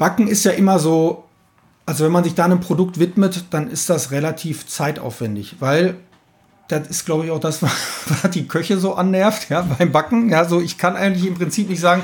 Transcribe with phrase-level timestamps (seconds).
[0.00, 1.24] Backen ist ja immer so,
[1.84, 5.96] also wenn man sich da einem Produkt widmet, dann ist das relativ zeitaufwendig, weil
[6.68, 10.30] das ist, glaube ich, auch das, was die Köche so annervt, ja, beim Backen.
[10.30, 12.02] Ja, so ich kann eigentlich im Prinzip nicht sagen,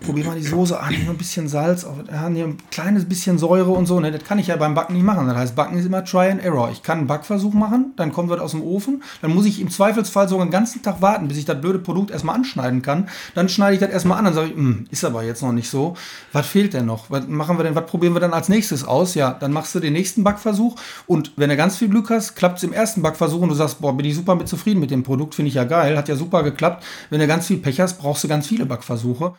[0.00, 3.86] probier mal die Soße an, hier ein bisschen Salz, hier ein kleines bisschen Säure und
[3.86, 4.00] so.
[4.00, 5.26] Ne, das kann ich ja beim Backen nicht machen.
[5.28, 6.70] Das heißt, Backen ist immer Try and Error.
[6.72, 9.70] Ich kann einen Backversuch machen, dann kommt was aus dem Ofen, dann muss ich im
[9.70, 13.08] Zweifelsfall sogar einen ganzen Tag warten, bis ich das blöde Produkt erstmal anschneiden kann.
[13.34, 15.70] Dann schneide ich das erstmal an, dann sage ich, hm, ist aber jetzt noch nicht
[15.70, 15.94] so.
[16.32, 17.10] Was fehlt denn noch?
[17.10, 19.14] Was machen wir denn, was probieren wir dann als nächstes aus?
[19.14, 20.76] Ja, dann machst du den nächsten Backversuch
[21.06, 23.80] und wenn du ganz viel Glück hast, klappt es im ersten Backversuch und du sagst,
[23.80, 26.16] boah, bin ich super mit zufrieden mit dem Produkt, finde ich ja geil, hat ja
[26.16, 26.84] super geklappt.
[27.10, 29.34] Wenn du ganz viel Pech hast, brauchst du ganz viele Backversuche.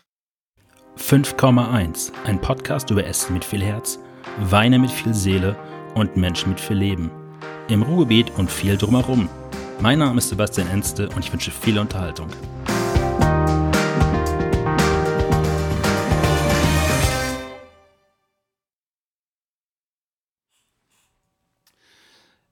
[1.02, 4.00] 5,1, ein Podcast über Essen mit viel Herz,
[4.40, 5.58] Weine mit viel Seele
[5.94, 7.12] und Menschen mit viel Leben.
[7.68, 9.28] Im Ruhrgebiet und viel drumherum.
[9.82, 12.30] Mein Name ist Sebastian Enste und ich wünsche viel Unterhaltung.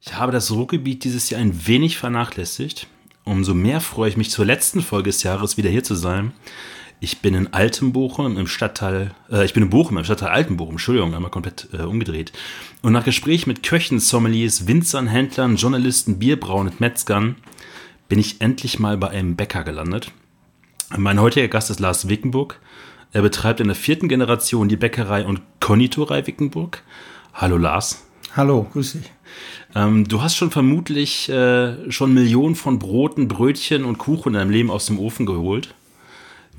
[0.02, 2.88] Ich habe das Ruhrgebiet dieses Jahr ein wenig vernachlässigt.
[3.24, 6.34] Umso mehr freue ich mich zur letzten Folge des Jahres wieder hier zu sein.
[7.02, 11.16] Ich bin in Altenbochum im Stadtteil, äh, ich bin in Bochum im Stadtteil Altenbochum, Entschuldigung,
[11.16, 12.34] einmal komplett äh, umgedreht.
[12.82, 17.38] Und nach Gespräch mit Köchen, Sommeliers, Winzern, Händlern, Journalisten, Bierbrauen und Metzgern
[18.10, 20.12] bin ich endlich mal bei einem Bäcker gelandet.
[20.98, 22.60] Mein heutiger Gast ist Lars Wickenburg.
[23.14, 26.84] Er betreibt in der vierten Generation die Bäckerei und Konditorei Wickenburg.
[27.34, 28.08] Hallo Lars.
[28.36, 29.12] Hallo, grüß dich.
[29.74, 34.52] Ähm, du hast schon vermutlich äh, schon Millionen von Broten, Brötchen und Kuchen in deinem
[34.52, 35.74] Leben aus dem Ofen geholt.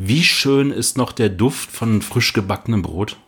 [0.02, 3.18] Wie schön ist noch der Duft von frisch gebackenem Brot?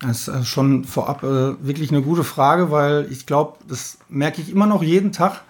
[0.00, 4.50] Das ist schon vorab äh, wirklich eine gute Frage, weil ich glaube, das merke ich
[4.50, 5.42] immer noch jeden Tag,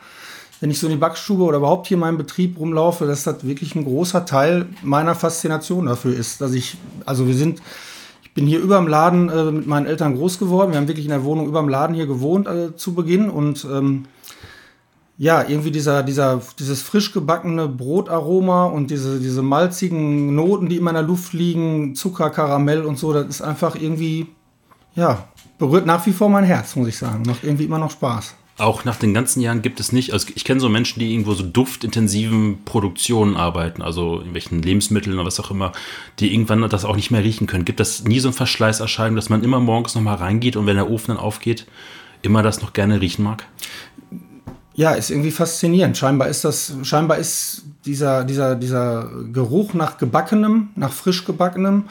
[0.61, 3.43] wenn ich so in die Backstube oder überhaupt hier in meinem Betrieb rumlaufe, dass das
[3.43, 7.63] wirklich ein großer Teil meiner Faszination dafür ist, dass ich, also wir sind,
[8.23, 10.73] ich bin hier über dem Laden äh, mit meinen Eltern groß geworden.
[10.73, 13.65] Wir haben wirklich in der Wohnung über dem Laden hier gewohnt äh, zu Beginn und
[13.65, 14.05] ähm,
[15.21, 20.93] ja, irgendwie dieser, dieser, dieses frisch gebackene Brotaroma und diese, diese malzigen Noten, die immer
[20.93, 24.29] in der Luft liegen, Zucker, Karamell und so, das ist einfach irgendwie,
[24.95, 25.29] ja,
[25.59, 27.25] berührt nach wie vor mein Herz, muss ich sagen.
[27.27, 28.35] Macht irgendwie immer noch Spaß.
[28.57, 31.35] Auch nach den ganzen Jahren gibt es nicht, also ich kenne so Menschen, die irgendwo
[31.35, 35.73] so duftintensiven Produktionen arbeiten, also in welchen Lebensmitteln oder was auch immer,
[36.19, 37.67] die irgendwann das auch nicht mehr riechen können.
[37.67, 40.89] Gibt das nie so ein Verschleißerscheinung, dass man immer morgens nochmal reingeht und wenn der
[40.89, 41.67] Ofen dann aufgeht,
[42.23, 43.47] immer das noch gerne riechen mag?
[44.75, 45.97] Ja, ist irgendwie faszinierend.
[45.97, 51.85] Scheinbar ist das, scheinbar ist dieser, dieser, dieser Geruch nach gebackenem, nach frisch gebackenem,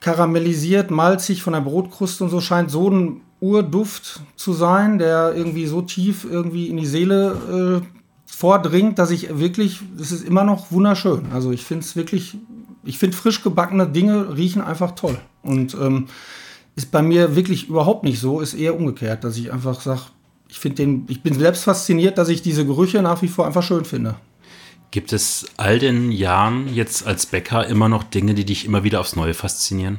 [0.00, 5.66] karamellisiert, malzig von der Brotkruste und so scheint so ein Urduft zu sein, der irgendwie
[5.66, 7.86] so tief irgendwie in die Seele äh,
[8.26, 11.26] vordringt, dass ich wirklich, das ist immer noch wunderschön.
[11.32, 12.36] Also ich finde es wirklich,
[12.84, 15.18] ich finde frisch gebackene Dinge riechen einfach toll.
[15.42, 16.06] Und ähm,
[16.74, 20.02] ist bei mir wirklich überhaupt nicht so, ist eher umgekehrt, dass ich einfach sage,
[20.52, 23.62] ich finde den, ich bin selbst fasziniert, dass ich diese Gerüche nach wie vor einfach
[23.62, 24.16] schön finde.
[24.90, 29.00] Gibt es all den Jahren jetzt als Bäcker immer noch Dinge, die dich immer wieder
[29.00, 29.98] aufs Neue faszinieren?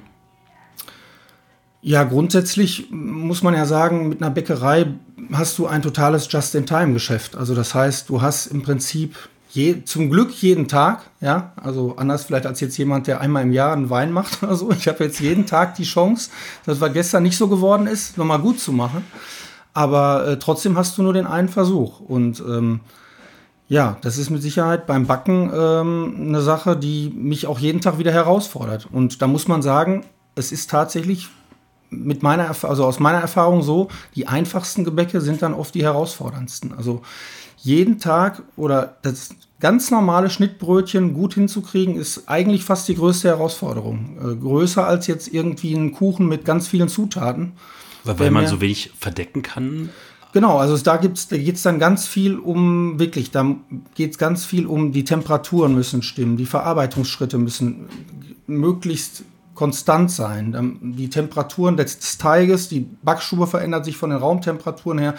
[1.82, 4.94] Ja, grundsätzlich muss man ja sagen, mit einer Bäckerei
[5.32, 7.36] hast du ein totales Just-in-Time-Geschäft.
[7.36, 9.16] Also das heißt, du hast im Prinzip
[9.50, 13.54] je, zum Glück jeden Tag, ja, also anders vielleicht als jetzt jemand, der einmal im
[13.54, 14.70] Jahr einen Wein macht oder so.
[14.70, 16.30] Ich habe jetzt jeden Tag die Chance,
[16.68, 19.04] das was gestern nicht so geworden ist, nochmal gut zu machen.
[19.74, 22.00] Aber äh, trotzdem hast du nur den einen Versuch.
[22.00, 22.82] Und ähm,
[23.68, 27.98] ja, das ist mit Sicherheit beim Backen ähm, eine Sache, die mich auch jeden Tag
[27.98, 28.88] wieder herausfordert.
[28.92, 31.30] Und da muss man sagen, es ist tatsächlich
[31.90, 36.74] mit meiner, also aus meiner Erfahrung so, die einfachsten Gebäcke sind dann oft die herausforderndsten.
[36.74, 37.02] Also
[37.58, 39.30] jeden Tag oder das
[39.60, 44.18] ganz normale Schnittbrötchen gut hinzukriegen, ist eigentlich fast die größte Herausforderung.
[44.20, 47.54] Äh, größer als jetzt irgendwie ein Kuchen mit ganz vielen Zutaten.
[48.04, 49.90] Weil, weil man so wenig verdecken kann.
[50.34, 53.56] Genau, also da, gibt's, da geht es dann ganz viel um, wirklich, da
[53.94, 57.88] geht es ganz viel um, die Temperaturen müssen stimmen, die Verarbeitungsschritte müssen
[58.48, 60.80] möglichst konstant sein.
[60.98, 65.16] Die Temperaturen des Teiges, die Backstube verändert sich von den Raumtemperaturen her.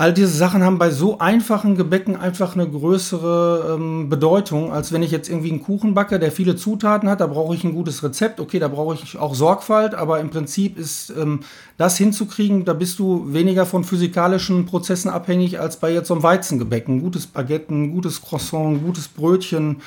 [0.00, 5.02] All diese Sachen haben bei so einfachen Gebäcken einfach eine größere ähm, Bedeutung, als wenn
[5.02, 7.20] ich jetzt irgendwie einen Kuchen backe, der viele Zutaten hat.
[7.20, 8.38] Da brauche ich ein gutes Rezept.
[8.38, 11.40] Okay, da brauche ich auch Sorgfalt, aber im Prinzip ist ähm,
[11.78, 16.22] das hinzukriegen, da bist du weniger von physikalischen Prozessen abhängig als bei jetzt so einem
[16.22, 16.86] Weizengebäck.
[16.86, 19.78] Ein gutes Baguette, ein gutes Croissant, ein gutes Brötchen,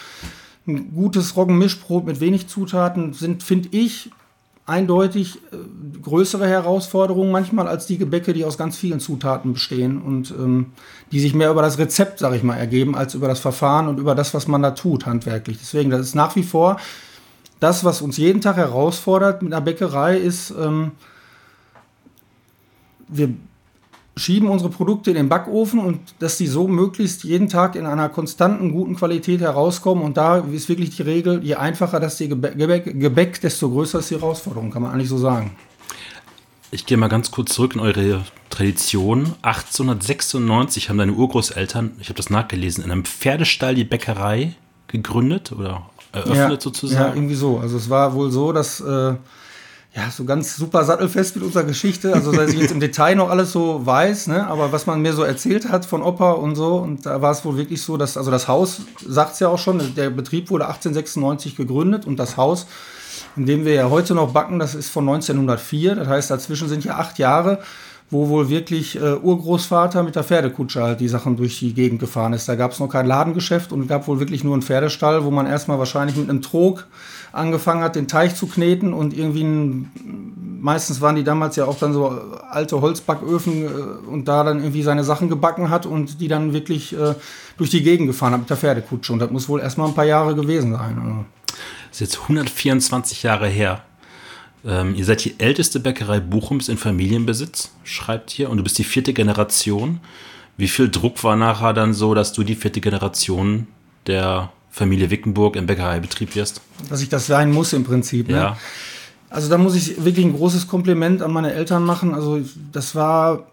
[0.67, 4.11] ein gutes Roggenmischbrot mit wenig Zutaten sind, finde ich,
[4.65, 5.57] eindeutig äh,
[6.01, 10.67] größere Herausforderungen manchmal als die Gebäcke, die aus ganz vielen Zutaten bestehen und ähm,
[11.11, 13.99] die sich mehr über das Rezept, sage ich mal, ergeben, als über das Verfahren und
[13.99, 15.57] über das, was man da tut, handwerklich.
[15.59, 16.77] Deswegen, das ist nach wie vor
[17.59, 20.93] das, was uns jeden Tag herausfordert mit einer Bäckerei, ist, ähm,
[23.07, 23.33] wir
[24.21, 28.09] schieben unsere Produkte in den Backofen und dass die so möglichst jeden Tag in einer
[28.09, 30.03] konstanten, guten Qualität herauskommen.
[30.03, 34.11] Und da ist wirklich die Regel, je einfacher das die Gebäck, Gebäck, desto größer ist
[34.11, 35.55] die Herausforderung, kann man eigentlich so sagen.
[36.73, 39.33] Ich gehe mal ganz kurz zurück in eure Tradition.
[39.41, 44.55] 1896 haben deine Urgroßeltern, ich habe das nachgelesen, in einem Pferdestall die Bäckerei
[44.87, 47.09] gegründet oder eröffnet ja, sozusagen.
[47.09, 47.57] Ja, irgendwie so.
[47.57, 49.15] Also es war wohl so, dass äh,
[49.93, 52.13] ja, so ganz super sattelfest mit unserer Geschichte.
[52.13, 54.47] Also, dass ich jetzt im Detail noch alles so weiß, ne?
[54.47, 57.43] aber was man mir so erzählt hat von Opa und so, und da war es
[57.43, 60.65] wohl wirklich so, dass, also das Haus sagt es ja auch schon, der Betrieb wurde
[60.65, 62.67] 1896 gegründet und das Haus,
[63.35, 65.95] in dem wir ja heute noch backen, das ist von 1904.
[65.95, 67.59] Das heißt, dazwischen sind ja acht Jahre
[68.11, 72.33] wo wohl wirklich äh, Urgroßvater mit der Pferdekutsche halt die Sachen durch die Gegend gefahren
[72.33, 72.47] ist.
[72.47, 75.47] Da gab es noch kein Ladengeschäft und gab wohl wirklich nur einen Pferdestall, wo man
[75.47, 76.87] erstmal wahrscheinlich mit einem Trog
[77.31, 79.91] angefangen hat, den Teich zu kneten und irgendwie ein,
[80.59, 82.09] meistens waren die damals ja auch dann so
[82.49, 83.67] alte Holzbacköfen äh,
[84.09, 87.15] und da dann irgendwie seine Sachen gebacken hat und die dann wirklich äh,
[87.55, 89.13] durch die Gegend gefahren hat mit der Pferdekutsche.
[89.13, 90.99] Und das muss wohl erstmal ein paar Jahre gewesen sein.
[91.01, 91.25] Also.
[91.89, 93.83] Das ist jetzt 124 Jahre her.
[94.65, 98.83] Ähm, ihr seid die älteste Bäckerei Bochums in Familienbesitz, schreibt hier, und du bist die
[98.83, 99.99] vierte Generation.
[100.57, 103.67] Wie viel Druck war nachher dann so, dass du die vierte Generation
[104.07, 106.61] der Familie Wickenburg im Bäckereibetrieb wirst?
[106.89, 108.29] Dass ich das sein muss im Prinzip.
[108.29, 108.35] Ne?
[108.35, 108.57] Ja.
[109.29, 112.13] Also da muss ich wirklich ein großes Kompliment an meine Eltern machen.
[112.13, 112.41] Also
[112.71, 113.47] das war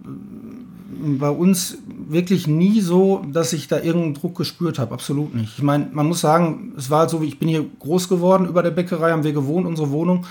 [0.00, 1.78] bei uns
[2.08, 4.94] wirklich nie so, dass ich da irgendeinen Druck gespürt habe.
[4.94, 5.52] Absolut nicht.
[5.56, 8.62] Ich meine, man muss sagen, es war so, wie ich bin hier groß geworden über
[8.62, 10.24] der Bäckerei, haben wir gewohnt, unsere Wohnung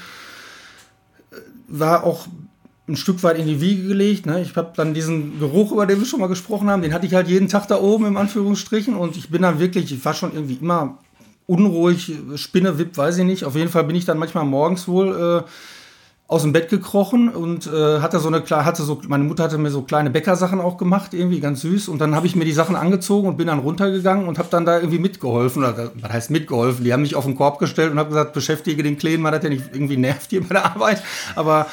[1.79, 2.27] war auch
[2.87, 4.25] ein Stück weit in die Wiege gelegt.
[4.25, 4.41] Ne?
[4.41, 7.13] Ich habe dann diesen Geruch, über den wir schon mal gesprochen haben, den hatte ich
[7.13, 10.33] halt jeden Tag da oben im Anführungsstrichen und ich bin dann wirklich, ich war schon
[10.33, 10.97] irgendwie immer
[11.47, 13.45] unruhig, Spinne, Wipp, weiß ich nicht.
[13.45, 15.49] Auf jeden Fall bin ich dann manchmal morgens wohl äh,
[16.27, 19.69] aus dem Bett gekrochen und äh, hatte so eine hatte so meine Mutter hatte mir
[19.69, 21.89] so kleine Bäckersachen auch gemacht irgendwie ganz süß.
[21.89, 24.65] Und dann habe ich mir die Sachen angezogen und bin dann runtergegangen und habe dann
[24.65, 25.63] da irgendwie mitgeholfen.
[25.63, 26.85] Oder was heißt mitgeholfen?
[26.85, 29.41] Die haben mich auf den Korb gestellt und habe gesagt beschäftige den Kleinen mal dass
[29.41, 31.03] der nicht irgendwie nervt hier bei der Arbeit.
[31.35, 31.67] Aber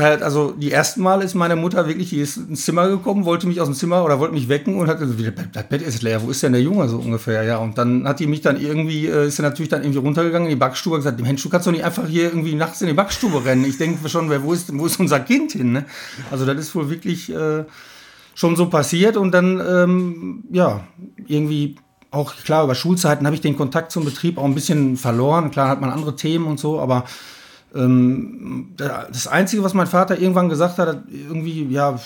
[0.00, 3.60] also die ersten Mal ist meine Mutter wirklich, die ist ins Zimmer gekommen, wollte mich
[3.60, 6.30] aus dem Zimmer oder wollte mich wecken und hat gesagt, das Bett ist leer, wo
[6.30, 7.42] ist denn der Junge so ungefähr?
[7.44, 10.48] Ja, und dann hat die mich dann irgendwie, äh, ist sie natürlich dann irgendwie runtergegangen
[10.48, 12.88] in die Backstube und gesagt, Mensch, du kannst doch nicht einfach hier irgendwie nachts in
[12.88, 13.64] die Backstube rennen.
[13.64, 15.72] Ich denke schon, wo ist, wo ist unser Kind hin?
[15.72, 15.84] Ne?
[16.30, 17.64] Also das ist wohl wirklich äh,
[18.34, 20.86] schon so passiert und dann, ähm, ja,
[21.26, 21.76] irgendwie
[22.10, 25.50] auch klar, über Schulzeiten habe ich den Kontakt zum Betrieb auch ein bisschen verloren.
[25.50, 27.04] Klar hat man andere Themen und so, aber
[27.74, 31.98] ähm, das Einzige, was mein Vater irgendwann gesagt hat, irgendwie, ja,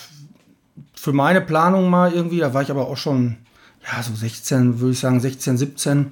[0.93, 3.37] für meine Planung mal irgendwie, da war ich aber auch schon,
[3.83, 6.11] ja, so 16, würde ich sagen, 16, 17,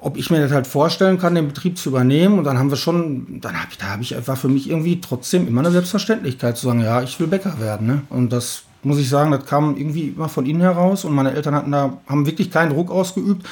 [0.00, 2.38] ob ich mir das halt vorstellen kann, den Betrieb zu übernehmen.
[2.38, 5.00] Und dann haben wir schon, dann habe ich, da habe ich einfach für mich irgendwie
[5.00, 7.86] trotzdem immer eine Selbstverständlichkeit zu sagen, ja, ich will Bäcker werden.
[7.86, 8.02] Ne?
[8.10, 11.54] Und das muss ich sagen, das kam irgendwie immer von innen heraus und meine Eltern
[11.54, 13.46] hatten da, haben wirklich keinen Druck ausgeübt.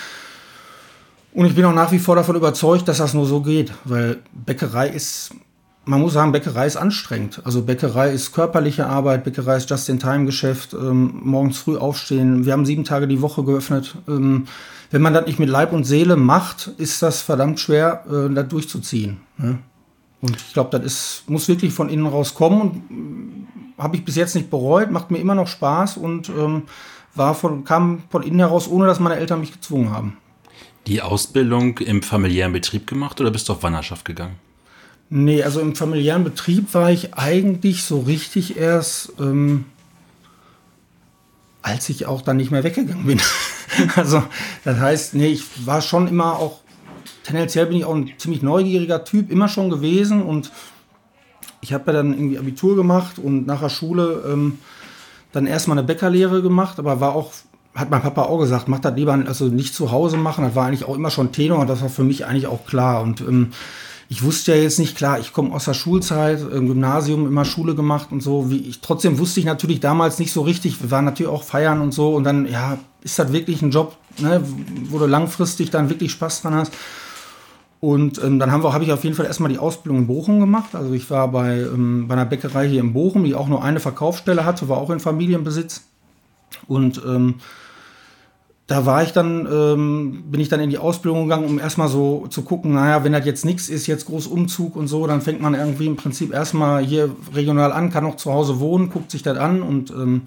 [1.35, 4.19] Und ich bin auch nach wie vor davon überzeugt, dass das nur so geht, weil
[4.33, 5.35] Bäckerei ist,
[5.87, 7.41] man muss sagen, Bäckerei ist anstrengend.
[7.45, 12.45] Also Bäckerei ist körperliche Arbeit, Bäckerei ist Just-in-Time-Geschäft, ähm, morgens früh aufstehen.
[12.45, 13.97] Wir haben sieben Tage die Woche geöffnet.
[14.07, 14.47] Ähm,
[14.91, 18.49] wenn man das nicht mit Leib und Seele macht, ist das verdammt schwer, äh, das
[18.49, 19.21] durchzuziehen.
[19.39, 19.59] Ne?
[20.21, 24.05] Und ich glaube, das ist, muss wirklich von innen raus kommen und äh, habe ich
[24.05, 26.65] bis jetzt nicht bereut, macht mir immer noch Spaß und ähm,
[27.15, 30.19] war von, kam von innen heraus, ohne dass meine Eltern mich gezwungen haben
[30.87, 34.37] die Ausbildung im familiären Betrieb gemacht oder bist du auf Wanderschaft gegangen?
[35.11, 39.67] Nee, also im familiären Betrieb war ich eigentlich so richtig erst, ähm,
[41.61, 43.21] als ich auch dann nicht mehr weggegangen bin.
[43.97, 44.23] also
[44.65, 46.61] das heißt, nee, ich war schon immer auch,
[47.25, 50.51] tendenziell bin ich auch ein ziemlich neugieriger Typ, immer schon gewesen und
[51.61, 54.59] ich habe ja dann irgendwie Abitur gemacht und nach der Schule ähm,
[55.33, 57.33] dann erstmal eine Bäckerlehre gemacht, aber war auch
[57.75, 60.45] hat mein Papa auch gesagt, mach das lieber also nicht zu Hause machen.
[60.45, 63.03] Das war eigentlich auch immer schon Tenor und das war für mich eigentlich auch klar.
[63.03, 63.53] Und ähm,
[64.09, 67.75] ich wusste ja jetzt nicht klar, ich komme aus der Schulzeit, im Gymnasium immer Schule
[67.75, 68.51] gemacht und so.
[68.51, 70.83] Wie ich, trotzdem wusste ich natürlich damals nicht so richtig.
[70.83, 72.15] Wir waren natürlich auch feiern und so.
[72.15, 74.43] Und dann, ja, ist das wirklich ein Job, ne,
[74.91, 76.75] wo du langfristig dann wirklich Spaß dran hast.
[77.81, 80.41] Und ähm, dann haben wir, habe ich auf jeden Fall erstmal die Ausbildung in Bochum
[80.41, 80.75] gemacht.
[80.75, 83.81] Also ich war bei, ähm, bei einer Bäckerei hier in Bochum, die auch nur eine
[83.81, 85.85] Verkaufsstelle hatte, war auch in Familienbesitz.
[86.69, 87.37] Und ähm,
[88.67, 92.27] da war ich dann, ähm, bin ich dann in die Ausbildung gegangen, um erstmal so
[92.29, 95.41] zu gucken, naja, wenn das jetzt nichts ist, jetzt groß Umzug und so, dann fängt
[95.41, 99.23] man irgendwie im Prinzip erstmal hier regional an, kann auch zu Hause wohnen, guckt sich
[99.23, 100.23] das an und ähm,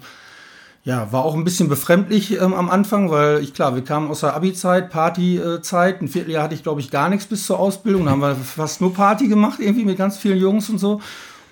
[0.84, 4.20] ja, war auch ein bisschen befremdlich ähm, am Anfang, weil ich klar, wir kamen aus
[4.20, 6.00] der Abi-Zeit, Party-Zeit.
[6.00, 8.04] Ein Vierteljahr hatte ich, glaube ich, gar nichts bis zur Ausbildung.
[8.04, 11.00] Da haben wir fast nur Party gemacht, irgendwie mit ganz vielen Jungs und so.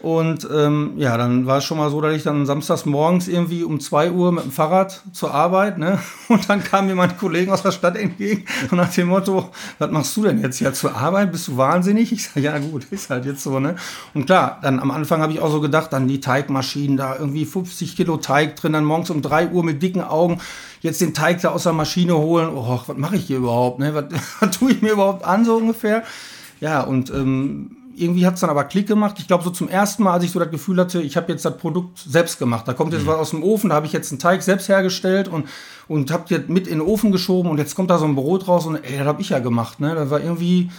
[0.05, 3.65] Und ähm, ja, dann war es schon mal so, dass ich dann samstags morgens irgendwie
[3.65, 5.99] um zwei Uhr mit dem Fahrrad zur Arbeit, ne?
[6.29, 9.91] Und dann kamen mir meine Kollegen aus der Stadt entgegen und nach dem Motto, was
[9.91, 11.33] machst du denn jetzt ja zur Arbeit?
[11.33, 12.13] Bist du wahnsinnig?
[12.13, 13.77] Ich sage, ja gut, ist halt jetzt so, ne?
[14.13, 17.47] Und klar, dann am Anfang habe ich auch so gedacht, dann die Teigmaschinen, da irgendwie
[17.47, 20.39] 50 Kilo Teig drin, dann morgens um drei Uhr mit dicken Augen
[20.83, 22.51] jetzt den Teig da aus der Maschine holen.
[22.55, 23.79] Oh, was mache ich hier überhaupt?
[23.79, 23.95] Ne?
[23.95, 24.05] Was,
[24.41, 26.03] was tue ich mir überhaupt an, so ungefähr?
[26.61, 29.17] Ja, und ähm, irgendwie hat es dann aber Klick gemacht.
[29.19, 31.45] Ich glaube, so zum ersten Mal, als ich so das Gefühl hatte, ich habe jetzt
[31.45, 32.67] das Produkt selbst gemacht.
[32.67, 33.09] Da kommt jetzt mhm.
[33.09, 35.49] was aus dem Ofen, da habe ich jetzt einen Teig selbst hergestellt und,
[35.89, 38.49] und habe jetzt mit in den Ofen geschoben und jetzt kommt da so ein Brot
[38.49, 39.81] raus und ey, das habe ich ja gemacht.
[39.81, 39.95] Ne?
[39.95, 40.71] Das war irgendwie,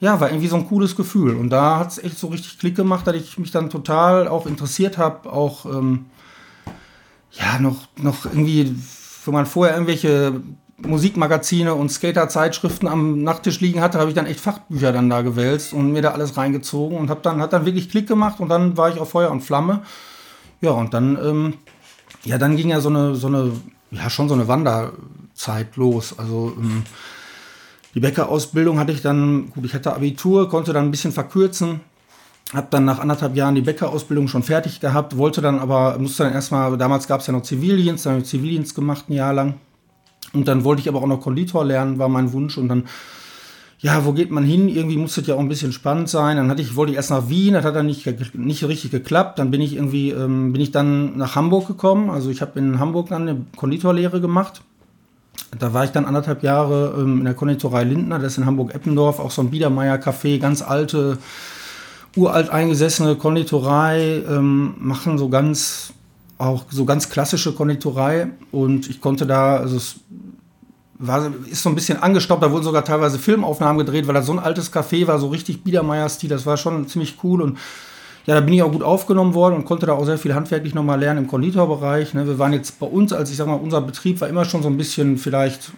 [0.00, 1.36] ja, war irgendwie so ein cooles Gefühl.
[1.36, 4.46] Und da hat es echt so richtig Klick gemacht, dass ich mich dann total auch
[4.46, 6.06] interessiert habe, auch ähm,
[7.32, 8.74] ja, noch, noch irgendwie,
[9.24, 10.42] wenn man vorher irgendwelche
[10.86, 15.72] Musikmagazine und Skater-Zeitschriften am Nachttisch liegen hatte, habe ich dann echt Fachbücher dann da gewälzt
[15.72, 18.76] und mir da alles reingezogen und habe dann hat dann wirklich Klick gemacht und dann
[18.76, 19.82] war ich auf Feuer und Flamme.
[20.60, 21.54] Ja und dann ähm,
[22.24, 23.52] ja dann ging ja so eine so eine
[23.90, 26.18] ja schon so eine Wanderzeit los.
[26.18, 26.84] Also ähm,
[27.94, 31.80] die Bäckerausbildung hatte ich dann gut, ich hatte Abitur, konnte dann ein bisschen verkürzen.
[32.52, 36.34] Hab dann nach anderthalb Jahren die Bäckerausbildung schon fertig gehabt, wollte dann aber, musste dann
[36.34, 39.54] erstmal, damals gab es ja noch Zivildienst, dann habe ich Zivildienst gemacht ein Jahr lang
[40.32, 42.56] und dann wollte ich aber auch noch Konditor lernen, war mein Wunsch.
[42.56, 42.84] Und dann,
[43.80, 44.68] ja, wo geht man hin?
[44.68, 46.36] Irgendwie musste es ja auch ein bisschen spannend sein.
[46.36, 49.38] Dann hatte ich, wollte ich erst nach Wien, das hat dann nicht, nicht richtig geklappt.
[49.38, 52.08] Dann bin ich irgendwie, ähm, bin ich dann nach Hamburg gekommen.
[52.10, 54.62] Also ich habe in Hamburg dann eine Konditorlehre gemacht.
[55.58, 59.18] Da war ich dann anderthalb Jahre ähm, in der Konditorei Lindner, das ist in Hamburg-Eppendorf,
[59.18, 61.18] auch so ein Biedermeier-Café, ganz alte,
[62.16, 65.92] uralt eingesessene Konditorei, ähm, machen so ganz
[66.38, 69.96] auch so ganz klassische Konditorei und ich konnte da, also es
[70.98, 74.32] war, ist so ein bisschen angestaubt, da wurden sogar teilweise Filmaufnahmen gedreht, weil das so
[74.32, 77.58] ein altes Café war, so richtig Biedermeier-Stil, das war schon ziemlich cool und
[78.26, 80.74] ja, da bin ich auch gut aufgenommen worden und konnte da auch sehr viel handwerklich
[80.74, 82.14] nochmal lernen im Konditorbereich.
[82.14, 82.24] Ne.
[82.24, 84.68] Wir waren jetzt bei uns, als ich sag mal, unser Betrieb war immer schon so
[84.68, 85.72] ein bisschen vielleicht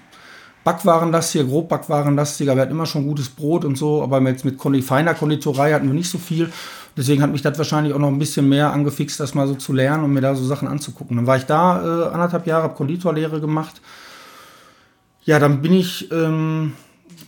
[0.65, 2.57] Backwarenlastiger, grob Backwarenlastiger.
[2.57, 5.95] Wir hatten immer schon gutes Brot und so, aber jetzt mit feiner Konditorei hatten wir
[5.95, 6.51] nicht so viel.
[6.97, 9.73] Deswegen hat mich das wahrscheinlich auch noch ein bisschen mehr angefixt, das mal so zu
[9.73, 11.17] lernen und mir da so Sachen anzugucken.
[11.17, 13.81] Dann war ich da äh, anderthalb Jahre, habe Konditorlehre gemacht.
[15.25, 16.73] Ja, dann bin ich, ähm,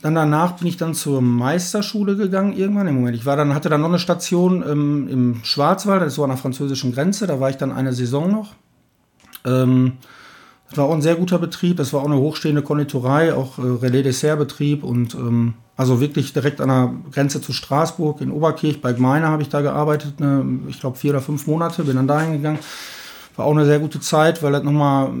[0.01, 2.87] dann danach bin ich dann zur Meisterschule gegangen irgendwann.
[2.87, 6.15] Im Moment, ich war dann, hatte dann noch eine Station ähm, im Schwarzwald, das ist
[6.15, 7.27] so an der französischen Grenze.
[7.27, 8.53] Da war ich dann eine Saison noch.
[9.45, 9.93] Ähm,
[10.69, 11.77] das war auch ein sehr guter Betrieb.
[11.77, 16.69] Das war auch eine hochstehende Konditorei, auch äh, Relais-Dessert-Betrieb und ähm, also wirklich direkt an
[16.69, 20.15] der Grenze zu Straßburg in Oberkirch bei Gmeiner habe ich da gearbeitet.
[20.19, 22.59] Eine, ich glaube vier oder fünf Monate, bin dann dahin gegangen.
[23.35, 25.11] War auch eine sehr gute Zeit, weil das nochmal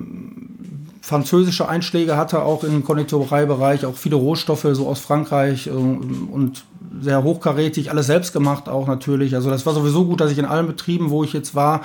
[1.01, 6.65] französische Einschläge hatte, auch im Konditoreibereich, auch viele Rohstoffe so aus Frankreich äh, und
[6.99, 9.35] sehr hochkarätig, alles selbst gemacht auch natürlich.
[9.35, 11.81] Also das war sowieso gut, dass ich in allen Betrieben, wo ich jetzt war,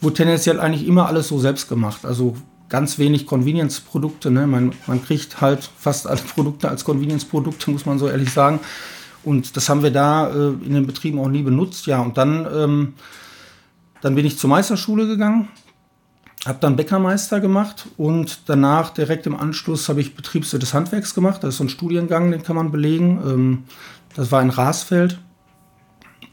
[0.00, 2.04] wo tendenziell eigentlich immer alles so selbst gemacht.
[2.04, 2.36] Also
[2.68, 4.30] ganz wenig Convenience-Produkte.
[4.30, 4.46] Ne?
[4.46, 8.60] Man, man kriegt halt fast alle Produkte als Convenience-Produkte, muss man so ehrlich sagen.
[9.24, 11.86] Und das haben wir da äh, in den Betrieben auch nie benutzt.
[11.86, 12.94] Ja, und dann, ähm,
[14.00, 15.48] dann bin ich zur Meisterschule gegangen,
[16.46, 21.42] habe dann Bäckermeister gemacht und danach direkt im Anschluss habe ich Betriebswirt des Handwerks gemacht.
[21.42, 23.20] Das ist so ein Studiengang, den kann man belegen.
[23.26, 23.64] Ähm,
[24.14, 25.18] das war in Rasfeld.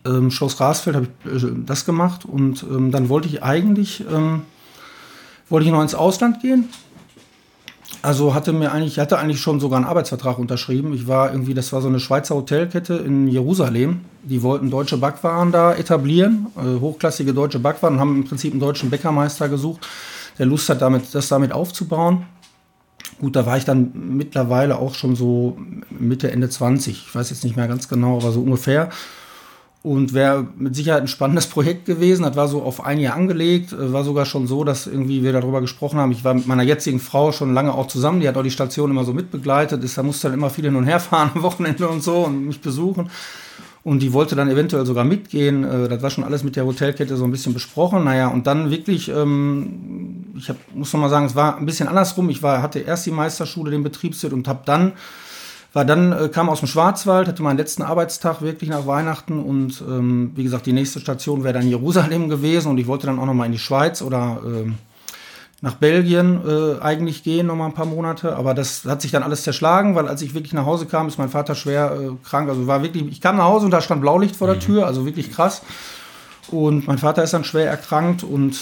[0.06, 4.44] Ähm, Schloss Rasfeld habe ich äh, das gemacht und ähm, dann wollte ich eigentlich ähm,
[5.50, 6.70] wollte ich noch ins Ausland gehen.
[8.02, 10.94] Also hatte mir eigentlich, hatte eigentlich schon sogar einen Arbeitsvertrag unterschrieben.
[10.94, 14.02] Ich war irgendwie, das war so eine Schweizer Hotelkette in Jerusalem.
[14.22, 18.92] Die wollten deutsche Backwaren da etablieren, äh, hochklassige deutsche Backwaren, haben im Prinzip einen deutschen
[18.92, 19.88] Bäckermeister gesucht,
[20.38, 22.26] der Lust hat, damit, das damit aufzubauen.
[23.20, 25.58] Gut, da war ich dann mittlerweile auch schon so
[25.90, 27.06] Mitte, Ende 20.
[27.08, 28.90] Ich weiß jetzt nicht mehr ganz genau, aber so ungefähr
[29.86, 32.24] und wäre mit Sicherheit ein spannendes Projekt gewesen.
[32.24, 33.72] Das war so auf ein Jahr angelegt.
[33.72, 36.12] Äh, war sogar schon so, dass irgendwie wir darüber gesprochen haben.
[36.12, 38.20] Ich war mit meiner jetzigen Frau schon lange auch zusammen.
[38.20, 39.84] Die hat auch die Station immer so mitbegleitet.
[39.84, 42.48] Ist, da musste dann immer viel hin und her fahren am Wochenende und so und
[42.48, 43.12] mich besuchen.
[43.84, 45.64] Und die wollte dann eventuell sogar mitgehen.
[45.64, 48.06] Äh, das war schon alles mit der Hotelkette so ein bisschen besprochen.
[48.06, 51.88] Naja, und dann wirklich, ähm, ich hab, muss noch mal sagen, es war ein bisschen
[51.88, 52.28] andersrum.
[52.32, 54.94] Ich war, hatte erst die Meisterschule, den Betriebswirt und habe dann
[55.76, 59.84] war dann, äh, kam aus dem Schwarzwald, hatte meinen letzten Arbeitstag wirklich nach Weihnachten und
[59.86, 63.26] ähm, wie gesagt, die nächste Station wäre dann Jerusalem gewesen und ich wollte dann auch
[63.26, 64.72] nochmal in die Schweiz oder äh,
[65.60, 68.38] nach Belgien äh, eigentlich gehen, nochmal ein paar Monate.
[68.38, 71.18] Aber das hat sich dann alles zerschlagen, weil als ich wirklich nach Hause kam, ist
[71.18, 72.48] mein Vater schwer äh, krank.
[72.48, 74.62] Also war wirklich, ich kam nach Hause und da stand Blaulicht vor der mhm.
[74.62, 75.62] Tür, also wirklich krass.
[76.52, 78.58] Und mein Vater ist dann schwer erkrankt und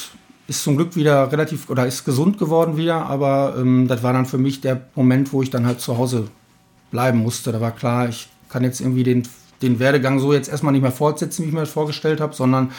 [0.48, 4.26] ist zum Glück wieder relativ oder ist gesund geworden wieder, aber ähm, das war dann
[4.26, 6.26] für mich der Moment, wo ich dann halt zu Hause
[6.94, 7.52] bleiben musste.
[7.52, 9.28] Da war klar, ich kann jetzt irgendwie den,
[9.62, 12.72] den Werdegang so jetzt erstmal nicht mehr fortsetzen, wie ich mir das vorgestellt habe, sondern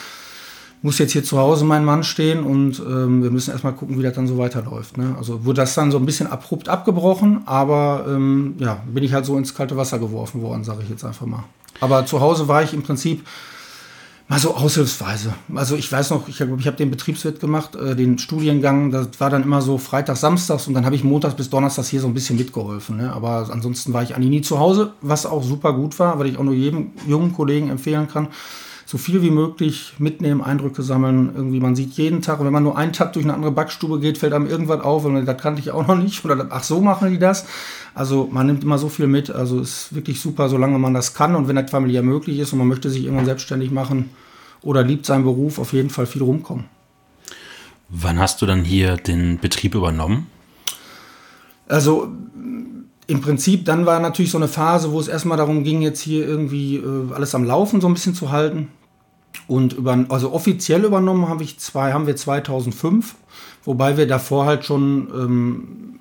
[0.81, 4.03] muss jetzt hier zu Hause mein Mann stehen und ähm, wir müssen erstmal gucken, wie
[4.03, 4.99] das dann so weiterläuft.
[4.99, 5.15] Ne?
[5.19, 9.25] Also wurde das dann so ein bisschen abrupt abgebrochen, aber ähm, ja, bin ich halt
[9.25, 11.45] so ins kalte Wasser geworfen worden, sage ich jetzt einfach mal.
[11.81, 13.27] Aber zu Hause war ich im Prinzip
[14.35, 15.33] mal so aushilfsweise.
[15.55, 19.21] Also ich weiß noch, ich glaube, ich habe den Betriebswirt gemacht, äh, den Studiengang, das
[19.21, 22.09] war dann immer so Freitag, Samstags und dann habe ich montags bis donnerstags hier so
[22.09, 22.97] ein bisschen mitgeholfen.
[22.97, 23.13] Ne?
[23.13, 26.37] Aber ansonsten war ich eigentlich nie zu Hause, was auch super gut war, weil ich
[26.37, 28.27] auch nur jedem jungen Kollegen empfehlen kann
[28.87, 31.33] so viel wie möglich mitnehmen, Eindrücke sammeln.
[31.35, 34.19] Irgendwie, man sieht jeden Tag, wenn man nur einen Tag durch eine andere Backstube geht,
[34.19, 36.23] fällt einem irgendwas auf und das kannte ich auch noch nicht.
[36.25, 37.47] Oder ach, so machen die das.
[37.95, 39.31] Also man nimmt immer so viel mit.
[39.31, 42.59] Also ist wirklich super, solange man das kann und wenn das familiär möglich ist und
[42.59, 44.11] man möchte sich irgendwann selbstständig machen
[44.65, 46.65] oder liebt seinen Beruf, auf jeden Fall viel rumkommen.
[47.89, 50.27] Wann hast du dann hier den Betrieb übernommen?
[51.69, 52.09] Also
[53.07, 56.27] im Prinzip, dann war natürlich so eine Phase, wo es erstmal darum ging, jetzt hier
[56.27, 58.69] irgendwie äh, alles am Laufen so ein bisschen zu halten.
[59.47, 63.15] Und über, also offiziell übernommen habe ich zwei, haben wir 2005,
[63.65, 66.01] wobei wir davor halt schon, ähm,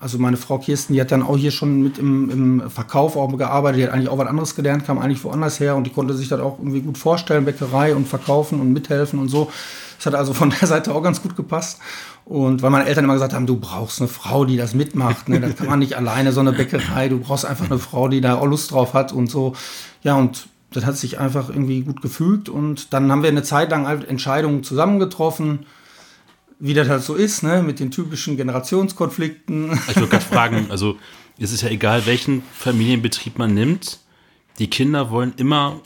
[0.00, 3.28] also meine Frau Kirsten, die hat dann auch hier schon mit im, im Verkauf auch
[3.36, 6.14] gearbeitet, die hat eigentlich auch was anderes gelernt, kam eigentlich woanders her und die konnte
[6.14, 9.50] sich das auch irgendwie gut vorstellen, Bäckerei und verkaufen und mithelfen und so.
[9.96, 11.80] Das hat also von der Seite auch ganz gut gepasst.
[12.24, 15.28] Und weil meine Eltern immer gesagt haben, du brauchst eine Frau, die das mitmacht.
[15.28, 15.40] Ne?
[15.40, 17.08] Das kann man nicht alleine, so eine Bäckerei.
[17.08, 19.54] Du brauchst einfach eine Frau, die da auch Lust drauf hat und so.
[20.02, 22.50] Ja, und das hat sich einfach irgendwie gut gefügt.
[22.50, 25.66] Und dann haben wir eine Zeit lang halt Entscheidungen zusammengetroffen,
[26.60, 27.62] wie das halt so ist, ne?
[27.62, 29.78] mit den typischen Generationskonflikten.
[29.88, 30.96] Ich würde gerade fragen, also
[31.38, 34.00] es ist ja egal, welchen Familienbetrieb man nimmt.
[34.58, 35.80] Die Kinder wollen immer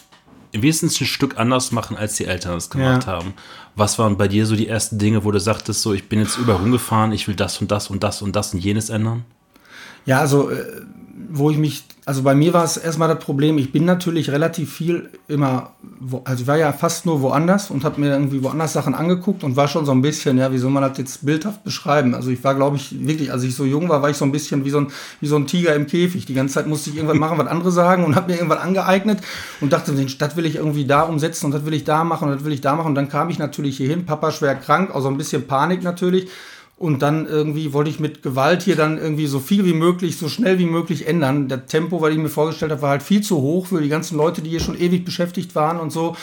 [0.52, 3.12] wenigstens ein Stück anders machen, als die Eltern es gemacht ja.
[3.12, 3.34] haben.
[3.74, 6.38] Was waren bei dir so die ersten Dinge, wo du sagtest, so ich bin jetzt
[6.38, 9.24] überall rumgefahren, ich will das und das und das und das und jenes ändern?
[10.04, 10.82] Ja, also äh,
[11.28, 14.72] wo ich mich, also bei mir war es erstmal das Problem, ich bin natürlich relativ
[14.72, 18.72] viel immer, wo, also ich war ja fast nur woanders und habe mir irgendwie woanders
[18.72, 21.64] Sachen angeguckt und war schon so ein bisschen, ja, wie soll man das jetzt bildhaft
[21.64, 22.14] beschreiben?
[22.14, 24.32] Also ich war, glaube ich, wirklich, als ich so jung war, war ich so ein
[24.32, 24.88] bisschen wie so ein,
[25.20, 26.24] wie so ein Tiger im Käfig.
[26.24, 29.20] Die ganze Zeit musste ich irgendwas machen, was andere sagen und habe mir irgendwas angeeignet
[29.60, 32.36] und dachte, das will ich irgendwie da umsetzen und das will ich da machen und
[32.36, 32.88] das will ich da machen.
[32.88, 36.30] Und dann kam ich natürlich hierhin, Papa schwer krank, also ein bisschen Panik natürlich
[36.76, 40.28] und dann irgendwie wollte ich mit Gewalt hier dann irgendwie so viel wie möglich, so
[40.28, 41.46] schnell wie möglich ändern.
[41.46, 44.16] Das Tempo, was ich mir vorgestellt habe, war halt viel zu hoch für die ganzen
[44.16, 46.16] Leute, die hier schon ewig beschäftigt waren und so.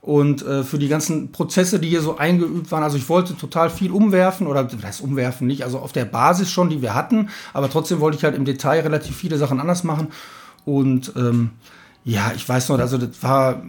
[0.00, 2.82] Und äh, für die ganzen Prozesse, die hier so eingeübt waren.
[2.82, 6.68] Also ich wollte total viel umwerfen oder das umwerfen nicht, also auf der Basis schon,
[6.68, 7.30] die wir hatten.
[7.52, 10.08] Aber trotzdem wollte ich halt im Detail relativ viele Sachen anders machen.
[10.66, 11.50] Und ähm,
[12.04, 13.62] ja, ich weiß noch, also das war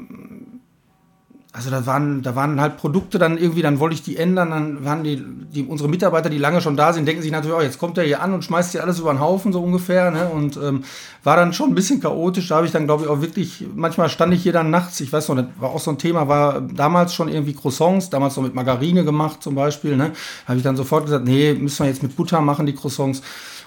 [1.56, 4.84] also da waren, da waren halt Produkte dann irgendwie, dann wollte ich die ändern, dann
[4.84, 7.80] waren die, die unsere Mitarbeiter, die lange schon da sind, denken sich natürlich, oh, jetzt
[7.80, 10.12] kommt er hier an und schmeißt hier alles über den Haufen, so ungefähr.
[10.12, 10.28] Ne?
[10.28, 10.84] Und ähm,
[11.24, 12.50] war dann schon ein bisschen chaotisch.
[12.50, 15.14] Da habe ich dann, glaube ich, auch wirklich, manchmal stand ich hier dann nachts, ich
[15.14, 18.44] weiß noch, das war auch so ein Thema, war damals schon irgendwie Croissants, damals noch
[18.44, 19.96] mit Margarine gemacht zum Beispiel.
[19.96, 20.12] Ne?
[20.48, 23.22] Habe ich dann sofort gesagt, nee, müssen wir jetzt mit Butter machen, die Croissants.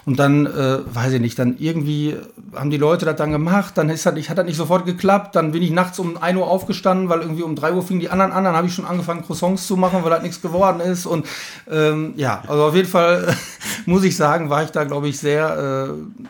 [0.05, 2.15] Und dann, äh, weiß ich nicht, dann irgendwie
[2.55, 5.35] haben die Leute das dann gemacht, dann ist das, ich, hat das nicht sofort geklappt,
[5.35, 8.09] dann bin ich nachts um 1 Uhr aufgestanden, weil irgendwie um 3 Uhr fingen die
[8.09, 11.05] anderen an, dann habe ich schon angefangen, Croissants zu machen, weil das nichts geworden ist.
[11.05, 11.27] Und
[11.69, 13.35] ähm, ja, also auf jeden Fall
[13.85, 16.23] muss ich sagen, war ich da, glaube ich, sehr, äh,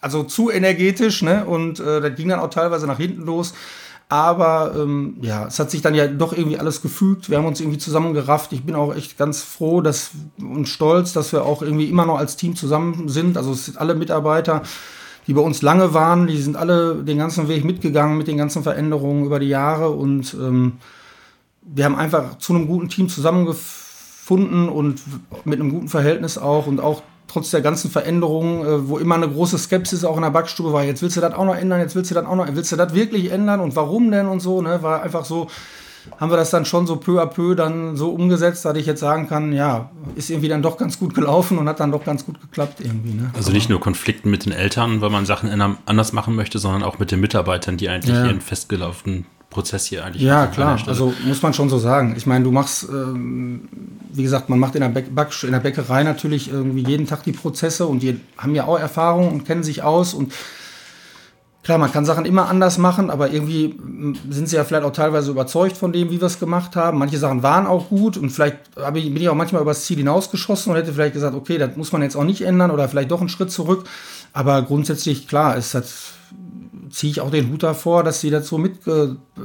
[0.00, 1.44] also zu energetisch, ne?
[1.46, 3.54] Und äh, das ging dann auch teilweise nach hinten los.
[4.08, 7.30] Aber ähm, ja, es hat sich dann ja doch irgendwie alles gefügt.
[7.30, 8.52] Wir haben uns irgendwie zusammengerafft.
[8.52, 12.18] Ich bin auch echt ganz froh dass, und stolz, dass wir auch irgendwie immer noch
[12.18, 13.36] als Team zusammen sind.
[13.36, 14.62] Also es sind alle Mitarbeiter,
[15.26, 18.62] die bei uns lange waren, die sind alle den ganzen Weg mitgegangen mit den ganzen
[18.62, 19.90] Veränderungen über die Jahre.
[19.90, 20.74] Und ähm,
[21.62, 25.00] wir haben einfach zu einem guten Team zusammengefunden und
[25.46, 27.02] mit einem guten Verhältnis auch und auch
[27.34, 30.84] trotz der ganzen Veränderungen, äh, wo immer eine große Skepsis auch in der Backstube war,
[30.84, 32.76] jetzt willst du das auch noch ändern, jetzt willst du das auch noch, willst du
[32.76, 35.48] das wirklich ändern und warum denn und so, ne, war einfach so,
[36.18, 39.00] haben wir das dann schon so peu à peu dann so umgesetzt, dass ich jetzt
[39.00, 42.24] sagen kann, ja, ist irgendwie dann doch ganz gut gelaufen und hat dann doch ganz
[42.24, 43.14] gut geklappt irgendwie.
[43.14, 43.30] Ne?
[43.34, 45.50] Also nicht nur Konflikten mit den Eltern, weil man Sachen
[45.86, 48.26] anders machen möchte, sondern auch mit den Mitarbeitern, die eigentlich ja.
[48.26, 50.22] ihren festgelaufenen Prozess hier eigentlich.
[50.22, 50.78] Ja, klar.
[50.86, 52.14] Also muss man schon so sagen.
[52.16, 53.68] Ich meine, du machst, ähm,
[54.12, 57.86] wie gesagt, man macht in der, in der Bäckerei natürlich irgendwie jeden Tag die Prozesse
[57.86, 60.32] und die haben ja auch Erfahrung und kennen sich aus und
[61.62, 63.78] klar, man kann Sachen immer anders machen, aber irgendwie
[64.28, 66.98] sind sie ja vielleicht auch teilweise überzeugt von dem, wie wir es gemacht haben.
[66.98, 68.58] Manche Sachen waren auch gut und vielleicht
[68.94, 71.92] ich, bin ich auch manchmal übers Ziel hinausgeschossen und hätte vielleicht gesagt, okay, das muss
[71.92, 73.84] man jetzt auch nicht ändern oder vielleicht doch einen Schritt zurück.
[74.32, 76.12] Aber grundsätzlich, klar, ist das
[76.94, 78.78] ziehe ich auch den Hut davor, dass sie dazu mit,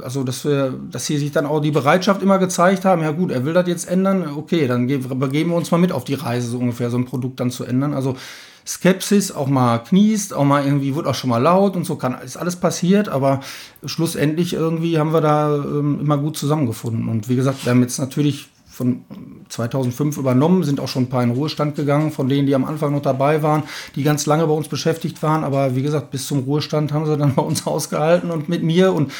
[0.02, 3.32] also dass wir, dass sie sich dann auch die Bereitschaft immer gezeigt haben, ja gut,
[3.32, 6.48] er will das jetzt ändern, okay, dann begeben wir uns mal mit auf die Reise,
[6.48, 7.92] so ungefähr, so ein Produkt dann zu ändern.
[7.92, 8.16] Also
[8.64, 12.20] Skepsis, auch mal kniest, auch mal irgendwie wird auch schon mal laut und so kann
[12.22, 13.40] ist alles passiert, aber
[13.84, 17.08] schlussendlich irgendwie haben wir da ähm, immer gut zusammengefunden.
[17.08, 18.49] Und wie gesagt, wir haben jetzt natürlich
[18.80, 19.04] von
[19.50, 22.92] 2005 übernommen, sind auch schon ein paar in Ruhestand gegangen, von denen, die am Anfang
[22.94, 23.64] noch dabei waren,
[23.94, 25.44] die ganz lange bei uns beschäftigt waren.
[25.44, 28.94] Aber wie gesagt, bis zum Ruhestand haben sie dann bei uns ausgehalten und mit mir.
[28.94, 29.12] Und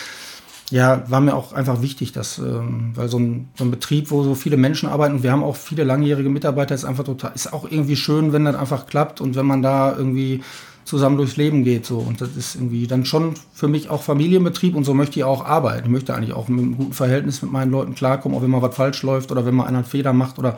[0.70, 4.22] ja, war mir auch einfach wichtig, dass, ähm, weil so ein, so ein Betrieb, wo
[4.22, 7.52] so viele Menschen arbeiten und wir haben auch viele langjährige Mitarbeiter, ist einfach total, ist
[7.52, 10.42] auch irgendwie schön, wenn das einfach klappt und wenn man da irgendwie
[10.90, 11.86] zusammen durchs Leben geht.
[11.86, 11.98] So.
[11.98, 15.46] Und das ist irgendwie dann schon für mich auch Familienbetrieb und so möchte ich auch
[15.46, 15.86] arbeiten.
[15.86, 18.60] Ich möchte eigentlich auch mit einem guten Verhältnis mit meinen Leuten klarkommen, auch wenn mal
[18.60, 20.56] was falsch läuft oder wenn mal einer einen Fehler macht oder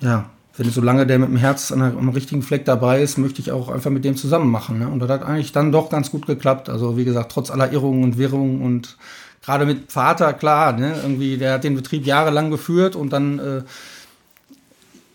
[0.00, 3.50] ja, wenn solange der mit dem Herz an am richtigen Fleck dabei ist, möchte ich
[3.50, 4.78] auch einfach mit dem zusammen machen.
[4.78, 4.88] Ne?
[4.88, 6.68] Und das hat eigentlich dann doch ganz gut geklappt.
[6.68, 8.96] Also wie gesagt, trotz aller Irrungen und Wirrungen und
[9.42, 10.94] gerade mit Vater, klar, ne?
[11.02, 13.62] irgendwie, der hat den Betrieb jahrelang geführt und dann äh,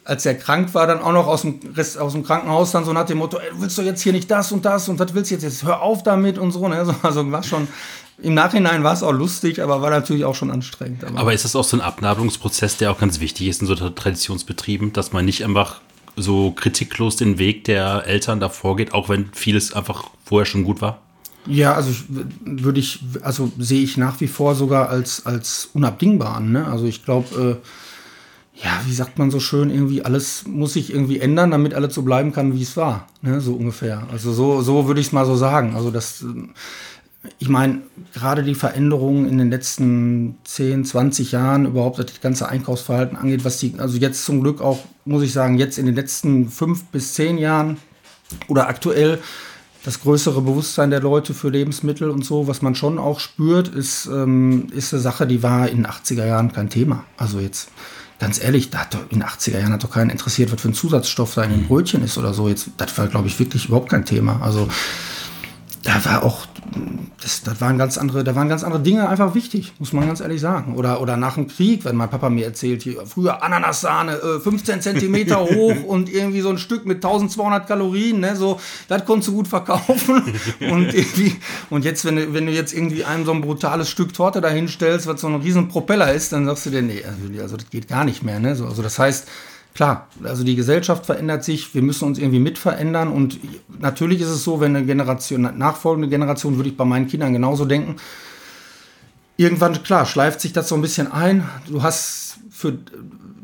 [0.05, 1.59] als er krank war, dann auch noch aus dem,
[1.99, 4.51] aus dem Krankenhaus dann so nach dem Motto, ey, willst du jetzt hier nicht das
[4.51, 6.67] und das und das willst du jetzt, jetzt hör auf damit und so.
[6.67, 6.73] Ne?
[7.03, 7.67] Also war schon,
[8.21, 11.03] im Nachhinein war es auch lustig, aber war natürlich auch schon anstrengend.
[11.03, 13.75] Aber, aber ist das auch so ein Abnabelungsprozess, der auch ganz wichtig ist in so
[13.75, 15.81] Traditionsbetrieben, dass man nicht einfach
[16.15, 20.81] so kritiklos den Weg der Eltern davor geht, auch wenn vieles einfach vorher schon gut
[20.81, 20.99] war?
[21.45, 21.91] Ja, also
[22.45, 26.51] würde ich, also sehe ich nach wie vor sogar als, als unabdingbar an.
[26.51, 26.67] Ne?
[26.67, 27.67] Also ich glaube, äh,
[28.55, 32.03] ja, wie sagt man so schön, irgendwie alles muss sich irgendwie ändern, damit alles so
[32.03, 33.07] bleiben kann, wie es war.
[33.21, 34.07] Ne, so ungefähr.
[34.11, 35.75] Also so, so würde ich es mal so sagen.
[35.75, 36.23] Also das,
[37.39, 37.81] ich meine,
[38.13, 43.43] gerade die Veränderungen in den letzten 10, 20 Jahren, überhaupt was das ganze Einkaufsverhalten angeht,
[43.43, 46.83] was die, also jetzt zum Glück auch, muss ich sagen, jetzt in den letzten fünf
[46.85, 47.77] bis zehn Jahren
[48.47, 49.19] oder aktuell
[49.83, 54.05] das größere Bewusstsein der Leute für Lebensmittel und so, was man schon auch spürt, ist,
[54.05, 57.03] ähm, ist eine Sache, die war in den 80er Jahren kein Thema.
[57.17, 57.69] Also jetzt
[58.23, 60.69] ganz ehrlich, da hat doch in den 80er Jahren hat doch keinen interessiert, was für
[60.69, 62.47] ein Zusatzstoff da in den Brötchen ist oder so.
[62.47, 64.39] Jetzt, das war, glaube ich, wirklich überhaupt kein Thema.
[64.41, 64.69] Also
[65.83, 66.45] da war auch,
[67.21, 70.21] das, das waren ganz andere, da waren ganz andere Dinge einfach wichtig, muss man ganz
[70.21, 70.75] ehrlich sagen.
[70.75, 74.81] Oder, oder nach dem Krieg, wenn mein Papa mir erzählt, hier, früher Ananassahne, äh, 15
[74.81, 79.33] Zentimeter hoch und irgendwie so ein Stück mit 1200 Kalorien, ne, so, das konntest du
[79.33, 80.23] gut verkaufen.
[80.61, 81.35] und irgendwie,
[81.69, 85.05] und jetzt, wenn du, wenn du jetzt irgendwie einem so ein brutales Stück Torte dahinstellst,
[85.05, 87.89] was so ein riesen Propeller ist, dann sagst du dir, nee, also, also das geht
[87.89, 89.27] gar nicht mehr, ne, so, also das heißt,
[89.73, 93.39] Klar, also die Gesellschaft verändert sich, wir müssen uns irgendwie mit verändern und
[93.79, 97.65] natürlich ist es so, wenn eine Generation, nachfolgende Generation, würde ich bei meinen Kindern genauso
[97.65, 97.95] denken,
[99.35, 101.43] irgendwann, klar, schleift sich das so ein bisschen ein.
[101.67, 102.77] Du hast für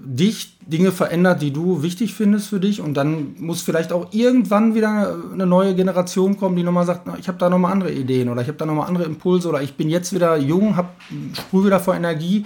[0.05, 4.75] dich Dinge verändert, die du wichtig findest für dich und dann muss vielleicht auch irgendwann
[4.75, 8.43] wieder eine neue Generation kommen, die nochmal sagt, ich habe da nochmal andere Ideen oder
[8.43, 10.95] ich habe da nochmal andere Impulse oder ich bin jetzt wieder jung, hab,
[11.33, 12.45] sprühe wieder vor Energie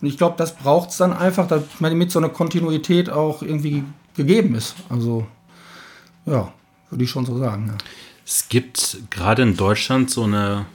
[0.00, 3.84] und ich glaube, das braucht es dann einfach, damit so eine Kontinuität auch irgendwie
[4.16, 4.74] gegeben ist.
[4.88, 5.26] Also,
[6.26, 6.52] ja,
[6.90, 7.68] würde ich schon so sagen.
[7.68, 7.78] Ja.
[8.26, 10.66] Es gibt gerade in Deutschland so eine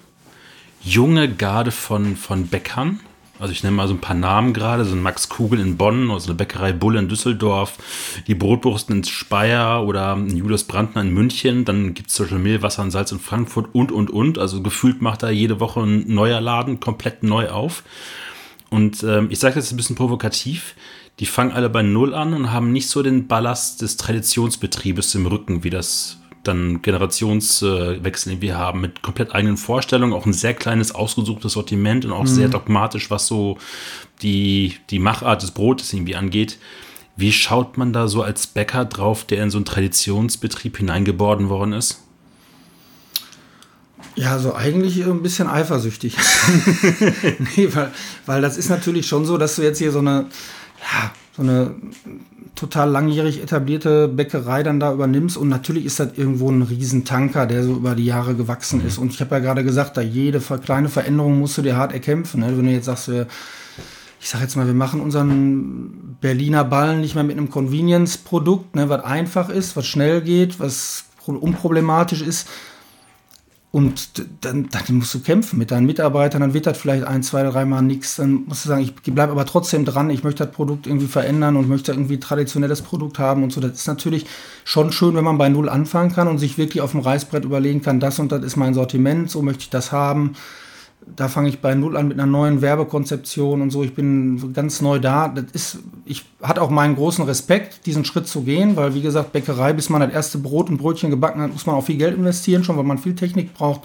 [0.81, 2.99] junge Garde von, von Bäckern.
[3.37, 6.09] Also ich nenne mal so ein paar Namen gerade, so ein Max Kugel in Bonn,
[6.09, 7.77] also eine Bäckerei Bull in Düsseldorf,
[8.27, 12.61] die Brotwursten in Speyer oder Julius Brandner in München, dann gibt es zum Beispiel Mehl,
[12.61, 14.37] Wasser und Salz in Frankfurt und, und, und.
[14.37, 17.83] Also gefühlt macht da jede Woche ein neuer Laden komplett neu auf.
[18.69, 20.75] Und ähm, ich sage das ein bisschen provokativ,
[21.19, 25.27] die fangen alle bei Null an und haben nicht so den Ballast des Traditionsbetriebes im
[25.27, 30.93] Rücken, wie das dann Generationswechsel irgendwie haben, mit komplett eigenen Vorstellungen, auch ein sehr kleines,
[30.93, 32.27] ausgesuchtes Sortiment und auch mhm.
[32.27, 33.57] sehr dogmatisch, was so
[34.21, 36.59] die, die Machart des Brotes irgendwie angeht.
[37.15, 41.73] Wie schaut man da so als Bäcker drauf, der in so einen Traditionsbetrieb hineingeboren worden
[41.73, 42.04] ist?
[44.15, 46.17] Ja, so eigentlich ein bisschen eifersüchtig.
[47.55, 47.91] nee, weil,
[48.25, 50.27] weil das ist natürlich schon so, dass du jetzt hier so eine,
[50.79, 51.75] ja, so eine
[52.55, 57.63] total langjährig etablierte Bäckerei dann da übernimmst und natürlich ist das irgendwo ein Riesentanker, der
[57.63, 58.87] so über die Jahre gewachsen mhm.
[58.87, 58.97] ist.
[58.97, 62.39] Und ich habe ja gerade gesagt, da jede kleine Veränderung musst du dir hart erkämpfen.
[62.39, 62.57] Ne?
[62.57, 63.27] Wenn du jetzt sagst, wir,
[64.21, 68.87] ich sage jetzt mal, wir machen unseren Berliner Ballen nicht mehr mit einem Convenience-Produkt, ne,
[68.87, 72.47] was einfach ist, was schnell geht, was unproblematisch ist,
[73.75, 77.43] und dann, dann musst du kämpfen mit deinen Mitarbeitern, dann wird das vielleicht ein, zwei,
[77.43, 78.15] dreimal nichts.
[78.15, 81.57] Dann musst du sagen, ich bleibe aber trotzdem dran, ich möchte das Produkt irgendwie verändern
[81.57, 83.59] und möchte irgendwie traditionelles Produkt haben und so.
[83.59, 84.27] Das ist natürlich
[84.63, 87.81] schon schön, wenn man bei Null anfangen kann und sich wirklich auf dem Reißbrett überlegen
[87.81, 90.35] kann, das und das ist mein Sortiment, so möchte ich das haben
[91.15, 93.83] da fange ich bei Null an mit einer neuen Werbekonzeption und so.
[93.83, 95.27] Ich bin ganz neu da.
[95.27, 99.31] Das ist, ich hatte auch meinen großen Respekt, diesen Schritt zu gehen, weil wie gesagt,
[99.31, 102.17] Bäckerei, bis man das erste Brot und Brötchen gebacken hat, muss man auch viel Geld
[102.17, 103.81] investieren, schon weil man viel Technik braucht.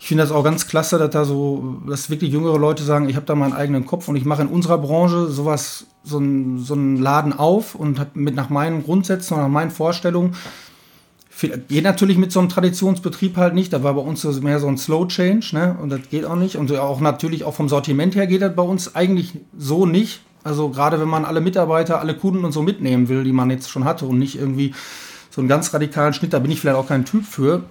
[0.00, 3.16] ich finde das auch ganz klasse, dass da so, dass wirklich jüngere Leute sagen, ich
[3.16, 6.74] habe da meinen eigenen Kopf und ich mache in unserer Branche sowas, so, ein, so
[6.74, 10.34] einen Laden auf und mit nach meinen Grundsätzen und nach meinen Vorstellungen
[11.68, 13.72] Geht natürlich mit so einem Traditionsbetrieb halt nicht.
[13.72, 15.76] Da war bei uns mehr so ein Slow Change, ne?
[15.80, 16.56] Und das geht auch nicht.
[16.56, 20.20] Und auch natürlich auch vom Sortiment her geht das bei uns eigentlich so nicht.
[20.44, 23.70] Also gerade wenn man alle Mitarbeiter, alle Kunden und so mitnehmen will, die man jetzt
[23.70, 24.74] schon hatte und nicht irgendwie
[25.30, 27.64] so einen ganz radikalen Schnitt, da bin ich vielleicht auch kein Typ für.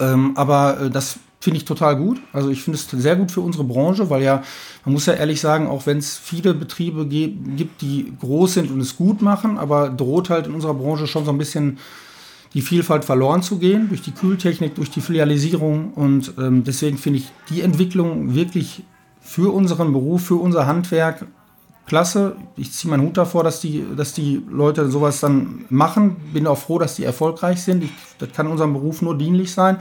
[0.00, 2.20] Ähm, aber äh, das finde ich total gut.
[2.32, 4.42] Also ich finde es sehr gut für unsere Branche, weil ja,
[4.84, 8.80] man muss ja ehrlich sagen, auch wenn es viele Betriebe gibt, die groß sind und
[8.80, 11.78] es gut machen, aber droht halt in unserer Branche schon so ein bisschen
[12.54, 15.92] die Vielfalt verloren zu gehen durch die Kühltechnik, durch die Filialisierung.
[15.92, 18.84] Und ähm, deswegen finde ich die Entwicklung wirklich
[19.20, 21.26] für unseren Beruf, für unser Handwerk
[21.86, 22.36] klasse.
[22.56, 26.16] Ich ziehe meinen Hut davor, dass die, dass die Leute sowas dann machen.
[26.32, 27.84] Bin auch froh, dass die erfolgreich sind.
[27.84, 29.78] Ich, das kann unserem Beruf nur dienlich sein.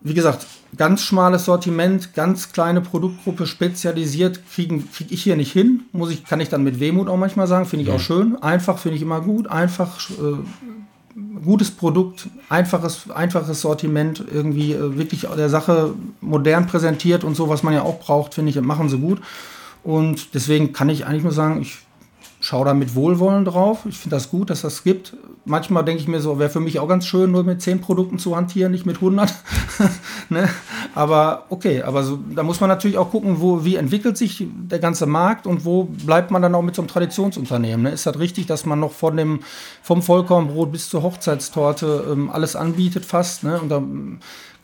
[0.00, 5.84] Wie gesagt, ganz schmales Sortiment, ganz kleine Produktgruppe, spezialisiert, kriege krieg ich hier nicht hin.
[5.92, 7.64] Muss ich, kann ich dann mit Wehmut auch manchmal sagen.
[7.64, 7.96] Finde ich ja.
[7.96, 8.40] auch schön.
[8.40, 9.48] Einfach finde ich immer gut.
[9.48, 10.36] Einfach äh,
[11.44, 17.62] gutes Produkt, einfaches, einfaches Sortiment, irgendwie äh, wirklich der Sache modern präsentiert und so, was
[17.62, 19.20] man ja auch braucht, finde ich, machen sie gut.
[19.82, 21.78] Und deswegen kann ich eigentlich nur sagen, ich
[22.48, 23.80] schaue da mit Wohlwollen drauf.
[23.86, 25.14] Ich finde das gut, dass das gibt.
[25.44, 28.18] Manchmal denke ich mir so, wäre für mich auch ganz schön, nur mit 10 Produkten
[28.18, 29.34] zu hantieren, nicht mit 100.
[30.30, 30.48] ne?
[30.94, 34.78] Aber okay, aber so, da muss man natürlich auch gucken, wo, wie entwickelt sich der
[34.78, 37.82] ganze Markt und wo bleibt man dann auch mit so einem Traditionsunternehmen.
[37.82, 37.90] Ne?
[37.90, 39.40] Ist das richtig, dass man noch von dem,
[39.82, 43.44] vom Vollkornbrot bis zur Hochzeitstorte ähm, alles anbietet fast?
[43.44, 43.60] Ne?
[43.60, 43.82] Und da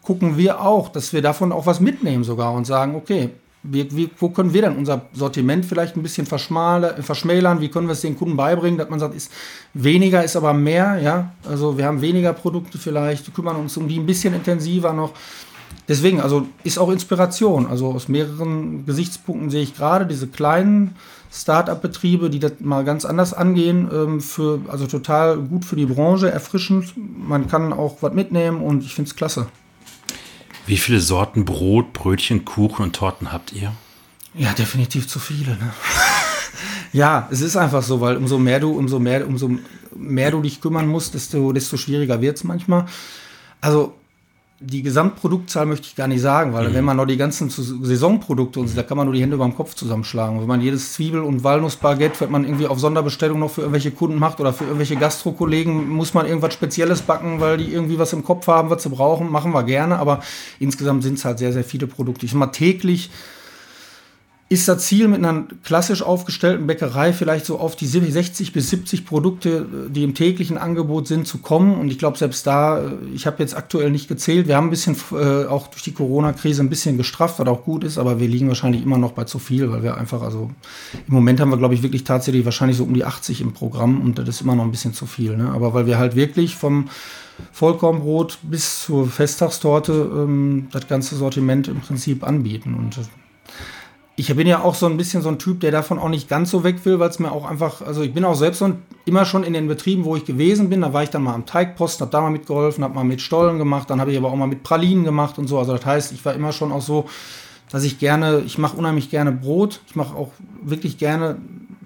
[0.00, 3.32] gucken wir auch, dass wir davon auch was mitnehmen sogar und sagen, okay,
[3.64, 7.60] wie, wie, wo können wir dann unser Sortiment vielleicht ein bisschen verschmälern?
[7.60, 9.32] Wie können wir es den Kunden beibringen, dass man sagt, ist
[9.72, 11.32] weniger ist aber mehr, ja?
[11.48, 15.12] Also wir haben weniger Produkte vielleicht, kümmern uns um die ein bisschen intensiver noch.
[15.88, 17.66] Deswegen, also ist auch Inspiration.
[17.66, 20.94] Also aus mehreren Gesichtspunkten sehe ich gerade diese kleinen
[21.32, 26.30] Start-up-Betriebe, die das mal ganz anders angehen, ähm, für, also total gut für die Branche,
[26.30, 26.94] erfrischend.
[26.96, 29.46] Man kann auch was mitnehmen und ich finde es klasse.
[30.66, 33.72] Wie viele Sorten Brot, Brötchen, Kuchen und Torten habt ihr?
[34.34, 35.52] Ja, definitiv zu viele.
[35.52, 35.72] Ne?
[36.92, 39.50] ja, es ist einfach so, weil umso mehr du, umso mehr, umso
[39.94, 42.86] mehr du dich kümmern musst, desto, desto schwieriger wird es manchmal.
[43.60, 43.94] Also
[44.60, 46.74] die Gesamtproduktzahl möchte ich gar nicht sagen, weil mhm.
[46.74, 49.44] wenn man noch die ganzen Saisonprodukte und so, da kann man nur die Hände über
[49.44, 50.40] dem Kopf zusammenschlagen.
[50.40, 54.18] Wenn man jedes Zwiebel- und Walnussbaguette, wenn man irgendwie auf Sonderbestellung noch für irgendwelche Kunden
[54.18, 58.24] macht oder für irgendwelche Gastrokollegen, muss man irgendwas Spezielles backen, weil die irgendwie was im
[58.24, 59.98] Kopf haben, was sie brauchen, machen wir gerne.
[59.98, 60.20] Aber
[60.60, 62.24] insgesamt sind es halt sehr, sehr viele Produkte.
[62.24, 63.10] Ich sag mal täglich
[64.50, 69.06] ist das Ziel mit einer klassisch aufgestellten Bäckerei vielleicht so auf die 60 bis 70
[69.06, 71.76] Produkte, die im täglichen Angebot sind, zu kommen.
[71.76, 74.70] Und ich glaube, selbst da, äh, ich habe jetzt aktuell nicht gezählt, wir haben ein
[74.70, 78.28] bisschen äh, auch durch die Corona-Krise ein bisschen gestrafft, was auch gut ist, aber wir
[78.28, 80.50] liegen wahrscheinlich immer noch bei zu viel, weil wir einfach, also
[81.06, 84.02] im Moment haben wir, glaube ich, wirklich tatsächlich wahrscheinlich so um die 80 im Programm
[84.02, 85.36] und das ist immer noch ein bisschen zu viel.
[85.38, 85.50] Ne?
[85.50, 86.90] Aber weil wir halt wirklich vom
[87.52, 92.74] Vollkornbrot bis zur Festtagstorte ähm, das ganze Sortiment im Prinzip anbieten.
[92.74, 93.02] Und äh,
[94.16, 96.50] ich bin ja auch so ein bisschen so ein Typ, der davon auch nicht ganz
[96.50, 98.82] so weg will, weil es mir auch einfach, also ich bin auch selbst so ein,
[99.06, 101.46] immer schon in den Betrieben, wo ich gewesen bin, da war ich dann mal am
[101.46, 104.36] Teigposten, habe da mal mitgeholfen, habe mal mit Stollen gemacht, dann habe ich aber auch
[104.36, 105.58] mal mit Pralinen gemacht und so.
[105.58, 107.06] Also das heißt, ich war immer schon auch so,
[107.70, 110.30] dass ich gerne, ich mache unheimlich gerne Brot, ich mache auch
[110.62, 111.38] wirklich gerne,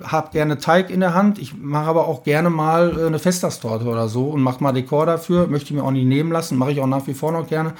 [0.03, 3.87] habe gerne Teig in der Hand, ich mache aber auch gerne mal äh, eine Festtagstorte
[3.87, 6.73] oder so und mache mal Dekor dafür, möchte ich mir auch nicht nehmen lassen, mache
[6.73, 7.73] ich auch nach wie vor noch gerne.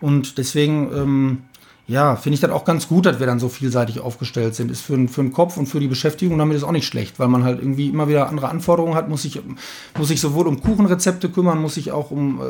[0.00, 1.42] Und deswegen, ähm,
[1.88, 4.70] ja, finde ich das auch ganz gut, dass wir dann so vielseitig aufgestellt sind.
[4.70, 7.26] Ist für, für den Kopf und für die Beschäftigung damit ist auch nicht schlecht, weil
[7.26, 9.40] man halt irgendwie immer wieder andere Anforderungen hat, muss sich,
[9.98, 12.44] muss sich sowohl um Kuchenrezepte kümmern, muss sich auch um äh,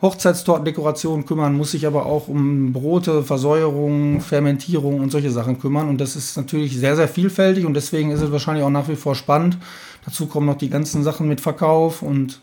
[0.00, 5.88] Hochzeitstortendekoration kümmern, muss sich aber auch um Brote, Versäuerung, Fermentierung und solche Sachen kümmern.
[5.88, 8.96] Und das ist natürlich sehr, sehr vielfältig und deswegen ist es wahrscheinlich auch nach wie
[8.96, 9.58] vor spannend.
[10.04, 12.40] Dazu kommen noch die ganzen Sachen mit Verkauf und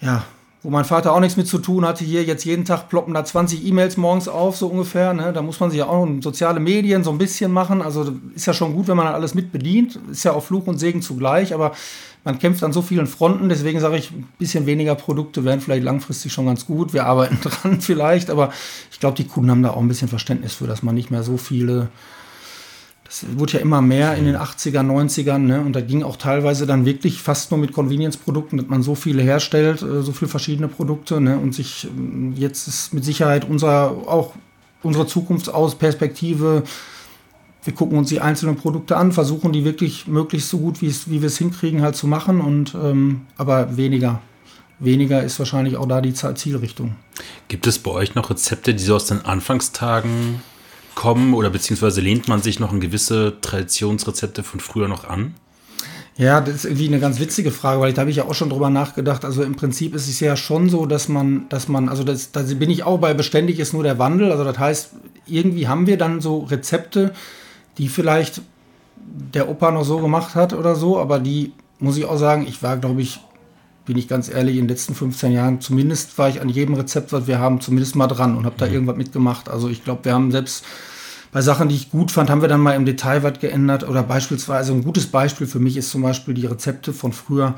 [0.00, 0.24] ja,
[0.64, 3.22] wo mein Vater auch nichts mit zu tun hatte, hier jetzt jeden Tag ploppen da
[3.22, 5.12] 20 E-Mails morgens auf, so ungefähr.
[5.12, 5.30] Ne?
[5.34, 7.82] Da muss man sich ja auch in soziale Medien so ein bisschen machen.
[7.82, 10.00] Also ist ja schon gut, wenn man alles mit bedient.
[10.10, 11.72] Ist ja auch Fluch und Segen zugleich, aber
[12.24, 13.50] man kämpft an so vielen Fronten.
[13.50, 16.94] Deswegen sage ich, ein bisschen weniger Produkte wären vielleicht langfristig schon ganz gut.
[16.94, 18.50] Wir arbeiten dran vielleicht, aber
[18.90, 21.22] ich glaube, die Kunden haben da auch ein bisschen Verständnis für, dass man nicht mehr
[21.22, 21.88] so viele
[23.22, 25.60] das wurde ja immer mehr in den 80ern, 90ern, ne?
[25.60, 29.22] Und da ging auch teilweise dann wirklich fast nur mit Convenience-Produkten, dass man so viele
[29.22, 31.38] herstellt, äh, so viele verschiedene Produkte, ne?
[31.38, 34.34] Und sich ähm, jetzt ist mit Sicherheit unser, auch
[34.82, 36.64] unsere Zukunftsperspektive,
[37.62, 41.26] wir gucken uns die einzelnen Produkte an, versuchen die wirklich möglichst so gut, wie wir
[41.26, 44.20] es hinkriegen, halt zu machen und ähm, aber weniger
[44.80, 46.96] weniger ist wahrscheinlich auch da die Zielrichtung.
[47.48, 50.42] Gibt es bei euch noch Rezepte, die so aus den Anfangstagen
[50.94, 55.34] kommen oder beziehungsweise lehnt man sich noch an gewisse Traditionsrezepte von früher noch an?
[56.16, 58.50] Ja, das ist irgendwie eine ganz witzige Frage, weil da habe ich ja auch schon
[58.50, 59.24] drüber nachgedacht.
[59.24, 62.42] Also im Prinzip ist es ja schon so, dass man, dass man, also das, da
[62.42, 64.30] bin ich auch bei beständig ist nur der Wandel.
[64.30, 64.90] Also das heißt,
[65.26, 67.12] irgendwie haben wir dann so Rezepte,
[67.78, 68.42] die vielleicht
[68.96, 72.62] der Opa noch so gemacht hat oder so, aber die muss ich auch sagen, ich
[72.62, 73.20] war, glaube ich,
[73.84, 77.12] bin ich ganz ehrlich, in den letzten 15 Jahren, zumindest war ich an jedem Rezept,
[77.12, 78.72] was wir haben, zumindest mal dran und habe da mhm.
[78.72, 79.48] irgendwas mitgemacht.
[79.48, 80.64] Also ich glaube, wir haben selbst
[81.32, 83.86] bei Sachen, die ich gut fand, haben wir dann mal im Detail was geändert.
[83.88, 87.54] Oder beispielsweise ein gutes Beispiel für mich ist zum Beispiel die Rezepte von früher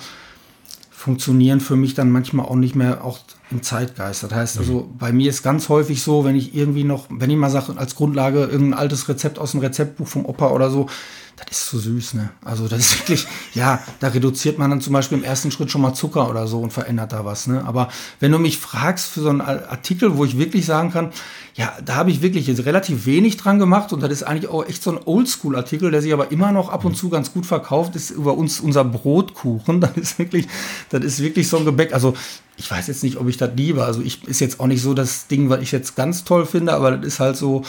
[0.90, 3.18] funktionieren für mich dann manchmal auch nicht mehr auch
[3.50, 4.22] im Zeitgeist.
[4.22, 4.98] Das heißt also, mhm.
[4.98, 7.94] bei mir ist ganz häufig so, wenn ich irgendwie noch, wenn ich mal sage, als
[7.94, 10.88] Grundlage irgendein altes Rezept aus dem Rezeptbuch vom Opa oder so,
[11.37, 12.31] das ist zu süß, ne?
[12.42, 15.83] Also das ist wirklich, ja, da reduziert man dann zum Beispiel im ersten Schritt schon
[15.83, 17.62] mal Zucker oder so und verändert da was, ne?
[17.66, 17.88] Aber
[18.20, 21.12] wenn du mich fragst für so einen Artikel, wo ich wirklich sagen kann,
[21.55, 24.66] ja, da habe ich wirklich jetzt relativ wenig dran gemacht und das ist eigentlich auch
[24.66, 27.96] echt so ein Oldschool-Artikel, der sich aber immer noch ab und zu ganz gut verkauft,
[27.96, 29.81] ist über uns unser Brotkuchen.
[29.87, 30.49] Das ist wirklich,
[30.90, 31.92] das ist wirklich so ein Gebäck.
[31.92, 32.14] Also
[32.57, 33.85] ich weiß jetzt nicht, ob ich das liebe.
[33.85, 36.72] Also ich ist jetzt auch nicht so das Ding, was ich jetzt ganz toll finde,
[36.72, 37.62] aber das ist halt so,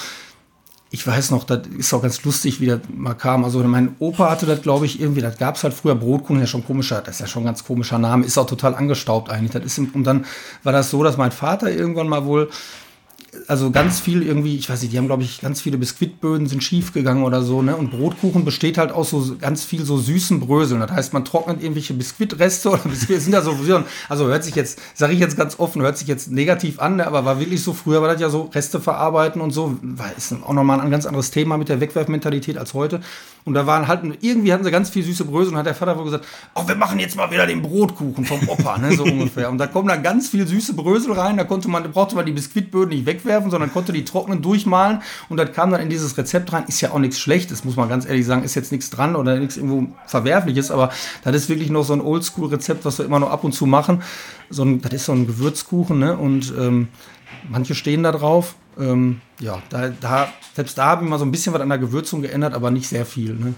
[0.90, 3.44] ich weiß noch, das ist auch ganz lustig, wie das mal kam.
[3.44, 6.48] Also mein Opa hatte das, glaube ich, irgendwie, das gab es halt früher Brotkuchen, ja
[6.48, 9.52] schon komischer, das ist ja schon ein ganz komischer Name, ist auch total angestaubt eigentlich.
[9.52, 10.26] Das ist, und dann
[10.64, 12.50] war das so, dass mein Vater irgendwann mal wohl
[13.48, 16.64] also ganz viel irgendwie, ich weiß nicht, die haben, glaube ich, ganz viele Biskuitböden sind
[16.64, 17.76] schief gegangen oder so, ne?
[17.76, 20.82] Und Brotkuchen besteht halt aus so ganz viel so süßen Bröseln.
[20.82, 23.56] Das heißt, man trocknet irgendwelche Biskuitreste oder Biskuit, sind da so,
[24.10, 27.08] also hört sich jetzt, sage ich jetzt ganz offen, hört sich jetzt negativ an, ne?
[27.08, 30.34] aber war wirklich so, früher war das ja so Reste verarbeiten und so, war, ist
[30.34, 33.02] auch nochmal ein ganz anderes Thema mit der Wegwerfmentalität als heute.
[33.48, 35.98] Und da waren halt, irgendwie hatten sie ganz viel süße Brösel und hat der Vater
[35.98, 39.50] wohl gesagt, oh, wir machen jetzt mal wieder den Brotkuchen vom Opa, ne, so ungefähr.
[39.50, 42.34] Und da kommen dann ganz viel süße Brösel rein, da konnte man, brauchte man die
[42.34, 46.54] Biskuitböden nicht wegwerfen, sondern konnte die trocknen durchmalen und das kam dann in dieses Rezept
[46.54, 46.66] rein.
[46.68, 49.38] Ist ja auch nichts Schlechtes, muss man ganz ehrlich sagen, ist jetzt nichts dran oder
[49.40, 50.92] nichts irgendwo Verwerfliches, aber
[51.24, 54.02] das ist wirklich noch so ein Oldschool-Rezept, was wir immer noch ab und zu machen.
[54.50, 56.88] So ein, das ist so ein Gewürzkuchen, ne, und ähm,
[57.50, 58.56] manche stehen da drauf.
[58.80, 61.78] Ähm, ja, da, da, selbst da habe ich mal so ein bisschen was an der
[61.80, 63.34] Gewürzung geändert, aber nicht sehr viel.
[63.34, 63.54] Ne?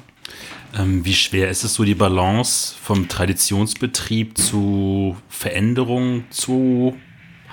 [0.77, 6.95] Ähm, wie schwer ist es so, die Balance vom Traditionsbetrieb zu Veränderung zu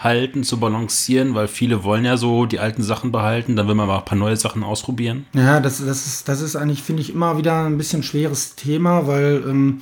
[0.02, 1.34] halten, zu balancieren?
[1.34, 4.18] Weil viele wollen ja so die alten Sachen behalten, dann will man mal ein paar
[4.18, 5.26] neue Sachen ausprobieren.
[5.32, 9.06] Ja, das, das, ist, das ist eigentlich, finde ich, immer wieder ein bisschen schweres Thema,
[9.06, 9.44] weil.
[9.46, 9.80] Ähm,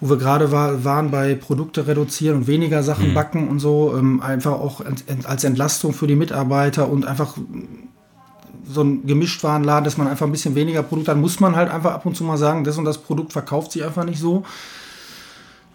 [0.00, 3.14] wo wir gerade war, waren bei Produkte reduzieren und weniger Sachen mhm.
[3.14, 4.82] backen und so, ähm, einfach auch
[5.24, 7.36] als Entlastung für die Mitarbeiter und einfach
[8.66, 11.92] so ein Gemischtwarenladen, dass man einfach ein bisschen weniger Produkte hat, muss man halt einfach
[11.92, 14.44] ab und zu mal sagen, das und das Produkt verkauft sich einfach nicht so.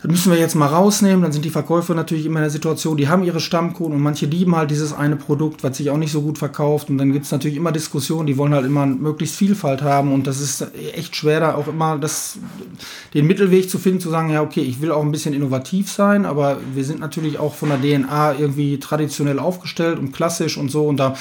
[0.01, 1.21] Das müssen wir jetzt mal rausnehmen.
[1.21, 4.25] Dann sind die Verkäufer natürlich immer in der Situation, die haben ihre Stammkunden und manche
[4.25, 6.89] lieben halt dieses eine Produkt, was sich auch nicht so gut verkauft.
[6.89, 10.13] Und dann gibt es natürlich immer Diskussionen, die wollen halt immer möglichst Vielfalt haben.
[10.13, 12.37] Und das ist echt schwer, da auch immer das,
[13.13, 16.25] den Mittelweg zu finden, zu sagen, ja, okay, ich will auch ein bisschen innovativ sein,
[16.25, 20.87] aber wir sind natürlich auch von der DNA irgendwie traditionell aufgestellt und klassisch und so.
[20.87, 21.15] Und da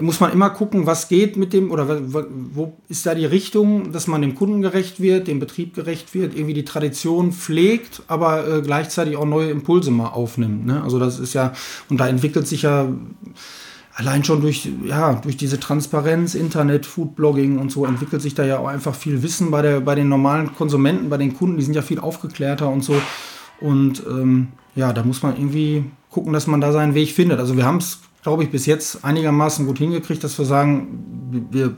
[0.00, 4.06] muss man immer gucken, was geht mit dem oder wo ist da die Richtung, dass
[4.06, 8.62] man dem Kunden gerecht wird, dem Betrieb gerecht wird, irgendwie die Tradition pflegt, aber äh,
[8.62, 10.66] gleichzeitig auch neue Impulse mal aufnimmt.
[10.66, 10.82] Ne?
[10.82, 11.52] Also das ist ja,
[11.88, 12.88] und da entwickelt sich ja
[13.94, 18.58] allein schon durch, ja, durch diese Transparenz, Internet, Foodblogging und so entwickelt sich da ja
[18.58, 21.74] auch einfach viel Wissen bei, der, bei den normalen Konsumenten, bei den Kunden, die sind
[21.74, 22.96] ja viel aufgeklärter und so.
[23.60, 27.38] Und ähm, ja, da muss man irgendwie gucken, dass man da seinen Weg findet.
[27.38, 31.76] Also wir haben es glaube ich, bis jetzt einigermaßen gut hingekriegt, dass wir sagen, wir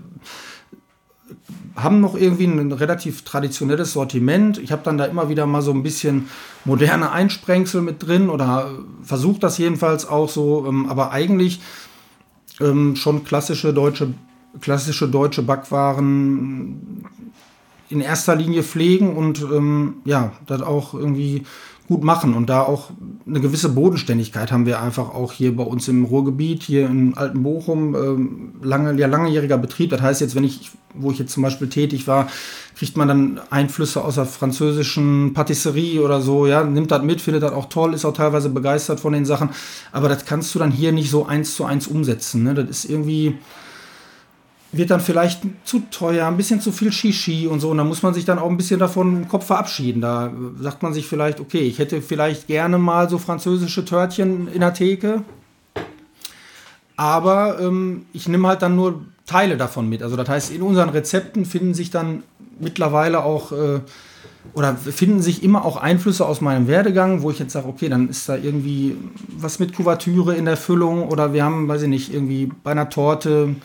[1.74, 4.56] haben noch irgendwie ein relativ traditionelles Sortiment.
[4.56, 6.28] Ich habe dann da immer wieder mal so ein bisschen
[6.64, 8.70] moderne Einsprengsel mit drin oder
[9.02, 11.60] versuche das jedenfalls auch so, ähm, aber eigentlich
[12.60, 14.14] ähm, schon klassische deutsche,
[14.60, 17.04] klassische deutsche Backwaren
[17.88, 21.42] in erster Linie pflegen und ähm, ja, das auch irgendwie
[21.88, 22.34] gut machen.
[22.34, 22.90] Und da auch
[23.26, 27.42] eine gewisse Bodenständigkeit haben wir einfach auch hier bei uns im Ruhrgebiet, hier in Alten
[27.42, 29.90] Bochum, ähm, lange, ja, langjähriger Betrieb.
[29.90, 32.28] Das heißt jetzt, wenn ich, wo ich jetzt zum Beispiel tätig war,
[32.76, 37.42] kriegt man dann Einflüsse aus der französischen Patisserie oder so, ja, nimmt das mit, findet
[37.42, 39.50] das auch toll, ist auch teilweise begeistert von den Sachen.
[39.92, 42.42] Aber das kannst du dann hier nicht so eins zu eins umsetzen.
[42.42, 42.54] Ne?
[42.54, 43.38] Das ist irgendwie,
[44.72, 47.70] wird dann vielleicht zu teuer, ein bisschen zu viel Shishi und so.
[47.70, 50.00] Und da muss man sich dann auch ein bisschen davon im Kopf verabschieden.
[50.00, 54.60] Da sagt man sich vielleicht, okay, ich hätte vielleicht gerne mal so französische Törtchen in
[54.60, 55.22] der Theke.
[56.96, 60.02] Aber ähm, ich nehme halt dann nur Teile davon mit.
[60.02, 62.22] Also das heißt, in unseren Rezepten finden sich dann
[62.58, 63.80] mittlerweile auch äh,
[64.54, 68.08] oder finden sich immer auch Einflüsse aus meinem Werdegang, wo ich jetzt sage, okay, dann
[68.08, 68.96] ist da irgendwie
[69.36, 72.88] was mit Kuvertüre in der Füllung oder wir haben, weiß ich nicht, irgendwie bei einer
[72.88, 73.56] Torte,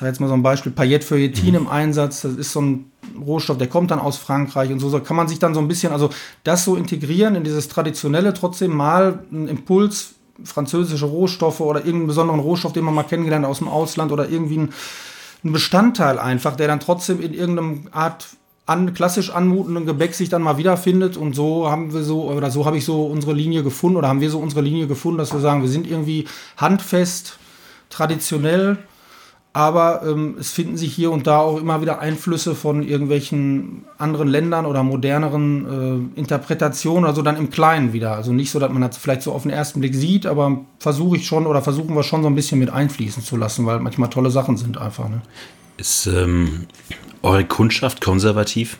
[0.00, 1.66] sage jetzt mal so ein Beispiel, Paillette Feuilletine mhm.
[1.66, 2.90] im Einsatz, das ist so ein
[3.20, 5.68] Rohstoff, der kommt dann aus Frankreich und so, so kann man sich dann so ein
[5.68, 6.08] bisschen, also
[6.42, 12.40] das so integrieren in dieses traditionelle, trotzdem mal einen Impuls, französische Rohstoffe oder irgendeinen besonderen
[12.40, 14.72] Rohstoff, den man mal kennengelernt aus dem Ausland oder irgendwie ein,
[15.44, 18.26] ein Bestandteil einfach, der dann trotzdem in irgendeinem Art
[18.64, 21.18] an, klassisch anmutenden Gebäck sich dann mal wiederfindet.
[21.18, 24.22] Und so haben wir so, oder so habe ich so unsere Linie gefunden, oder haben
[24.22, 26.26] wir so unsere Linie gefunden, dass wir sagen, wir sind irgendwie
[26.56, 27.38] handfest,
[27.90, 28.78] traditionell,
[29.52, 34.28] aber ähm, es finden sich hier und da auch immer wieder Einflüsse von irgendwelchen anderen
[34.28, 38.12] Ländern oder moderneren äh, Interpretationen, also dann im Kleinen wieder.
[38.12, 41.16] Also nicht so, dass man das vielleicht so auf den ersten Blick sieht, aber versuche
[41.16, 44.08] ich schon oder versuchen wir schon so ein bisschen mit einfließen zu lassen, weil manchmal
[44.08, 45.08] tolle Sachen sind einfach.
[45.08, 45.20] Ne?
[45.78, 46.66] Ist ähm,
[47.22, 48.78] eure Kundschaft konservativ?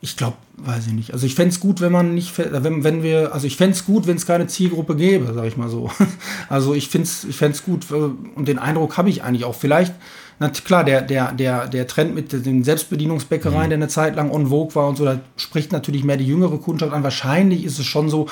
[0.00, 1.12] Ich glaube, weiß ich nicht.
[1.12, 3.84] Also ich fände es gut, wenn man nicht, wenn, wenn wir, also ich fände es
[3.84, 5.90] gut, wenn es keine Zielgruppe gäbe, sage ich mal so.
[6.48, 9.56] Also ich finde es ich fänd's gut äh, und den Eindruck habe ich eigentlich auch.
[9.56, 9.92] Vielleicht,
[10.38, 13.70] na klar, der, der, der, der Trend mit den Selbstbedienungsbäckereien, mhm.
[13.70, 16.58] der eine Zeit lang on vogue war und so, da spricht natürlich mehr die jüngere
[16.58, 17.02] Kundschaft an.
[17.02, 18.28] Wahrscheinlich ist es schon so,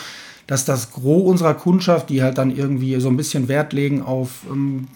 [0.47, 4.43] dass das Gros unserer Kundschaft, die halt dann irgendwie so ein bisschen Wert legen auf
[4.49, 4.87] ähm,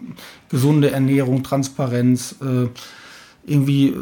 [0.49, 2.69] gesunde Ernährung, Transparenz, äh,
[3.45, 3.97] irgendwie äh,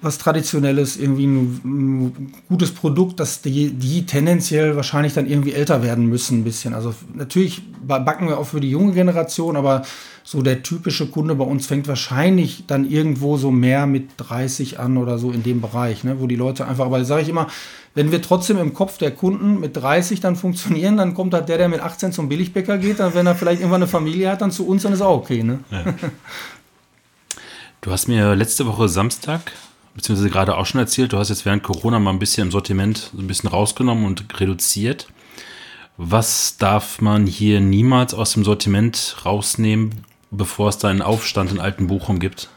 [0.00, 5.82] was Traditionelles, irgendwie ein, ein, gutes Produkt, dass die, die tendenziell wahrscheinlich dann irgendwie älter
[5.82, 6.74] werden müssen ein bisschen.
[6.74, 9.82] Also natürlich backen wir auch für die junge Generation, aber
[10.22, 14.96] so der typische Kunde bei uns fängt wahrscheinlich dann irgendwo so mehr mit 30 an
[14.96, 17.48] oder so in dem Bereich, ne, wo die Leute einfach, aber sage ich immer,
[17.94, 21.58] wenn wir trotzdem im Kopf der Kunden mit 30 dann funktionieren, dann kommt halt der,
[21.58, 24.50] der mit 18 zum Billigbäcker geht, dann wenn er vielleicht irgendwann eine Familie hat, dann
[24.50, 25.42] zu uns, dann ist auch okay.
[25.42, 25.60] Ne?
[25.70, 25.84] Ja.
[27.84, 29.52] Du hast mir letzte Woche Samstag,
[29.94, 33.10] beziehungsweise gerade auch schon erzählt, du hast jetzt während Corona mal ein bisschen im Sortiment
[33.14, 35.08] so ein bisschen rausgenommen und reduziert.
[35.98, 41.60] Was darf man hier niemals aus dem Sortiment rausnehmen, bevor es da einen Aufstand in
[41.60, 42.48] alten Bochum gibt?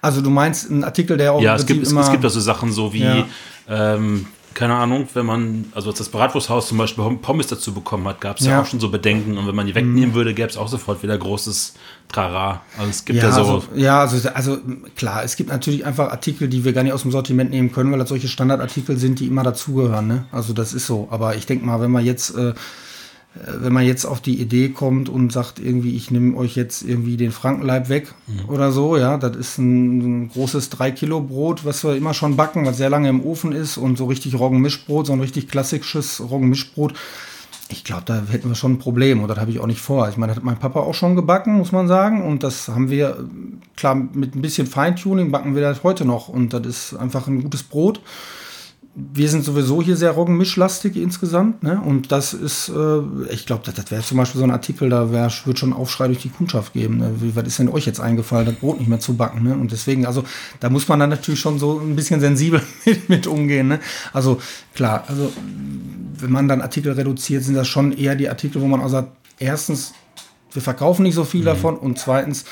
[0.00, 2.00] Also du meinst einen Artikel, der auch ja, es gibt, immer...
[2.00, 3.26] es gibt also Sachen so wie, ja.
[3.68, 8.20] ähm, keine Ahnung, wenn man, also als das Bratwursthaus zum Beispiel Pommes dazu bekommen hat,
[8.20, 8.52] gab es ja.
[8.52, 8.60] ja.
[8.62, 10.14] auch schon so Bedenken und wenn man die wegnehmen mhm.
[10.14, 11.74] würde, gäbe es auch sofort wieder großes
[12.08, 12.62] Trara.
[12.78, 13.40] Also es gibt ja, ja so...
[13.40, 14.58] Also, ja, also, also
[14.96, 17.90] klar, es gibt natürlich einfach Artikel, die wir gar nicht aus dem Sortiment nehmen können,
[17.90, 20.06] weil das solche Standardartikel sind, die immer dazugehören.
[20.06, 20.24] Ne?
[20.32, 21.08] Also das ist so.
[21.10, 22.36] Aber ich denke mal, wenn man jetzt...
[22.36, 22.54] Äh, äh,
[23.34, 27.16] wenn man jetzt auf die Idee kommt und sagt, irgendwie, ich nehme euch jetzt irgendwie
[27.16, 28.48] den Frankenleib weg mhm.
[28.50, 32.76] oder so, ja, das ist ein, ein großes 3-Kilo-Brot, was wir immer schon backen, was
[32.76, 36.92] sehr lange im Ofen ist und so richtig Roggenmischbrot, so ein richtig klassisches Roggenmischbrot.
[37.70, 40.10] Ich glaube, da hätten wir schon ein Problem und das habe ich auch nicht vor.
[40.10, 42.22] Ich meine, das hat mein Papa auch schon gebacken, muss man sagen.
[42.22, 43.24] Und das haben wir,
[43.76, 46.28] klar, mit ein bisschen Feintuning backen wir das heute noch.
[46.28, 48.02] Und das ist einfach ein gutes Brot
[48.94, 51.62] wir sind sowieso hier sehr roggenmischlastig insgesamt.
[51.62, 51.80] Ne?
[51.80, 55.10] Und das ist, äh, ich glaube, das, das wäre zum Beispiel so ein Artikel, da
[55.10, 56.98] wird schon Aufschrei durch die Kundschaft geben.
[56.98, 57.14] Ne?
[57.20, 59.44] Wie, was ist denn euch jetzt eingefallen, das Brot nicht mehr zu backen?
[59.44, 59.54] Ne?
[59.54, 60.24] Und deswegen, also
[60.60, 63.68] da muss man dann natürlich schon so ein bisschen sensibel mit, mit umgehen.
[63.68, 63.80] Ne?
[64.12, 64.40] Also
[64.74, 65.32] klar, also
[66.18, 69.08] wenn man dann Artikel reduziert, sind das schon eher die Artikel, wo man auch sagt,
[69.38, 69.94] erstens,
[70.52, 71.46] wir verkaufen nicht so viel mhm.
[71.46, 72.44] davon und zweitens,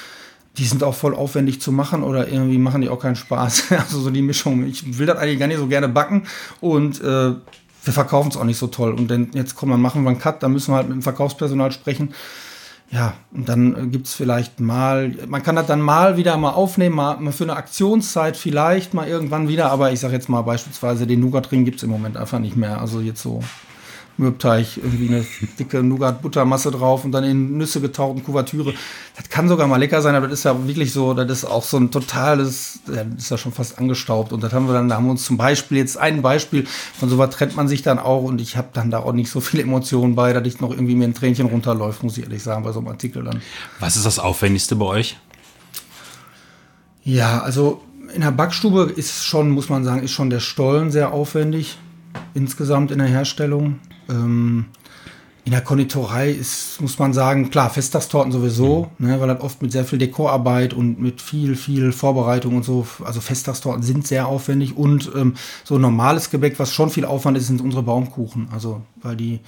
[0.59, 3.64] die sind auch voll aufwendig zu machen oder irgendwie machen die auch keinen Spaß.
[3.70, 4.66] Also so die Mischung.
[4.66, 6.24] Ich will das eigentlich gar nicht so gerne backen
[6.61, 7.34] und äh,
[7.82, 8.92] wir verkaufen es auch nicht so toll.
[8.92, 11.03] Und dann jetzt komm, dann machen wir einen Cut, dann müssen wir halt mit dem
[11.03, 12.14] Verkaufspersonal sprechen.
[12.92, 16.51] Ja, und dann äh, gibt es vielleicht mal, man kann das dann mal wieder mal
[16.51, 20.42] aufnehmen, mal, mal für eine Aktionszeit vielleicht mal irgendwann wieder, aber ich sage jetzt mal
[20.42, 22.80] beispielsweise den Nougat-Ring gibt es im Moment einfach nicht mehr.
[22.80, 23.44] Also jetzt so
[24.21, 25.27] Mürbteig, irgendwie eine
[25.59, 28.75] dicke Nougat-Buttermasse drauf und dann in Nüsse getauchten Kuvertüre.
[29.16, 31.64] Das kann sogar mal lecker sein, aber das ist ja wirklich so, das ist auch
[31.64, 34.33] so ein totales, das ist ja schon fast angestaubt.
[34.33, 37.09] Und das haben wir dann, da haben wir uns zum Beispiel jetzt ein Beispiel, von
[37.09, 39.64] sowas trennt man sich dann auch und ich habe dann da auch nicht so viele
[39.64, 42.73] Emotionen bei, dass ich noch irgendwie mir ein Tränchen runterläuft, muss ich ehrlich sagen, bei
[42.73, 43.43] so einem Artikel dann.
[43.81, 45.16] Was ist das Aufwendigste bei euch?
[47.03, 47.83] Ja, also
[48.14, 51.79] in der Backstube ist schon, muss man sagen, ist schon der Stollen sehr aufwendig
[52.35, 53.79] insgesamt in der Herstellung.
[54.11, 54.67] Ähm,
[55.45, 59.07] in der Konditorei ist, muss man sagen, klar, Festtagstorten sowieso, mhm.
[59.07, 62.87] ne, weil das oft mit sehr viel Dekorarbeit und mit viel, viel Vorbereitung und so,
[63.05, 65.35] also Festtagstorten sind sehr aufwendig und ähm,
[65.65, 68.49] so normales Gebäck, was schon viel Aufwand ist, sind unsere Baumkuchen.
[68.53, 69.41] Also, weil die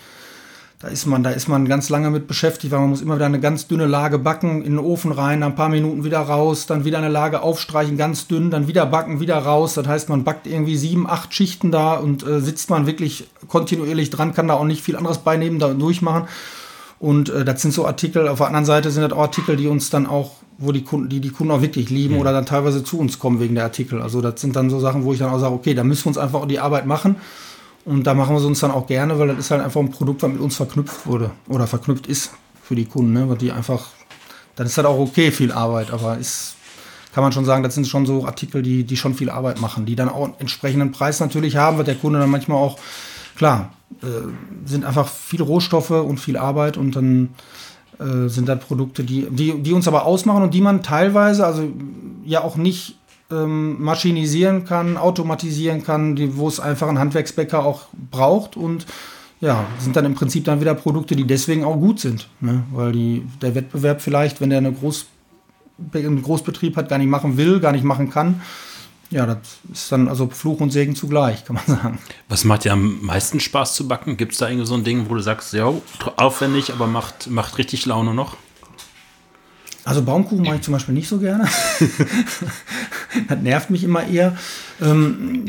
[0.83, 3.27] da ist man, da ist man ganz lange mit beschäftigt, weil man muss immer wieder
[3.27, 6.85] eine ganz dünne Lage backen, in den Ofen rein, ein paar Minuten wieder raus, dann
[6.85, 9.75] wieder eine Lage aufstreichen, ganz dünn, dann wieder backen, wieder raus.
[9.75, 14.11] Das heißt, man backt irgendwie sieben, acht Schichten da und äh, sitzt man wirklich kontinuierlich
[14.11, 16.25] dran, kann da auch nicht viel anderes beinehmen, da durchmachen.
[16.99, 19.69] Und äh, das sind so Artikel, auf der anderen Seite sind das auch Artikel, die
[19.69, 22.21] uns dann auch wo die Kunden, die die Kunden auch wirklich lieben mhm.
[22.21, 24.01] oder dann teilweise zu uns kommen wegen der Artikel.
[24.01, 26.09] Also das sind dann so Sachen, wo ich dann auch sage, okay, da müssen wir
[26.09, 27.17] uns einfach die Arbeit machen.
[27.85, 29.91] Und da machen wir es uns dann auch gerne, weil das ist halt einfach ein
[29.91, 33.29] Produkt, was mit uns verknüpft wurde oder verknüpft ist für die Kunden, ne?
[33.29, 33.89] weil die einfach,
[34.55, 36.57] dann ist das auch okay, viel Arbeit, aber ist,
[37.13, 39.85] kann man schon sagen, das sind schon so Artikel, die, die schon viel Arbeit machen,
[39.85, 42.79] die dann auch einen entsprechenden Preis natürlich haben, wird der Kunde dann manchmal auch,
[43.37, 43.73] klar,
[44.03, 44.07] äh,
[44.65, 47.31] sind einfach viele Rohstoffe und viel Arbeit und dann
[47.99, 51.69] äh, sind das Produkte, die, die, die uns aber ausmachen und die man teilweise, also
[52.25, 52.97] ja auch nicht
[53.33, 58.87] ähm, maschinisieren kann, automatisieren kann, die, wo es einfach ein Handwerksbäcker auch braucht und
[59.41, 62.29] ja, sind dann im Prinzip dann wieder Produkte, die deswegen auch gut sind.
[62.41, 62.63] Ne?
[62.73, 65.07] Weil die, der Wettbewerb vielleicht, wenn der eine Groß,
[65.93, 68.41] einen Großbetrieb hat, gar nicht machen will, gar nicht machen kann,
[69.13, 69.39] ja, das
[69.71, 71.99] ist dann also Fluch und Segen zugleich, kann man sagen.
[72.29, 74.17] Was macht dir am meisten Spaß zu backen?
[74.17, 75.73] Gibt es da irgendwie so ein Ding, wo du sagst, ja,
[76.17, 78.37] aufwendig, aber macht, macht richtig Laune noch?
[79.85, 81.49] Also Baumkuchen mache ich zum Beispiel nicht so gerne.
[83.29, 84.37] das nervt mich immer eher.
[84.81, 85.45] Ähm,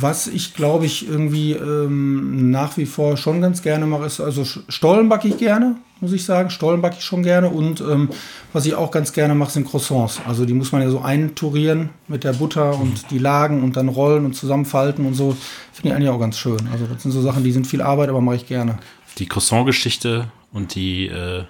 [0.00, 4.44] was ich glaube ich irgendwie ähm, nach wie vor schon ganz gerne mache, ist also
[4.44, 6.50] Stollen backe ich gerne, muss ich sagen.
[6.50, 7.48] Stollen backe ich schon gerne.
[7.48, 8.10] Und ähm,
[8.52, 10.20] was ich auch ganz gerne mache, sind Croissants.
[10.26, 13.88] Also die muss man ja so einturieren mit der Butter und die Lagen und dann
[13.88, 15.34] rollen und zusammenfalten und so.
[15.72, 16.68] Finde ich eigentlich auch ganz schön.
[16.70, 18.78] Also das sind so Sachen, die sind viel Arbeit, aber mache ich gerne.
[19.16, 21.44] Die Croissant-Geschichte und die äh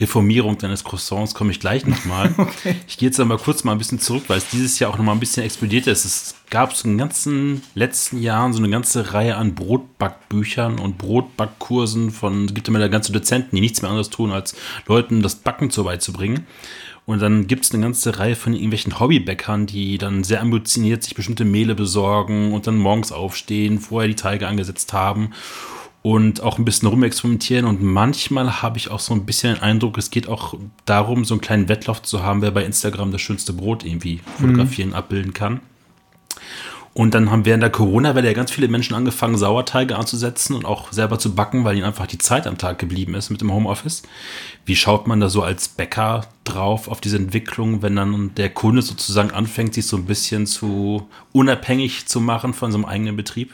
[0.00, 2.34] Reformierung deines Croissants komme ich gleich nochmal.
[2.38, 2.76] okay.
[2.88, 5.14] Ich gehe jetzt aber kurz mal ein bisschen zurück, weil es dieses Jahr auch nochmal
[5.14, 6.04] ein bisschen explodiert ist.
[6.04, 10.96] Es gab so in den ganzen letzten Jahren so eine ganze Reihe an Brotbackbüchern und
[10.96, 15.22] Brotbackkursen von, es gibt immer da ganze Dozenten, die nichts mehr anderes tun, als Leuten
[15.22, 16.46] das Backen so beizubringen.
[17.06, 21.14] Und dann gibt es eine ganze Reihe von irgendwelchen Hobbybäckern, die dann sehr ambitioniert sich
[21.14, 25.32] bestimmte Mehle besorgen und dann morgens aufstehen, vorher die Teige angesetzt haben
[26.02, 27.66] und auch ein bisschen rumexperimentieren.
[27.66, 30.54] Und manchmal habe ich auch so ein bisschen den Eindruck, es geht auch
[30.86, 34.90] darum, so einen kleinen Wettlauf zu haben, wer bei Instagram das schönste Brot irgendwie fotografieren,
[34.90, 34.96] mhm.
[34.96, 35.60] abbilden kann.
[36.92, 40.90] Und dann haben während der Corona-Welle ja ganz viele Menschen angefangen, Sauerteige anzusetzen und auch
[40.90, 44.02] selber zu backen, weil ihnen einfach die Zeit am Tag geblieben ist mit dem Homeoffice.
[44.64, 48.82] Wie schaut man da so als Bäcker drauf auf diese Entwicklung, wenn dann der Kunde
[48.82, 53.52] sozusagen anfängt, sich so ein bisschen zu unabhängig zu machen von seinem eigenen Betrieb?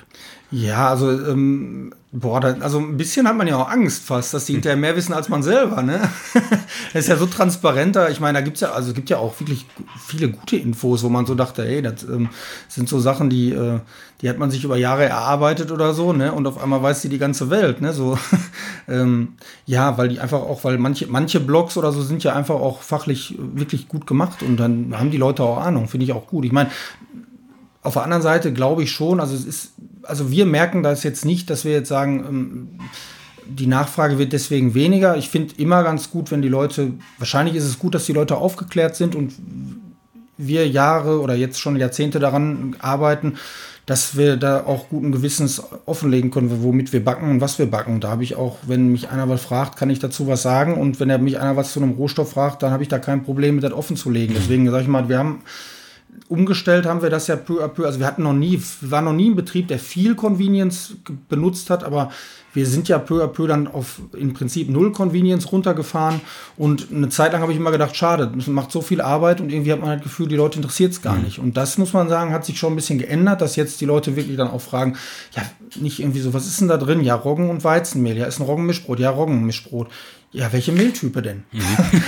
[0.50, 4.46] Ja, also, ähm, boah, da, also ein bisschen hat man ja auch Angst fast, dass
[4.46, 4.56] die hm.
[4.56, 6.00] hinterher mehr wissen als man selber, ne?
[6.92, 8.10] das ist ja so transparenter.
[8.10, 9.66] Ich meine, da gibt's ja, also es gibt ja auch wirklich
[10.06, 12.30] viele gute Infos, wo man so dachte, ey, das ähm,
[12.68, 13.80] sind so Sachen, die, äh,
[14.22, 16.32] die hat man sich über Jahre erarbeitet oder so, ne?
[16.32, 17.92] Und auf einmal weiß die die ganze Welt, ne?
[17.92, 18.18] So,
[18.88, 19.34] ähm,
[19.66, 22.82] ja, weil die einfach auch, weil manche, manche Blogs oder so sind ja einfach auch
[22.82, 26.44] fachlich wirklich gut gemacht und dann haben die Leute auch Ahnung, finde ich auch gut.
[26.44, 26.70] Ich meine,
[27.82, 29.72] auf der anderen Seite glaube ich schon, also es ist,
[30.08, 32.68] also wir merken das jetzt nicht, dass wir jetzt sagen, ähm,
[33.48, 35.16] die Nachfrage wird deswegen weniger.
[35.16, 38.36] Ich finde immer ganz gut, wenn die Leute, wahrscheinlich ist es gut, dass die Leute
[38.36, 39.34] aufgeklärt sind und
[40.36, 43.34] wir Jahre oder jetzt schon Jahrzehnte daran arbeiten,
[43.86, 48.00] dass wir da auch guten Gewissens offenlegen können, womit wir backen und was wir backen.
[48.00, 50.74] Da habe ich auch, wenn mich einer was fragt, kann ich dazu was sagen.
[50.74, 53.22] Und wenn er mich einer was zu einem Rohstoff fragt, dann habe ich da kein
[53.22, 54.34] Problem mit das offen zu legen.
[54.36, 55.42] Deswegen sage ich mal, wir haben
[56.28, 57.86] umgestellt haben wir das ja peu à peu.
[57.86, 60.96] Also wir hatten noch nie, waren noch nie ein Betrieb, der viel Convenience
[61.28, 62.10] benutzt hat, aber
[62.56, 66.22] wir sind ja peu à peu dann auf im Prinzip null Convenience runtergefahren.
[66.56, 69.52] Und eine Zeit lang habe ich immer gedacht, schade, das macht so viel Arbeit und
[69.52, 71.24] irgendwie hat man halt das Gefühl, die Leute interessiert es gar mhm.
[71.24, 71.38] nicht.
[71.38, 74.16] Und das muss man sagen, hat sich schon ein bisschen geändert, dass jetzt die Leute
[74.16, 74.96] wirklich dann auch fragen,
[75.36, 75.42] ja,
[75.78, 77.02] nicht irgendwie so, was ist denn da drin?
[77.02, 78.16] Ja, Roggen und Weizenmehl.
[78.16, 79.00] Ja, ist ein Roggenmischbrot.
[79.00, 79.88] Ja, Roggenmischbrot.
[80.32, 81.44] Ja, welche Mehltype denn?
[81.52, 81.62] Mhm.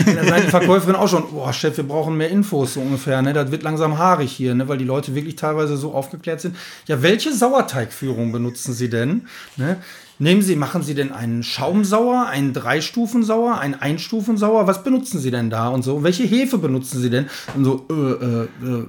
[0.16, 3.22] da sagt die Verkäuferin auch schon, boah, Chef, wir brauchen mehr Infos so ungefähr.
[3.22, 3.32] Ne?
[3.32, 4.68] Das wird langsam haarig hier, ne?
[4.68, 6.56] weil die Leute wirklich teilweise so aufgeklärt sind.
[6.86, 9.26] Ja, welche Sauerteigführung benutzen Sie denn?
[9.56, 9.76] Ne?
[10.18, 14.66] Nehmen Sie, machen Sie denn einen Schaumsauer, einen Dreistufensauer, einen Einstufensauer?
[14.66, 16.02] Was benutzen Sie denn da und so?
[16.02, 17.26] Welche Hefe benutzen Sie denn?
[17.54, 18.86] Und so, äh, äh, äh,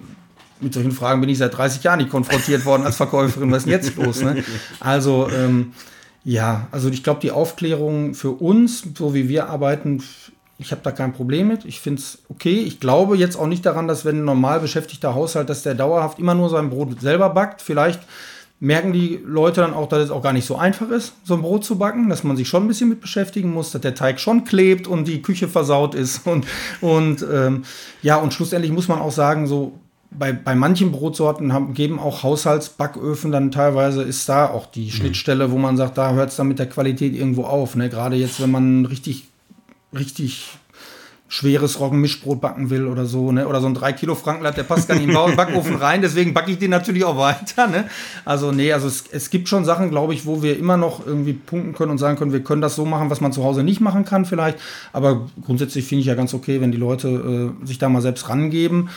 [0.59, 3.51] mit solchen Fragen bin ich seit 30 Jahren nicht konfrontiert worden als Verkäuferin.
[3.51, 4.21] Was ist denn jetzt los?
[4.21, 4.43] Ne?
[4.79, 5.73] Also, ähm,
[6.29, 10.03] ja, also ich glaube, die Aufklärung für uns, so wie wir arbeiten,
[10.59, 11.65] ich habe da kein Problem mit.
[11.65, 12.59] Ich finde es okay.
[12.59, 16.19] Ich glaube jetzt auch nicht daran, dass wenn ein normal beschäftigter Haushalt, dass der dauerhaft
[16.19, 17.63] immer nur sein Brot selber backt.
[17.63, 18.01] Vielleicht
[18.59, 21.41] merken die Leute dann auch, dass es auch gar nicht so einfach ist, so ein
[21.41, 24.19] Brot zu backen, dass man sich schon ein bisschen mit beschäftigen muss, dass der Teig
[24.19, 26.27] schon klebt und die Küche versaut ist.
[26.27, 26.45] Und,
[26.79, 27.63] und ähm,
[28.03, 29.79] ja, und schlussendlich muss man auch sagen, so
[30.11, 34.91] bei, bei manchen Brotsorten haben, geben auch Haushaltsbacköfen dann teilweise, ist da auch die mhm.
[34.91, 37.75] Schnittstelle, wo man sagt, da hört es dann mit der Qualität irgendwo auf.
[37.75, 37.89] Ne?
[37.89, 39.27] Gerade jetzt, wenn man richtig,
[39.93, 40.47] richtig
[41.31, 43.47] schweres Roggenmischbrot backen will oder so, ne?
[43.47, 46.33] Oder so ein 3 Kilo Frankenlatt, der passt gar nicht in den Backofen rein, deswegen
[46.33, 47.87] backe ich den natürlich auch weiter, ne?
[48.25, 51.33] Also, nee, also es, es gibt schon Sachen, glaube ich, wo wir immer noch irgendwie
[51.33, 53.79] punkten können und sagen können, wir können das so machen, was man zu Hause nicht
[53.79, 54.57] machen kann, vielleicht.
[54.91, 58.27] Aber grundsätzlich finde ich ja ganz okay, wenn die Leute äh, sich da mal selbst
[58.27, 58.89] rangeben.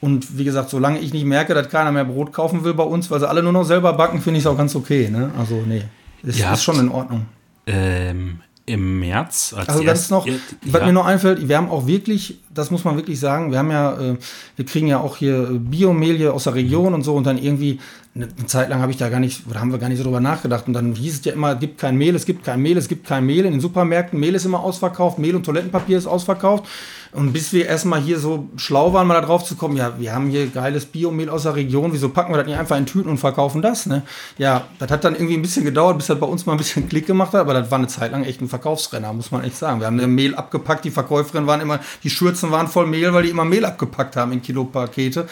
[0.00, 3.10] Und wie gesagt, solange ich nicht merke, dass keiner mehr Brot kaufen will bei uns,
[3.10, 5.30] weil sie alle nur noch selber backen, finde ich es auch ganz okay, ne?
[5.36, 5.82] Also, nee,
[6.22, 7.26] es ist schon in Ordnung.
[7.66, 9.54] Ähm, im März.
[9.56, 10.26] Als also ganz noch,
[10.66, 13.70] was mir noch einfällt, wir haben auch wirklich, das muss man wirklich sagen, wir haben
[13.70, 14.16] ja, äh,
[14.56, 17.80] wir kriegen ja auch hier Biomehl hier aus der Region und so und dann irgendwie,
[18.14, 20.20] eine Zeit lang habe ich da gar nicht, oder haben wir gar nicht so drüber
[20.20, 22.76] nachgedacht und dann hieß es ja immer, es gibt kein Mehl, es gibt kein Mehl,
[22.76, 26.06] es gibt kein Mehl in den Supermärkten, Mehl ist immer ausverkauft, Mehl und Toilettenpapier ist
[26.06, 26.66] ausverkauft
[27.12, 30.14] und bis wir erstmal hier so schlau waren, mal da drauf zu kommen, ja, wir
[30.14, 33.08] haben hier geiles Biomehl aus der Region, wieso packen wir das nicht einfach in Tüten
[33.08, 34.02] und verkaufen das, ne?
[34.36, 36.88] Ja, das hat dann irgendwie ein bisschen gedauert, bis das bei uns mal ein bisschen
[36.88, 39.56] Klick gemacht hat, aber das war eine Zeit lang echt ein Verkaufsrenner, muss man echt
[39.56, 39.80] sagen.
[39.80, 43.30] Wir haben Mehl abgepackt, die Verkäuferinnen waren immer, die Schürzen waren voll Mehl, weil die
[43.30, 45.28] immer Mehl abgepackt haben in Kilopakete.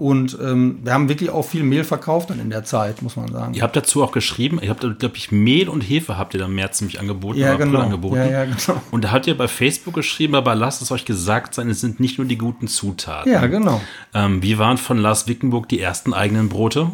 [0.00, 3.30] Und ähm, wir haben wirklich auch viel Mehl verkauft dann in der Zeit, muss man
[3.30, 3.52] sagen.
[3.52, 6.48] Ihr habt dazu auch geschrieben, ihr habt, glaube ich, Mehl und Hefe habt ihr dann
[6.48, 7.38] im März ziemlich angeboten.
[7.38, 7.80] Ja, genau.
[7.80, 8.16] Angeboten.
[8.16, 8.80] Ja, ja, genau.
[8.92, 12.00] Und da habt ihr bei Facebook geschrieben, aber lasst es euch gesagt sein, es sind
[12.00, 13.30] nicht nur die guten Zutaten.
[13.30, 13.82] Ja, genau.
[14.14, 16.92] Ähm, wie waren von Lars Wickenburg die ersten eigenen Brote?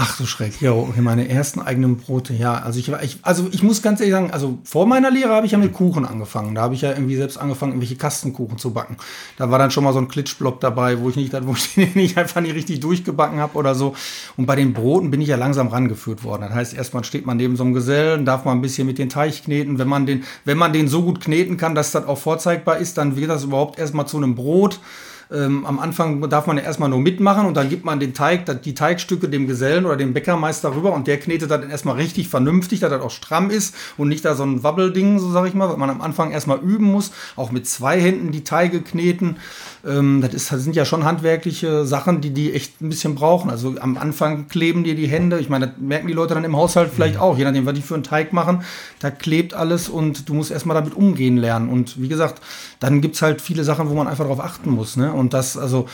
[0.00, 2.54] Ach so schreck, ja, meine ersten eigenen Brote, ja.
[2.54, 5.50] Also ich, ich, also ich muss ganz ehrlich sagen, also vor meiner Lehre habe ich
[5.50, 6.54] ja mit Kuchen angefangen.
[6.54, 8.96] Da habe ich ja irgendwie selbst angefangen, irgendwelche Kastenkuchen zu backen.
[9.38, 11.90] Da war dann schon mal so ein Klitschblock dabei, wo ich nicht, wo ich den
[11.94, 13.96] nicht einfach nicht richtig durchgebacken habe oder so.
[14.36, 16.42] Und bei den Broten bin ich ja langsam rangeführt worden.
[16.42, 19.08] Das heißt, erstmal steht man neben so einem Gesellen, darf man ein bisschen mit den
[19.08, 19.80] Teig kneten.
[19.80, 22.98] Wenn man den, wenn man den so gut kneten kann, dass das auch vorzeigbar ist,
[22.98, 24.78] dann wird das überhaupt erstmal zu einem Brot.
[25.30, 28.62] Ähm, am Anfang darf man ja erstmal nur mitmachen und dann gibt man den Teig,
[28.62, 32.80] die Teigstücke dem Gesellen oder dem Bäckermeister rüber und der knetet dann erstmal richtig vernünftig,
[32.80, 35.68] dass das auch stramm ist und nicht da so ein Wabbelding, so sag ich mal,
[35.68, 39.36] weil man am Anfang erstmal üben muss, auch mit zwei Händen die Teige kneten.
[39.86, 43.50] Ähm, das, ist, das sind ja schon handwerkliche Sachen, die die echt ein bisschen brauchen.
[43.50, 45.38] Also am Anfang kleben dir die Hände.
[45.38, 47.20] Ich meine, das merken die Leute dann im Haushalt vielleicht mhm.
[47.20, 48.62] auch, je nachdem, was die für einen Teig machen.
[49.00, 51.68] Da klebt alles und du musst erstmal damit umgehen lernen.
[51.68, 52.42] Und wie gesagt,
[52.80, 54.96] dann gibt es halt viele Sachen, wo man einfach darauf achten muss.
[54.96, 55.12] Ne?
[55.12, 55.86] Und das, also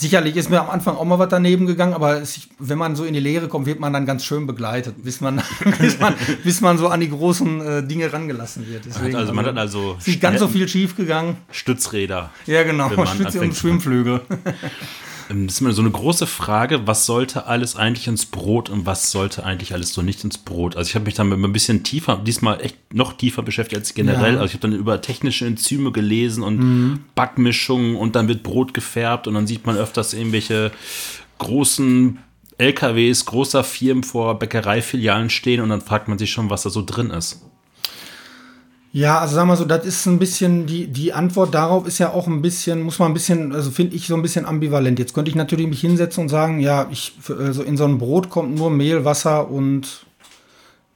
[0.00, 3.04] Sicherlich ist mir am Anfang auch mal was daneben gegangen, aber es, wenn man so
[3.04, 5.42] in die Lehre kommt, wird man dann ganz schön begleitet, bis man,
[5.78, 8.86] bis man, bis man so an die großen äh, Dinge rangelassen wird.
[8.86, 11.36] Deswegen, also man hat also ist nicht ganz so viel schief gegangen.
[11.50, 12.30] Stützräder.
[12.46, 14.22] Ja, genau, Stütze und Schwimmflügel.
[15.30, 18.86] Ähm, das ist immer so eine große Frage, was sollte alles eigentlich ins Brot und
[18.86, 20.76] was sollte eigentlich alles so nicht ins Brot?
[20.76, 24.34] Also ich habe mich damit ein bisschen tiefer, diesmal echt noch tiefer beschäftigt als generell.
[24.34, 24.40] Ja.
[24.40, 27.00] Also ich habe dann über technische Enzyme gelesen und mhm.
[27.14, 30.72] Backmischungen und dann wird Brot gefärbt und dann sieht man öfters irgendwelche
[31.38, 32.18] großen
[32.58, 36.82] LKWs großer Firmen vor Bäckereifilialen stehen und dann fragt man sich schon, was da so
[36.84, 37.42] drin ist.
[38.92, 42.12] Ja, also sagen wir so, das ist ein bisschen, die, die Antwort darauf ist ja
[42.12, 44.98] auch ein bisschen, muss man ein bisschen, also finde ich so ein bisschen ambivalent.
[44.98, 48.30] Jetzt könnte ich natürlich mich hinsetzen und sagen, ja, ich, also in so ein Brot
[48.30, 50.06] kommt nur Mehl, Wasser und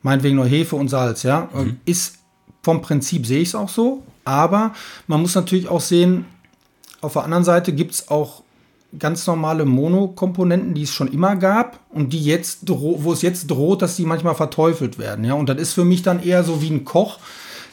[0.02, 1.48] meinetwegen nur Hefe und Salz, ja.
[1.54, 1.78] Mhm.
[1.84, 2.16] Ist
[2.62, 4.74] vom Prinzip sehe ich es auch so, aber
[5.06, 6.24] man muss natürlich auch sehen,
[7.00, 8.42] auf der anderen Seite gibt es auch
[8.98, 13.82] ganz normale Monokomponenten, die es schon immer gab und die jetzt, wo es jetzt droht,
[13.82, 15.34] dass die manchmal verteufelt werden, ja.
[15.34, 17.18] Und das ist für mich dann eher so wie ein Koch,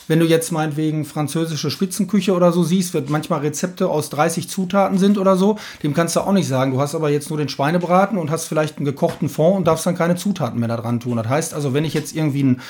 [0.08, 4.98] wenn du jetzt meinetwegen französische Spitzenküche oder so siehst, wird manchmal Rezepte aus 30 Zutaten
[4.98, 6.72] sind oder so, dem kannst du auch nicht sagen.
[6.72, 9.86] Du hast aber jetzt nur den Schweinebraten und hast vielleicht einen gekochten Fond und darfst
[9.86, 11.18] dann keine Zutaten mehr da dran tun.
[11.18, 12.62] Das heißt also, wenn ich jetzt irgendwie einen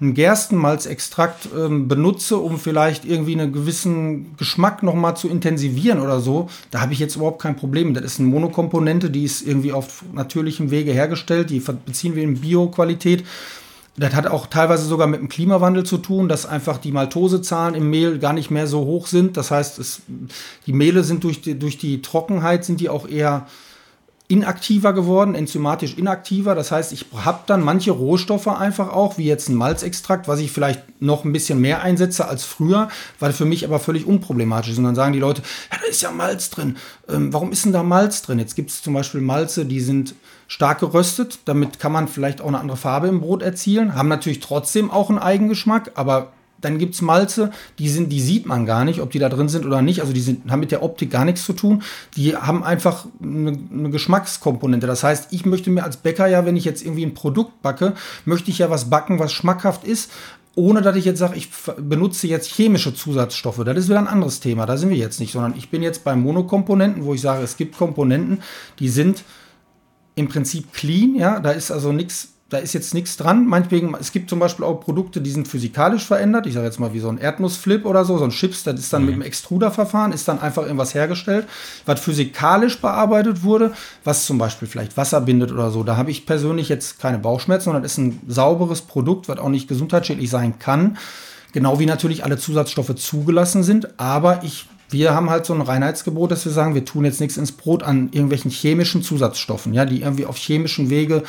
[0.00, 6.48] einen Gerstenmalzextrakt ähm, benutze, um vielleicht irgendwie einen gewissen Geschmack nochmal zu intensivieren oder so,
[6.70, 7.94] da habe ich jetzt überhaupt kein Problem.
[7.94, 12.40] Das ist eine Monokomponente, die ist irgendwie auf natürlichem Wege hergestellt, die beziehen wir in
[12.40, 13.24] Bio-Qualität.
[13.96, 17.90] Das hat auch teilweise sogar mit dem Klimawandel zu tun, dass einfach die Maltosezahlen im
[17.90, 19.36] Mehl gar nicht mehr so hoch sind.
[19.36, 20.02] Das heißt, es,
[20.66, 23.46] die Mehle sind durch die, durch die Trockenheit sind die auch eher
[24.34, 26.56] inaktiver geworden, enzymatisch inaktiver.
[26.56, 30.50] Das heißt, ich habe dann manche Rohstoffe einfach auch, wie jetzt ein Malzextrakt, was ich
[30.50, 32.88] vielleicht noch ein bisschen mehr einsetze als früher,
[33.20, 34.78] weil für mich aber völlig unproblematisch ist.
[34.78, 36.76] Und dann sagen die Leute, ja, da ist ja Malz drin.
[37.08, 38.40] Ähm, warum ist denn da Malz drin?
[38.40, 40.16] Jetzt gibt es zum Beispiel Malze, die sind
[40.48, 41.38] stark geröstet.
[41.44, 43.94] Damit kann man vielleicht auch eine andere Farbe im Brot erzielen.
[43.94, 46.32] Haben natürlich trotzdem auch einen Eigengeschmack, aber
[46.64, 49.48] dann gibt es Malze, die sind, die sieht man gar nicht, ob die da drin
[49.48, 50.00] sind oder nicht.
[50.00, 51.82] Also die sind, haben mit der Optik gar nichts zu tun.
[52.16, 54.86] Die haben einfach eine, eine Geschmackskomponente.
[54.86, 57.94] Das heißt, ich möchte mir als Bäcker ja, wenn ich jetzt irgendwie ein Produkt backe,
[58.24, 60.10] möchte ich ja was backen, was schmackhaft ist,
[60.56, 61.48] ohne dass ich jetzt sage, ich
[61.78, 63.62] benutze jetzt chemische Zusatzstoffe.
[63.64, 64.66] Das ist wieder ein anderes Thema.
[64.66, 67.56] Da sind wir jetzt nicht, sondern ich bin jetzt bei Monokomponenten, wo ich sage, es
[67.56, 68.42] gibt Komponenten,
[68.78, 69.24] die sind
[70.14, 73.46] im Prinzip clean, ja, da ist also nichts da ist jetzt nichts dran.
[73.46, 76.46] Meinetwegen, es gibt zum Beispiel auch Produkte, die sind physikalisch verändert.
[76.46, 78.92] Ich sage jetzt mal wie so ein Erdnussflip oder so, so ein Chips, das ist
[78.92, 79.06] dann mhm.
[79.06, 81.48] mit einem Extruderverfahren, ist dann einfach irgendwas hergestellt,
[81.86, 83.72] was physikalisch bearbeitet wurde,
[84.04, 85.82] was zum Beispiel vielleicht Wasser bindet oder so.
[85.84, 89.48] Da habe ich persönlich jetzt keine Bauchschmerzen, sondern das ist ein sauberes Produkt, was auch
[89.48, 90.98] nicht gesundheitsschädlich sein kann.
[91.52, 96.30] Genau wie natürlich alle Zusatzstoffe zugelassen sind, aber ich wir haben halt so ein Reinheitsgebot,
[96.30, 100.02] dass wir sagen, wir tun jetzt nichts ins Brot an irgendwelchen chemischen Zusatzstoffen, ja, die
[100.02, 101.22] irgendwie auf chemischen Wege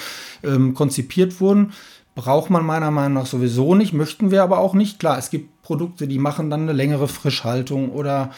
[0.43, 1.73] ähm, konzipiert wurden.
[2.15, 4.99] Braucht man meiner Meinung nach sowieso nicht, möchten wir aber auch nicht.
[4.99, 8.31] Klar, es gibt Produkte, die machen dann eine längere Frischhaltung oder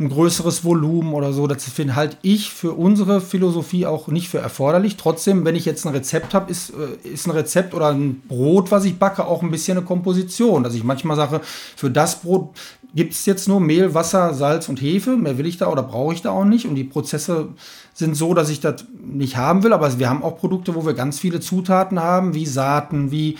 [0.00, 1.46] ein größeres Volumen oder so.
[1.46, 4.96] Das finde halt ich für unsere Philosophie auch nicht für erforderlich.
[4.96, 8.70] Trotzdem, wenn ich jetzt ein Rezept habe, ist, äh, ist ein Rezept oder ein Brot,
[8.70, 10.62] was ich backe, auch ein bisschen eine Komposition.
[10.62, 11.40] Dass ich manchmal sage,
[11.76, 12.50] für das Brot
[12.94, 15.16] gibt es jetzt nur Mehl, Wasser, Salz und Hefe.
[15.16, 16.66] Mehr will ich da oder brauche ich da auch nicht.
[16.66, 17.48] Und die Prozesse
[17.94, 19.72] sind so, dass ich das nicht haben will.
[19.72, 23.36] Aber wir haben auch Produkte, wo wir ganz viele Zutaten haben, wie Saaten, wie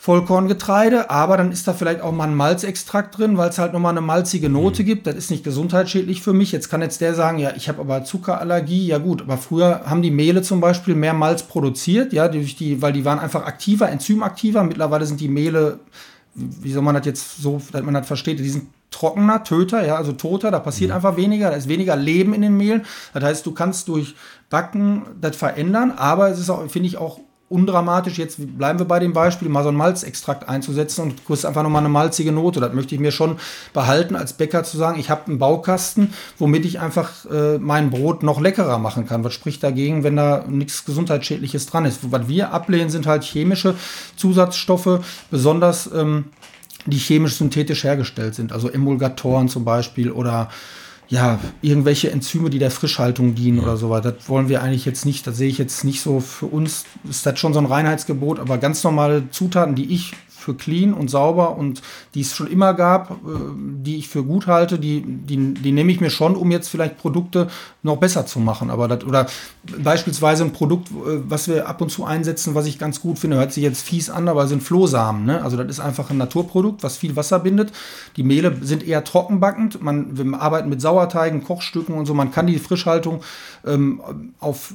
[0.00, 3.90] Vollkorngetreide, aber dann ist da vielleicht auch mal ein Malzextrakt drin, weil es halt nochmal
[3.90, 4.86] eine malzige Note mhm.
[4.86, 5.06] gibt.
[5.06, 6.52] Das ist nicht gesundheitsschädlich für mich.
[6.52, 8.86] Jetzt kann jetzt der sagen, ja, ich habe aber Zuckerallergie.
[8.86, 12.80] Ja gut, aber früher haben die Mehle zum Beispiel mehr Malz produziert, ja, durch die,
[12.80, 14.64] weil die waren einfach aktiver, enzymaktiver.
[14.64, 15.80] Mittlerweile sind die Mehle,
[16.34, 19.96] wie soll man das jetzt so, dass man das versteht, die sind trockener, töter, ja,
[19.96, 20.96] also toter, da passiert mhm.
[20.96, 22.82] einfach weniger, da ist weniger Leben in den Mehlen.
[23.14, 24.14] Das heißt, du kannst durch
[24.48, 27.20] Backen das verändern, aber es ist auch, finde ich, auch
[27.50, 31.64] undramatisch, jetzt bleiben wir bei dem Beispiel, mal so einen Malzextrakt einzusetzen und kurz einfach
[31.64, 32.60] nochmal eine malzige Note.
[32.60, 33.38] Das möchte ich mir schon
[33.72, 38.22] behalten, als Bäcker zu sagen, ich habe einen Baukasten, womit ich einfach äh, mein Brot
[38.22, 39.24] noch leckerer machen kann.
[39.24, 42.12] Was spricht dagegen, wenn da nichts Gesundheitsschädliches dran ist?
[42.12, 43.74] Was wir ablehnen, sind halt chemische
[44.16, 45.00] Zusatzstoffe,
[45.32, 46.26] besonders ähm,
[46.86, 50.48] die chemisch synthetisch hergestellt sind, also Emulgatoren zum Beispiel oder
[51.10, 53.64] ja, irgendwelche Enzyme, die der Frischhaltung dienen ja.
[53.64, 54.12] oder so weiter.
[54.12, 55.26] Das wollen wir eigentlich jetzt nicht.
[55.26, 56.84] Das sehe ich jetzt nicht so für uns.
[57.08, 61.10] Ist das schon so ein Reinheitsgebot, aber ganz normale Zutaten, die ich für clean und
[61.10, 61.82] sauber und
[62.14, 63.14] die es schon immer gab, äh,
[63.56, 66.98] die ich für gut halte, die, die, die nehme ich mir schon, um jetzt vielleicht
[66.98, 67.48] Produkte
[67.82, 68.70] noch besser zu machen.
[68.70, 69.26] Aber das, oder
[69.78, 73.36] beispielsweise ein Produkt, äh, was wir ab und zu einsetzen, was ich ganz gut finde,
[73.36, 75.24] hört sich jetzt fies an, aber sind Flohsamen.
[75.24, 75.42] Ne?
[75.42, 77.72] Also das ist einfach ein Naturprodukt, was viel Wasser bindet.
[78.16, 79.82] Die Mehle sind eher trockenbackend.
[79.82, 82.14] Man, wir arbeiten mit Sauerteigen, Kochstücken und so.
[82.14, 83.22] Man kann die Frischhaltung
[83.66, 84.00] ähm,
[84.38, 84.72] auf,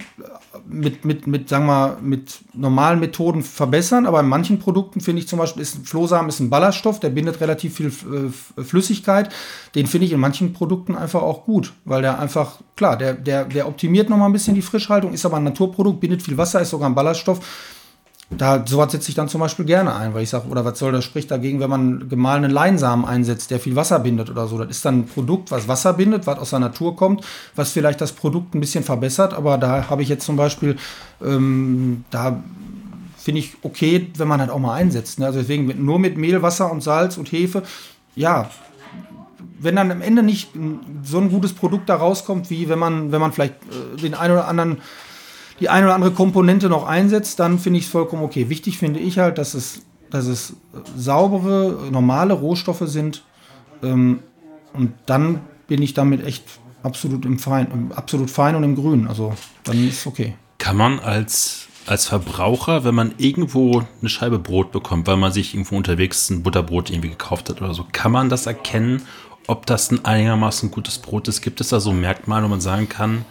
[0.68, 4.06] mit, mit, mit, sagen wir, mit normalen Methoden verbessern.
[4.06, 7.42] Aber in manchen Produkten finde ich zum Beispiel, ist Flohsamen ist ein Ballaststoff, der bindet
[7.42, 9.30] relativ viel äh, Flüssigkeit.
[9.76, 13.46] Den finde ich in manchen Produkten einfach auch gut, weil der einfach, klar, der, der,
[13.46, 16.62] der optimiert noch mal ein bisschen die Frischhaltung, ist aber ein Naturprodukt, bindet viel Wasser,
[16.62, 17.40] ist sogar ein Ballaststoff
[18.32, 20.92] da sowas setze ich dann zum Beispiel gerne ein, weil ich sage, oder was soll
[20.92, 24.58] das spricht dagegen, wenn man gemahlenen Leinsamen einsetzt, der viel Wasser bindet oder so.
[24.58, 27.24] Das ist dann ein Produkt, was Wasser bindet, was aus der Natur kommt,
[27.56, 30.78] was vielleicht das Produkt ein bisschen verbessert, aber da habe ich jetzt zum Beispiel,
[31.24, 32.42] ähm, da
[33.18, 35.20] finde ich okay, wenn man halt auch mal einsetzt.
[35.20, 35.28] Ne?
[35.28, 37.62] Also deswegen mit, nur mit Mehl, Wasser und Salz und Hefe,
[38.16, 38.50] ja,
[39.60, 40.50] wenn dann am Ende nicht
[41.04, 44.34] so ein gutes Produkt da rauskommt, wie wenn man, wenn man vielleicht äh, den einen
[44.34, 44.78] oder anderen
[45.60, 48.50] die eine oder andere Komponente noch einsetzt, dann finde ich es vollkommen okay.
[48.50, 50.54] Wichtig finde ich halt, dass es, dass es
[50.98, 53.24] saubere, normale Rohstoffe sind.
[53.82, 54.20] Ähm,
[54.74, 56.44] und dann bin ich damit echt
[56.84, 59.08] absolut im Fein, absolut fein und im Grün.
[59.08, 59.34] Also
[59.64, 60.36] dann ist es okay.
[60.58, 65.54] Kann man als, als Verbraucher, wenn man irgendwo eine Scheibe Brot bekommt, weil man sich
[65.54, 69.02] irgendwo unterwegs ein Butterbrot irgendwie gekauft hat oder so, kann man das erkennen,
[69.48, 71.42] ob das ein einigermaßen gutes Brot ist?
[71.42, 73.26] Gibt es da so Merkmale, wo man sagen kann,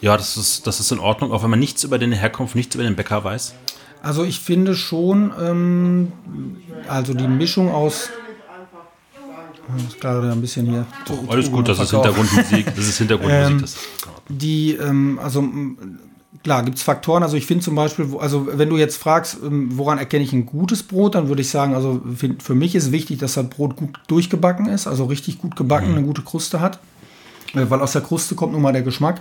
[0.00, 2.74] ja, das ist, das ist in Ordnung, auch wenn man nichts über den Herkunft, nichts
[2.74, 3.54] über den Bäcker weiß.
[4.02, 6.12] Also ich finde schon, ähm,
[6.88, 8.10] also die Mischung aus
[9.74, 10.86] das ist gerade ein bisschen hier.
[11.10, 12.66] Oh, alles gut, das ist Hintergrundmusik.
[12.76, 13.78] Das ist Hintergrundmusik.
[14.06, 15.44] ähm, die, ähm, also
[16.44, 17.24] klar, gibt es Faktoren.
[17.24, 20.46] Also ich finde zum Beispiel, also wenn du jetzt fragst, ähm, woran erkenne ich ein
[20.46, 22.00] gutes Brot, dann würde ich sagen, also
[22.38, 25.96] für mich ist wichtig, dass das Brot gut durchgebacken ist, also richtig gut gebacken, mhm.
[25.96, 26.78] eine gute Kruste hat.
[27.54, 29.20] Äh, weil aus der Kruste kommt nun mal der Geschmack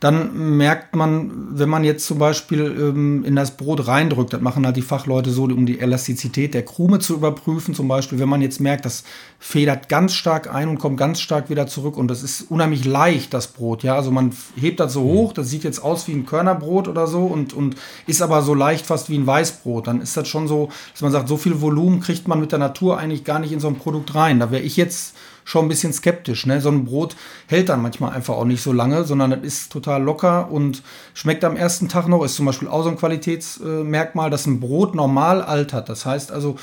[0.00, 4.64] dann merkt man, wenn man jetzt zum Beispiel ähm, in das Brot reindrückt, das machen
[4.64, 7.74] halt die Fachleute so, um die Elastizität der Krume zu überprüfen.
[7.74, 9.04] Zum Beispiel, wenn man jetzt merkt, das
[9.38, 13.34] federt ganz stark ein und kommt ganz stark wieder zurück und das ist unheimlich leicht,
[13.34, 13.82] das Brot.
[13.82, 17.06] Ja, also man hebt das so hoch, das sieht jetzt aus wie ein Körnerbrot oder
[17.06, 17.76] so und, und
[18.06, 19.86] ist aber so leicht fast wie ein Weißbrot.
[19.86, 22.58] Dann ist das schon so, dass man sagt, so viel Volumen kriegt man mit der
[22.58, 24.40] Natur eigentlich gar nicht in so ein Produkt rein.
[24.40, 25.14] Da wäre ich jetzt
[25.50, 26.46] schon ein bisschen skeptisch.
[26.46, 26.60] Ne?
[26.60, 27.16] So ein Brot
[27.48, 30.82] hält dann manchmal einfach auch nicht so lange, sondern es ist total locker und
[31.12, 32.24] schmeckt am ersten Tag noch.
[32.24, 35.88] Ist zum Beispiel auch so ein Qualitätsmerkmal, dass ein Brot normal altert.
[35.88, 36.56] Das heißt also,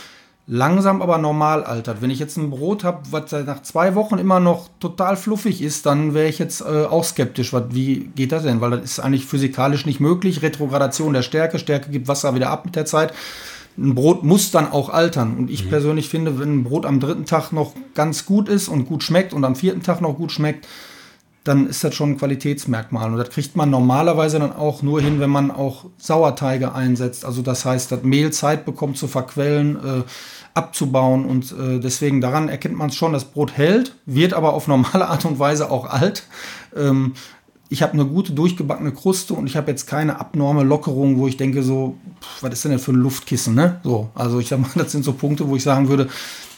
[0.47, 2.01] langsam aber normal altert.
[2.01, 5.85] Wenn ich jetzt ein Brot habe, was nach zwei Wochen immer noch total fluffig ist,
[5.85, 7.51] dann wäre ich jetzt äh, auch skeptisch.
[7.51, 8.61] Was, wie geht das denn?
[8.61, 10.41] Weil das ist eigentlich physikalisch nicht möglich.
[10.41, 13.13] Retrogradation der Stärke, Stärke gibt Wasser wieder ab mit der Zeit.
[13.77, 15.37] Ein Brot muss dann auch altern.
[15.37, 15.69] Und ich mhm.
[15.69, 19.33] persönlich finde, wenn ein Brot am dritten Tag noch ganz gut ist und gut schmeckt
[19.33, 20.67] und am vierten Tag noch gut schmeckt,
[21.43, 23.11] dann ist das schon ein Qualitätsmerkmal.
[23.11, 27.23] Und das kriegt man normalerweise dann auch nur hin, wenn man auch Sauerteige einsetzt.
[27.23, 30.03] Also das heißt, das Mehl Zeit bekommt zu verquellen, äh,
[30.53, 31.25] abzubauen.
[31.25, 35.07] Und äh, deswegen daran erkennt man es schon, das Brot hält, wird aber auf normale
[35.07, 36.23] Art und Weise auch alt.
[36.75, 37.13] Ähm,
[37.69, 41.37] ich habe eine gute durchgebackene Kruste und ich habe jetzt keine abnorme Lockerung, wo ich
[41.37, 43.79] denke so, pff, was ist denn das für ein Luftkissen, ne?
[43.83, 46.07] So, also ich sag mal, das sind so Punkte, wo ich sagen würde,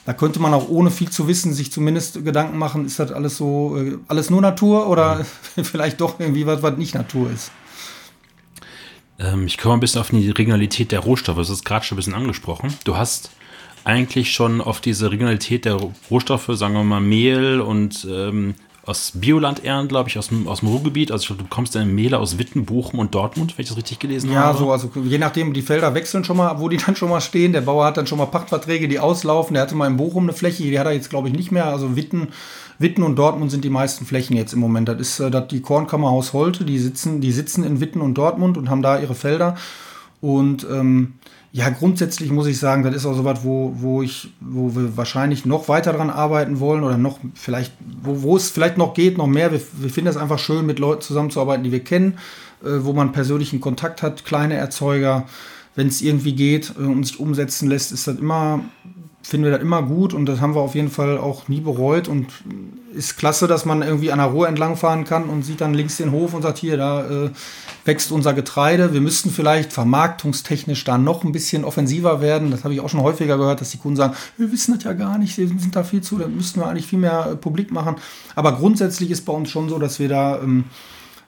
[0.06, 3.38] da könnte man auch ohne viel zu wissen sich zumindest Gedanken machen, ist das alles
[3.38, 5.64] so, äh, alles nur Natur oder mhm.
[5.64, 7.52] vielleicht doch irgendwie was, was nicht Natur ist.
[9.20, 12.00] Ähm, ich komme ein bisschen auf die Regionalität der Rohstoffe, das ist gerade schon ein
[12.00, 12.74] bisschen angesprochen.
[12.86, 13.32] Du hast
[13.84, 15.78] eigentlich schon auf diese Regionalität der
[16.12, 18.56] Rohstoffe, sagen wir mal Mehl und ähm,
[18.90, 21.12] aus Bioland ehren, glaube ich, aus dem, aus dem Ruhrgebiet.
[21.12, 23.78] Also ich glaube, du kommst dann Mehle aus Witten, Bochum und Dortmund, wenn ich das
[23.78, 24.54] richtig gelesen ja, habe.
[24.54, 27.22] Ja, so, also je nachdem, die Felder wechseln schon mal, wo die dann schon mal
[27.22, 27.54] stehen.
[27.54, 29.54] Der Bauer hat dann schon mal Pachtverträge, die auslaufen.
[29.54, 31.68] Der hatte mal in Bochum eine Fläche, die hat er jetzt, glaube ich, nicht mehr.
[31.68, 32.30] Also Witten,
[32.80, 34.90] Witten und Dortmund sind die meisten Flächen jetzt im Moment.
[34.90, 38.58] Das ist äh, das die Kornkammerhaus Holte, die sitzen, die sitzen in Witten und Dortmund
[38.58, 39.56] und haben da ihre Felder.
[40.22, 41.14] Und ähm,
[41.52, 44.96] ja, grundsätzlich muss ich sagen, das ist auch so was, wo, wo ich, wo wir
[44.96, 47.74] wahrscheinlich noch weiter dran arbeiten wollen oder noch vielleicht,
[48.04, 49.52] wo, wo es vielleicht noch geht, noch mehr.
[49.52, 52.20] Wir, wir finden es einfach schön, mit Leuten zusammenzuarbeiten, die wir kennen,
[52.64, 55.26] äh, wo man persönlichen Kontakt hat, kleine Erzeuger.
[55.76, 58.62] Wenn es irgendwie geht äh, und sich umsetzen lässt, ist das immer
[59.22, 62.08] finden wir das immer gut und das haben wir auf jeden Fall auch nie bereut
[62.08, 62.28] und
[62.94, 66.12] ist klasse, dass man irgendwie an der Ruhr entlangfahren kann und sieht dann links den
[66.12, 67.30] Hof und sagt, hier, da äh,
[67.86, 68.94] wächst unser Getreide.
[68.94, 72.52] Wir müssten vielleicht vermarktungstechnisch da noch ein bisschen offensiver werden.
[72.52, 74.94] Das habe ich auch schon häufiger gehört, dass die Kunden sagen, wir wissen das ja
[74.94, 77.72] gar nicht, wir sind da viel zu, da müssten wir eigentlich viel mehr äh, publik
[77.72, 77.96] machen.
[78.36, 80.66] Aber grundsätzlich ist bei uns schon so, dass wir da ähm,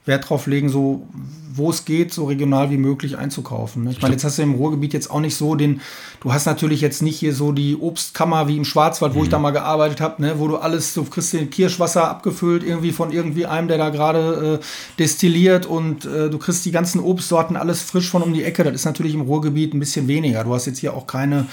[0.05, 1.07] Wert drauf legen, so
[1.53, 3.83] wo es geht, so regional wie möglich einzukaufen.
[3.83, 3.91] Ne?
[3.91, 5.81] Ich meine, jetzt hast du im Ruhrgebiet jetzt auch nicht so den,
[6.21, 9.25] du hast natürlich jetzt nicht hier so die Obstkammer wie im Schwarzwald, wo mhm.
[9.25, 10.35] ich da mal gearbeitet habe, ne?
[10.37, 14.59] wo du alles, du kriegst den Kirschwasser abgefüllt, irgendwie von irgendwie einem, der da gerade
[14.61, 14.65] äh,
[14.97, 18.63] destilliert und äh, du kriegst die ganzen Obstsorten alles frisch von um die Ecke.
[18.63, 20.43] Das ist natürlich im Ruhrgebiet ein bisschen weniger.
[20.43, 21.47] Du hast jetzt hier auch keine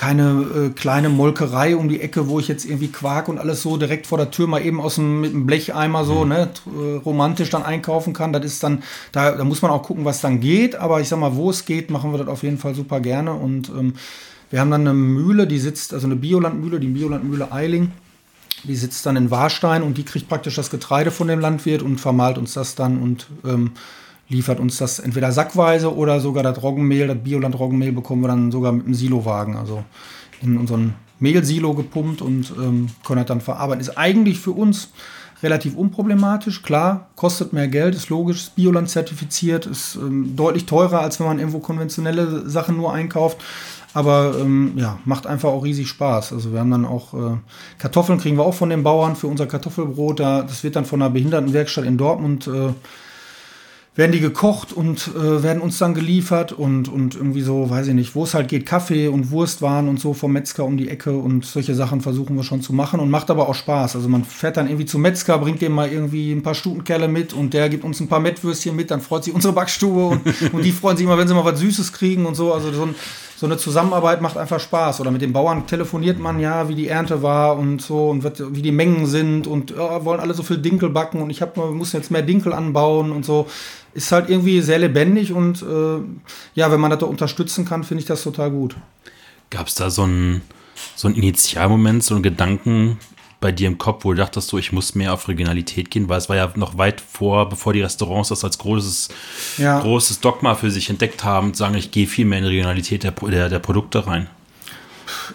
[0.00, 3.76] keine äh, kleine Molkerei um die Ecke, wo ich jetzt irgendwie Quark und alles so
[3.76, 6.28] direkt vor der Tür mal eben aus dem mit dem Blecheimer so mhm.
[6.30, 8.32] ne, äh, romantisch dann einkaufen kann.
[8.32, 8.82] Das ist dann,
[9.12, 10.74] da, da muss man auch gucken, was dann geht.
[10.74, 13.34] Aber ich sag mal, wo es geht, machen wir das auf jeden Fall super gerne.
[13.34, 13.92] Und ähm,
[14.48, 17.92] wir haben dann eine Mühle, die sitzt, also eine Biolandmühle, die Biolandmühle Eiling.
[18.64, 22.00] Die sitzt dann in Warstein und die kriegt praktisch das Getreide von dem Landwirt und
[22.00, 23.72] vermalt uns das dann und ähm,
[24.30, 28.72] liefert uns das entweder sackweise oder sogar das Roggenmehl, das Bioland-Roggenmehl bekommen wir dann sogar
[28.72, 29.84] mit einem Silowagen, also
[30.40, 33.80] in unseren Mehlsilo gepumpt und ähm, können das dann verarbeiten.
[33.80, 34.90] Ist eigentlich für uns
[35.42, 36.62] relativ unproblematisch.
[36.62, 41.26] Klar, kostet mehr Geld, ist logisch, ist Bioland zertifiziert, ist ähm, deutlich teurer, als wenn
[41.26, 43.38] man irgendwo konventionelle Sachen nur einkauft.
[43.92, 46.32] Aber ähm, ja, macht einfach auch riesig Spaß.
[46.32, 47.36] Also wir haben dann auch äh,
[47.78, 50.20] Kartoffeln kriegen wir auch von den Bauern für unser Kartoffelbrot.
[50.20, 52.72] Da, das wird dann von einer Behindertenwerkstatt in Dortmund äh,
[53.96, 57.94] werden die gekocht und äh, werden uns dann geliefert und, und irgendwie so, weiß ich
[57.94, 61.12] nicht, wo es halt geht, Kaffee und Wurstwaren und so vom Metzger um die Ecke
[61.12, 63.96] und solche Sachen versuchen wir schon zu machen und macht aber auch Spaß.
[63.96, 67.32] Also man fährt dann irgendwie zum Metzger, bringt dem mal irgendwie ein paar Stutenkerle mit
[67.32, 70.64] und der gibt uns ein paar Mettwürstchen mit, dann freut sich unsere Backstube und, und
[70.64, 72.54] die freuen sich immer, wenn sie mal was Süßes kriegen und so.
[72.54, 72.94] Also so, ein,
[73.40, 75.00] so eine Zusammenarbeit macht einfach Spaß.
[75.00, 78.60] Oder mit den Bauern telefoniert man ja, wie die Ernte war und so und wie
[78.60, 81.94] die Mengen sind und ja, wollen alle so viel Dinkel backen und ich hab, muss
[81.94, 83.46] jetzt mehr Dinkel anbauen und so
[83.94, 86.02] ist halt irgendwie sehr lebendig und äh,
[86.54, 88.76] ja, wenn man das da unterstützen kann, finde ich das total gut.
[89.48, 90.42] Gab es da so einen
[90.94, 92.98] so Initialmoment, so einen Gedanken
[93.40, 96.18] bei dir im Kopf, wo du dachtest, so, ich muss mehr auf Regionalität gehen, weil
[96.18, 99.08] es war ja noch weit vor, bevor die Restaurants das als großes,
[99.56, 99.80] ja.
[99.80, 103.12] großes Dogma für sich entdeckt haben, sagen, ich gehe viel mehr in die Regionalität der,
[103.12, 104.28] der, der Produkte rein.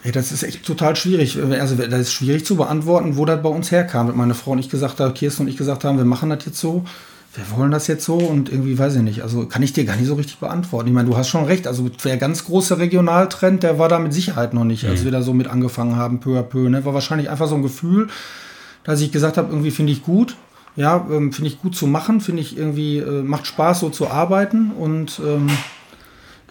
[0.04, 1.38] Ey, das ist echt total schwierig.
[1.38, 4.16] Also, das ist schwierig zu beantworten, wo das bei uns herkam.
[4.16, 6.60] Meine Frau und ich gesagt haben, Kirsten und ich gesagt haben, wir machen das jetzt
[6.60, 6.86] so
[7.36, 9.22] wir wollen das jetzt so und irgendwie weiß ich nicht.
[9.22, 10.88] Also kann ich dir gar nicht so richtig beantworten.
[10.88, 11.68] Ich meine, du hast schon recht.
[11.68, 14.92] Also der ganz große Regionaltrend, der war da mit Sicherheit noch nicht, mhm.
[14.92, 16.70] als wir da so mit angefangen haben, peu à peu.
[16.70, 16.86] Ne?
[16.86, 18.08] War wahrscheinlich einfach so ein Gefühl,
[18.84, 20.36] dass ich gesagt habe, irgendwie finde ich gut.
[20.78, 24.10] Ja, ähm, finde ich gut zu machen, finde ich irgendwie, äh, macht Spaß so zu
[24.10, 25.50] arbeiten und ähm,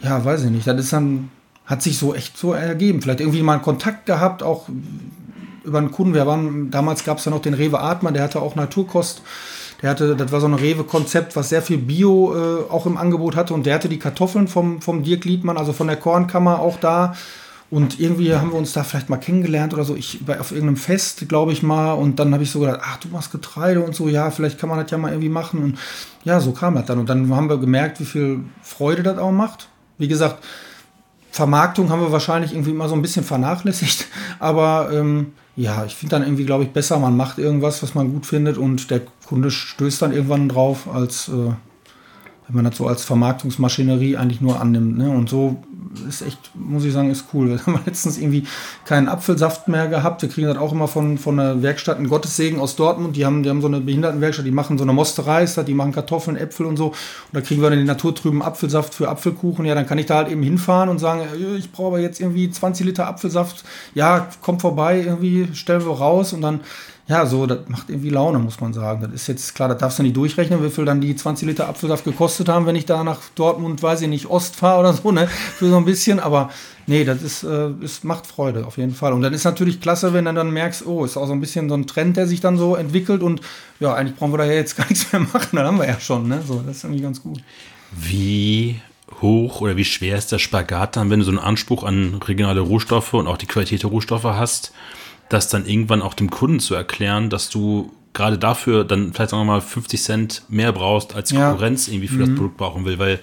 [0.03, 0.66] ja, weiß ich nicht.
[0.66, 1.30] Das ist dann,
[1.66, 3.03] hat sich so echt so ergeben.
[3.03, 4.68] Vielleicht irgendwie mal einen Kontakt gehabt, auch
[5.62, 6.14] über einen Kunden.
[6.14, 9.22] Wir waren, damals gab es ja noch den Rewe Atmer, der hatte auch Naturkost
[9.83, 13.37] der hatte, das war so ein Rewe-Konzept, was sehr viel Bio äh, auch im Angebot
[13.37, 13.55] hatte.
[13.55, 17.14] Und der hatte die Kartoffeln vom, vom Dirk Liedmann, also von der Kornkammer auch da.
[17.70, 19.97] Und irgendwie haben wir uns da vielleicht mal kennengelernt oder so.
[19.97, 21.93] Ich bei auf irgendeinem Fest, glaube ich mal.
[21.95, 24.09] Und dann habe ich so gedacht, ach, du machst Getreide und so.
[24.09, 25.61] Ja, vielleicht kann man das ja mal irgendwie machen.
[25.61, 25.79] Und
[26.22, 26.99] ja, so kam das dann.
[26.99, 29.68] Und dann haben wir gemerkt, wie viel Freude das auch macht.
[29.99, 30.45] Wie gesagt,
[31.33, 34.07] Vermarktung haben wir wahrscheinlich irgendwie immer so ein bisschen vernachlässigt.
[34.39, 38.12] Aber ähm, ja, ich finde dann irgendwie, glaube ich, besser, man macht irgendwas, was man
[38.12, 41.52] gut findet und der Kunde stößt dann irgendwann drauf, als äh,
[42.47, 44.99] wenn man das so als Vermarktungsmaschinerie eigentlich nur annimmt.
[44.99, 45.09] Ne?
[45.11, 45.62] Und so
[46.09, 47.49] ist echt, muss ich sagen, ist cool.
[47.49, 48.47] Wir haben letztens irgendwie
[48.84, 50.22] keinen Apfelsaft mehr gehabt.
[50.22, 53.16] Wir kriegen das auch immer von, von einer Werkstatt in Gottessegen aus Dortmund.
[53.16, 56.36] Die haben, die haben so eine Behindertenwerkstatt, die machen so eine Mosterei, die machen Kartoffeln,
[56.36, 56.88] Äpfel und so.
[56.88, 56.95] Und
[57.32, 59.64] da kriegen wir dann den naturtrüben Apfelsaft für Apfelkuchen.
[59.64, 62.20] Ja, dann kann ich da halt eben hinfahren und sagen, äh, ich brauche aber jetzt
[62.20, 63.64] irgendwie 20 Liter Apfelsaft.
[63.95, 66.61] Ja, kommt vorbei, irgendwie stellen wir raus und dann
[67.07, 69.02] ja, so, das macht irgendwie Laune, muss man sagen.
[69.02, 71.68] Das ist jetzt klar, das darfst du nicht durchrechnen, wie viel dann die 20 Liter
[71.68, 75.12] Apfelsaft gekostet haben, wenn ich da nach Dortmund, weiß ich nicht, Ost fahre oder so,
[75.12, 76.18] ne, für so ein bisschen.
[76.18, 76.50] Aber
[76.86, 79.12] nee, das ist, äh, ist, macht Freude auf jeden Fall.
[79.12, 81.68] Und dann ist natürlich klasse, wenn du dann merkst, oh, ist auch so ein bisschen
[81.68, 83.42] so ein Trend, der sich dann so entwickelt und
[83.80, 86.00] ja, eigentlich brauchen wir da ja jetzt gar nichts mehr machen, dann haben wir ja
[86.00, 87.42] schon, ne, so, das ist irgendwie ganz gut.
[87.92, 88.80] Wie
[89.20, 92.61] hoch oder wie schwer ist der Spagat dann, wenn du so einen Anspruch an regionale
[92.61, 94.72] Rohstoffe und auch die Qualität der Rohstoffe hast?
[95.35, 99.43] Das dann irgendwann auch dem Kunden zu erklären, dass du gerade dafür dann vielleicht sagen
[99.43, 101.93] wir mal 50 Cent mehr brauchst, als Konkurrenz ja.
[101.93, 102.26] irgendwie für mhm.
[102.26, 103.20] das Produkt brauchen will, weil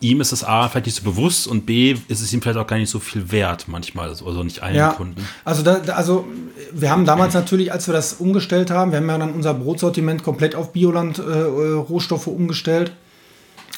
[0.00, 2.66] ihm ist das A vielleicht nicht so bewusst und B ist es ihm vielleicht auch
[2.66, 5.26] gar nicht so viel wert manchmal, also, nicht allen ja, Kunden.
[5.44, 6.26] Also, da, also
[6.72, 10.22] wir haben damals natürlich, als wir das umgestellt haben, wir haben ja dann unser Brotsortiment
[10.22, 12.92] komplett auf Bioland äh, Rohstoffe umgestellt.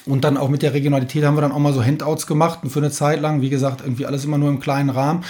[0.05, 2.71] Und dann auch mit der Regionalität haben wir dann auch mal so Handouts gemacht und
[2.71, 5.25] für eine Zeit lang, wie gesagt, irgendwie alles immer nur im kleinen Rahmen.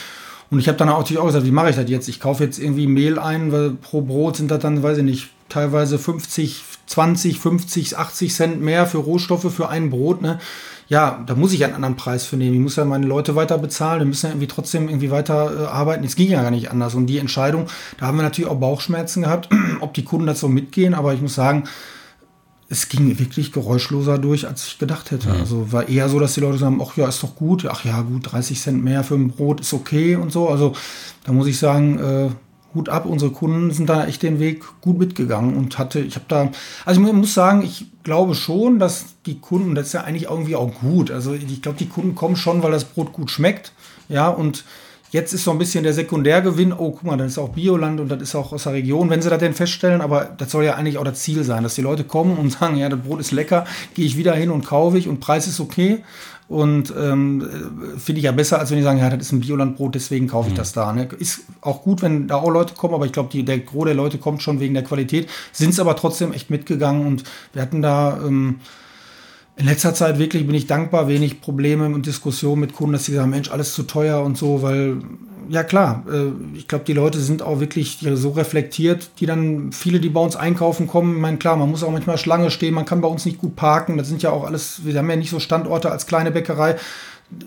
[0.50, 2.08] Und ich habe dann natürlich auch gesagt, wie mache ich das jetzt?
[2.08, 5.30] Ich kaufe jetzt irgendwie Mehl ein, weil pro Brot sind das dann, weiß ich nicht,
[5.48, 10.22] teilweise 50, 20, 50, 80 Cent mehr für Rohstoffe für ein Brot.
[10.22, 10.38] Ne?
[10.88, 12.54] Ja, da muss ich einen anderen Preis für nehmen.
[12.54, 15.66] Ich muss ja meine Leute weiter bezahlen, die müssen ja irgendwie trotzdem irgendwie weiter äh,
[15.66, 16.04] arbeiten.
[16.04, 16.94] Es ging ja gar nicht anders.
[16.94, 17.66] Und die Entscheidung,
[17.98, 19.48] da haben wir natürlich auch Bauchschmerzen gehabt,
[19.80, 20.94] ob die Kunden so mitgehen.
[20.94, 21.64] Aber ich muss sagen,
[22.68, 25.28] es ging wirklich geräuschloser durch, als ich gedacht hätte.
[25.28, 25.40] Mhm.
[25.40, 28.00] Also war eher so, dass die Leute sagen, ach ja, ist doch gut, ach ja,
[28.02, 30.48] gut, 30 Cent mehr für ein Brot ist okay und so.
[30.48, 30.72] Also
[31.24, 32.28] da muss ich sagen, äh,
[32.72, 33.06] gut ab.
[33.06, 36.50] Unsere Kunden sind da echt den Weg gut mitgegangen und hatte, ich habe da,
[36.84, 40.56] also ich muss sagen, ich glaube schon, dass die Kunden, das ist ja eigentlich irgendwie
[40.56, 41.10] auch gut.
[41.10, 43.72] Also ich glaube, die Kunden kommen schon, weil das Brot gut schmeckt,
[44.08, 44.64] ja und
[45.16, 48.10] Jetzt ist so ein bisschen der Sekundärgewinn, oh, guck mal, das ist auch Bioland und
[48.10, 50.74] das ist auch aus der Region, wenn sie das denn feststellen, aber das soll ja
[50.74, 53.32] eigentlich auch das Ziel sein, dass die Leute kommen und sagen, ja, das Brot ist
[53.32, 53.64] lecker,
[53.94, 56.04] gehe ich wieder hin und kaufe ich und Preis ist okay.
[56.48, 57.48] Und ähm,
[57.96, 60.48] finde ich ja besser, als wenn die sagen, ja, das ist ein Biolandbrot, deswegen kaufe
[60.48, 60.58] ich mhm.
[60.58, 60.92] das da.
[60.92, 61.08] Ne?
[61.18, 64.18] Ist auch gut, wenn da auch Leute kommen, aber ich glaube, der Gros der Leute
[64.18, 68.20] kommt schon wegen der Qualität, sind es aber trotzdem echt mitgegangen und wir hatten da.
[68.22, 68.60] Ähm,
[69.56, 73.14] in letzter Zeit wirklich bin ich dankbar, wenig Probleme und Diskussionen mit Kunden, dass sie
[73.14, 74.98] sagen, Mensch, alles zu teuer und so, weil
[75.48, 80.00] ja klar, äh, ich glaube, die Leute sind auch wirklich so reflektiert, die dann, viele,
[80.00, 82.84] die bei uns einkaufen kommen, ich meine, klar, man muss auch manchmal Schlange stehen, man
[82.84, 85.30] kann bei uns nicht gut parken, das sind ja auch alles, wir haben ja nicht
[85.30, 86.76] so Standorte als kleine Bäckerei,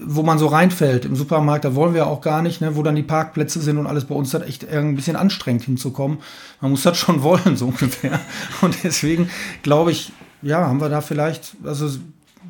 [0.06, 2.96] wo man so reinfällt im Supermarkt, da wollen wir auch gar nicht, ne, wo dann
[2.96, 6.18] die Parkplätze sind und alles bei uns ist echt ein bisschen anstrengend hinzukommen.
[6.60, 8.20] Man muss das schon wollen, so ungefähr.
[8.62, 9.30] Und deswegen
[9.64, 10.12] glaube ich,
[10.42, 11.90] ja, haben wir da vielleicht, also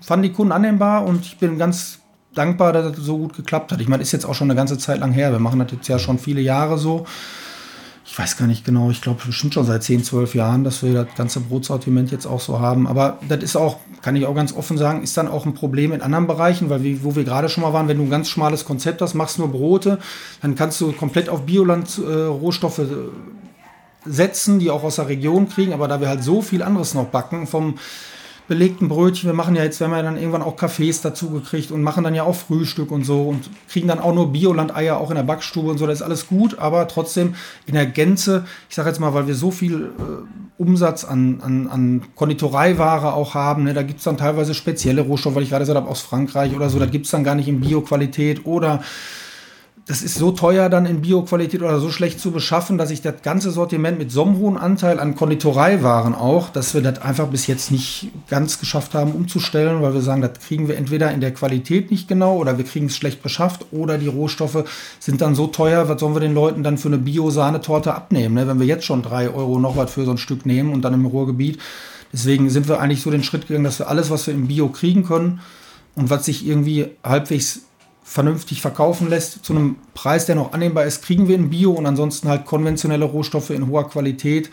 [0.02, 2.00] fanden die Kunden annehmbar und ich bin ganz
[2.34, 3.82] dankbar, dass das so gut geklappt hat.
[3.82, 5.32] Ich meine, ist jetzt auch schon eine ganze Zeit lang her.
[5.32, 7.06] Wir machen das jetzt ja schon viele Jahre so.
[8.06, 10.94] Ich weiß gar nicht genau, ich glaube bestimmt schon seit 10, 12 Jahren, dass wir
[10.94, 12.88] das ganze Brotsortiment jetzt auch so haben.
[12.88, 15.92] Aber das ist auch, kann ich auch ganz offen sagen, ist dann auch ein Problem
[15.92, 18.28] in anderen Bereichen, weil wir, wo wir gerade schon mal waren, wenn du ein ganz
[18.30, 20.00] schmales Konzept hast, machst nur Brote,
[20.42, 22.86] dann kannst du komplett auf Bioland-Rohstoffe äh,
[24.06, 27.06] setzen, die auch aus der Region kriegen, aber da wir halt so viel anderes noch
[27.06, 27.76] backen, vom
[28.50, 31.70] belegten Brötchen, wir machen ja jetzt, wir haben ja dann irgendwann auch Kaffees dazu gekriegt
[31.72, 35.12] und machen dann ja auch Frühstück und so und kriegen dann auch nur Bioland-Eier auch
[35.12, 37.36] in der Backstube und so, das ist alles gut, aber trotzdem
[37.68, 41.68] in der Gänze, ich sage jetzt mal, weil wir so viel äh, Umsatz an, an,
[41.68, 45.62] an Konditoreiware auch haben, ne, da gibt es dann teilweise spezielle Rohstoffe, weil ich gerade
[45.62, 48.82] gesagt habe, aus Frankreich oder so, das gibt es dann gar nicht in Bio-Qualität oder
[49.90, 53.24] das ist so teuer dann in Bioqualität oder so schlecht zu beschaffen, dass ich das
[53.24, 57.48] ganze Sortiment mit so einem hohen Anteil an Konditoreiwaren auch, dass wir das einfach bis
[57.48, 61.34] jetzt nicht ganz geschafft haben umzustellen, weil wir sagen, das kriegen wir entweder in der
[61.34, 64.64] Qualität nicht genau oder wir kriegen es schlecht beschafft oder die Rohstoffe
[65.00, 68.48] sind dann so teuer, was sollen wir den Leuten dann für eine Bio-Sahnetorte abnehmen, ne?
[68.48, 70.94] wenn wir jetzt schon drei Euro noch was für so ein Stück nehmen und dann
[70.94, 71.58] im Ruhrgebiet.
[72.14, 74.70] Deswegen sind wir eigentlich so den Schritt gegangen, dass wir alles, was wir im Bio
[74.70, 75.40] kriegen können
[75.96, 77.62] und was sich irgendwie halbwegs
[78.10, 81.86] vernünftig verkaufen lässt, zu einem Preis, der noch annehmbar ist, kriegen wir in Bio und
[81.86, 84.50] ansonsten halt konventionelle Rohstoffe in hoher Qualität.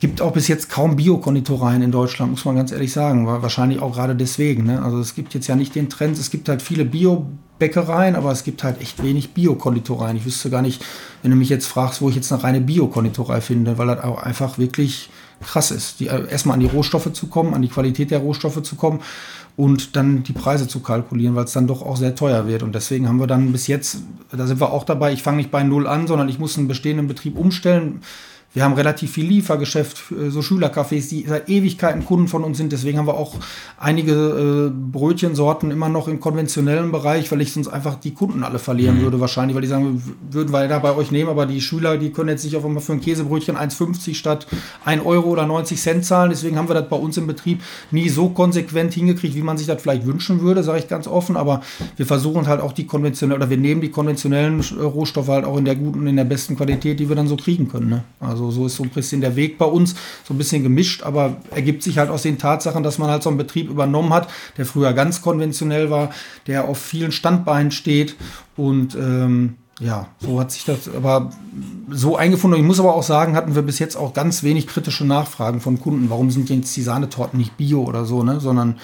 [0.00, 3.24] gibt auch bis jetzt kaum Bio-Konditoreien in Deutschland, muss man ganz ehrlich sagen.
[3.24, 4.64] Wahrscheinlich auch gerade deswegen.
[4.64, 4.82] Ne?
[4.82, 8.42] Also es gibt jetzt ja nicht den Trend, es gibt halt viele Bio-Bäckereien, aber es
[8.42, 10.16] gibt halt echt wenig Bio-Konditoreien.
[10.16, 10.84] Ich wüsste gar nicht,
[11.22, 14.20] wenn du mich jetzt fragst, wo ich jetzt eine reine Bio-Konditorei finde, weil das auch
[14.20, 15.08] einfach wirklich
[15.40, 16.00] krass ist.
[16.00, 19.00] Die, äh, erstmal an die Rohstoffe zu kommen, an die Qualität der Rohstoffe zu kommen
[19.60, 22.62] und dann die Preise zu kalkulieren, weil es dann doch auch sehr teuer wird.
[22.62, 23.98] Und deswegen haben wir dann bis jetzt,
[24.32, 26.66] da sind wir auch dabei, ich fange nicht bei Null an, sondern ich muss einen
[26.66, 28.00] bestehenden Betrieb umstellen
[28.52, 32.72] wir haben relativ viel Liefergeschäft, so Schülercafés, die seit Ewigkeiten Kunden von uns sind.
[32.72, 33.36] Deswegen haben wir auch
[33.78, 38.58] einige äh, Brötchensorten immer noch im konventionellen Bereich, weil ich sonst einfach die Kunden alle
[38.58, 39.02] verlieren mhm.
[39.02, 42.10] würde wahrscheinlich, weil die sagen, würden wir da bei euch nehmen, aber die Schüler, die
[42.10, 44.48] können jetzt nicht auf einmal für ein Käsebrötchen 1,50 statt
[44.84, 46.30] 1 Euro oder 90 Cent zahlen.
[46.30, 49.68] Deswegen haben wir das bei uns im Betrieb nie so konsequent hingekriegt, wie man sich
[49.68, 51.36] das vielleicht wünschen würde, sage ich ganz offen.
[51.36, 51.60] Aber
[51.96, 55.64] wir versuchen halt auch die konventionellen, oder wir nehmen die konventionellen Rohstoffe halt auch in
[55.64, 57.88] der guten, in der besten Qualität, die wir dann so kriegen können.
[57.88, 58.02] Ne?
[58.18, 59.94] Also also so ist so ein bisschen der Weg bei uns,
[60.26, 63.30] so ein bisschen gemischt, aber ergibt sich halt aus den Tatsachen, dass man halt so
[63.30, 66.10] einen Betrieb übernommen hat, der früher ganz konventionell war,
[66.46, 68.16] der auf vielen Standbeinen steht
[68.56, 71.30] und ähm, ja, so hat sich das aber
[71.90, 72.60] so eingefunden.
[72.60, 75.80] Ich muss aber auch sagen, hatten wir bis jetzt auch ganz wenig kritische Nachfragen von
[75.80, 76.10] Kunden.
[76.10, 78.40] Warum sind jetzt die Sahnetorten nicht bio oder so, ne?
[78.40, 78.78] Sondern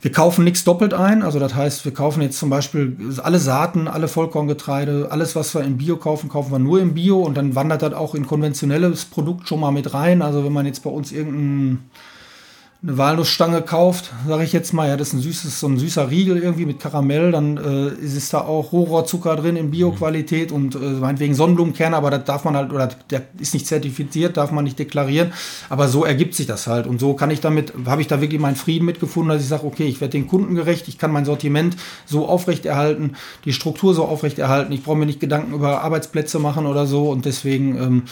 [0.00, 3.88] wir kaufen nichts doppelt ein, also das heißt, wir kaufen jetzt zum Beispiel alle Saaten,
[3.88, 7.54] alle Vollkorngetreide, alles, was wir im Bio kaufen, kaufen wir nur im Bio und dann
[7.54, 10.22] wandert das auch in konventionelles Produkt schon mal mit rein.
[10.22, 11.80] Also wenn man jetzt bei uns irgendein
[12.82, 16.10] eine Walnussstange kauft, sage ich jetzt mal, ja, das ist ein süßes, so ein süßer
[16.10, 20.78] Riegel irgendwie mit Karamell, dann äh, ist da auch Rohrohrzucker drin in Bioqualität und äh,
[20.78, 24.78] meinetwegen Sonnenblumenkerne, aber das darf man halt, oder der ist nicht zertifiziert, darf man nicht
[24.78, 25.32] deklarieren.
[25.70, 26.86] Aber so ergibt sich das halt.
[26.86, 29.66] Und so kann ich damit, habe ich da wirklich meinen Frieden mitgefunden, dass ich sage,
[29.66, 33.16] okay, ich werde den Kunden gerecht, ich kann mein Sortiment so aufrechterhalten,
[33.46, 37.24] die Struktur so aufrechterhalten, ich brauche mir nicht Gedanken über Arbeitsplätze machen oder so und
[37.24, 38.02] deswegen ähm,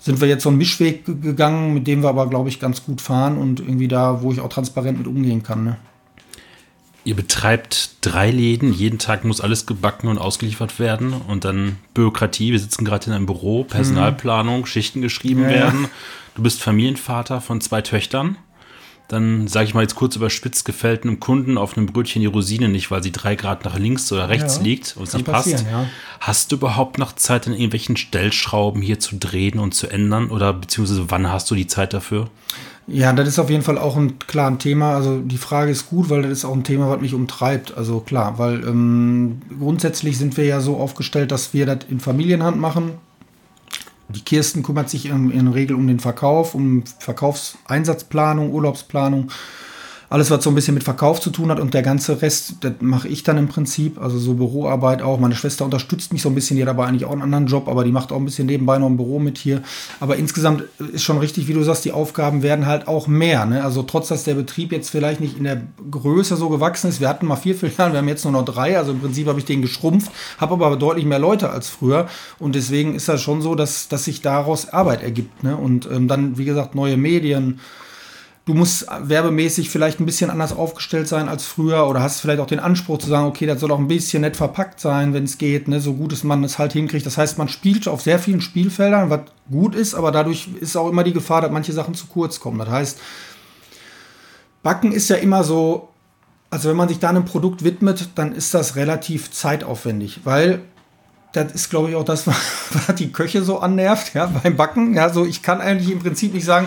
[0.00, 3.00] sind wir jetzt so einen Mischweg gegangen, mit dem wir aber, glaube ich, ganz gut
[3.00, 5.64] fahren und irgendwie da, wo ich auch transparent mit umgehen kann.
[5.64, 5.76] Ne?
[7.04, 12.52] Ihr betreibt drei Läden, jeden Tag muss alles gebacken und ausgeliefert werden und dann Bürokratie.
[12.52, 15.88] Wir sitzen gerade in einem Büro, Personalplanung, Schichten geschrieben ja, werden.
[16.34, 18.36] Du bist Familienvater von zwei Töchtern
[19.12, 22.68] dann sage ich mal jetzt kurz überspitzt, gefällt einem Kunden auf einem Brötchen die Rosine
[22.68, 25.48] nicht, weil sie drei Grad nach links oder rechts ja, liegt und es nicht passt.
[25.48, 25.86] Ja.
[26.20, 30.30] Hast du überhaupt noch Zeit, an irgendwelchen Stellschrauben hier zu drehen und zu ändern?
[30.30, 32.28] Oder beziehungsweise wann hast du die Zeit dafür?
[32.86, 34.94] Ja, das ist auf jeden Fall auch ein klares Thema.
[34.94, 37.76] Also die Frage ist gut, weil das ist auch ein Thema, was mich umtreibt.
[37.76, 42.58] Also klar, weil ähm, grundsätzlich sind wir ja so aufgestellt, dass wir das in Familienhand
[42.58, 42.92] machen.
[44.14, 49.30] Die Kirsten kümmert sich in, in der Regel um den Verkauf, um Verkaufseinsatzplanung, Urlaubsplanung
[50.10, 52.72] alles, was so ein bisschen mit Verkauf zu tun hat und der ganze Rest, das
[52.80, 54.02] mache ich dann im Prinzip.
[54.02, 55.20] Also so Büroarbeit auch.
[55.20, 57.68] Meine Schwester unterstützt mich so ein bisschen, die hat aber eigentlich auch einen anderen Job,
[57.68, 59.62] aber die macht auch ein bisschen nebenbei noch ein Büro mit hier.
[60.00, 63.46] Aber insgesamt ist schon richtig, wie du sagst, die Aufgaben werden halt auch mehr.
[63.46, 63.62] Ne?
[63.62, 67.00] Also trotz, dass der Betrieb jetzt vielleicht nicht in der Größe so gewachsen ist.
[67.00, 68.78] Wir hatten mal vier Filialen, wir haben jetzt nur noch drei.
[68.78, 72.08] Also im Prinzip habe ich den geschrumpft, habe aber deutlich mehr Leute als früher.
[72.40, 75.44] Und deswegen ist das schon so, dass, dass sich daraus Arbeit ergibt.
[75.44, 75.56] Ne?
[75.56, 77.60] Und ähm, dann, wie gesagt, neue Medien
[78.50, 82.48] du musst werbemäßig vielleicht ein bisschen anders aufgestellt sein als früher oder hast vielleicht auch
[82.48, 85.38] den Anspruch zu sagen, okay, das soll auch ein bisschen nett verpackt sein, wenn es
[85.38, 87.06] geht, ne, so gut es man es halt hinkriegt.
[87.06, 90.88] Das heißt, man spielt auf sehr vielen Spielfeldern, was gut ist, aber dadurch ist auch
[90.88, 92.58] immer die Gefahr, dass manche Sachen zu kurz kommen.
[92.58, 92.98] Das heißt,
[94.64, 95.90] Backen ist ja immer so,
[96.50, 100.62] also wenn man sich da einem Produkt widmet, dann ist das relativ zeitaufwendig, weil
[101.34, 104.94] das ist, glaube ich, auch das, was die Köche so annervt, ja, beim Backen.
[104.94, 106.66] Ja, so ich kann eigentlich im Prinzip nicht sagen,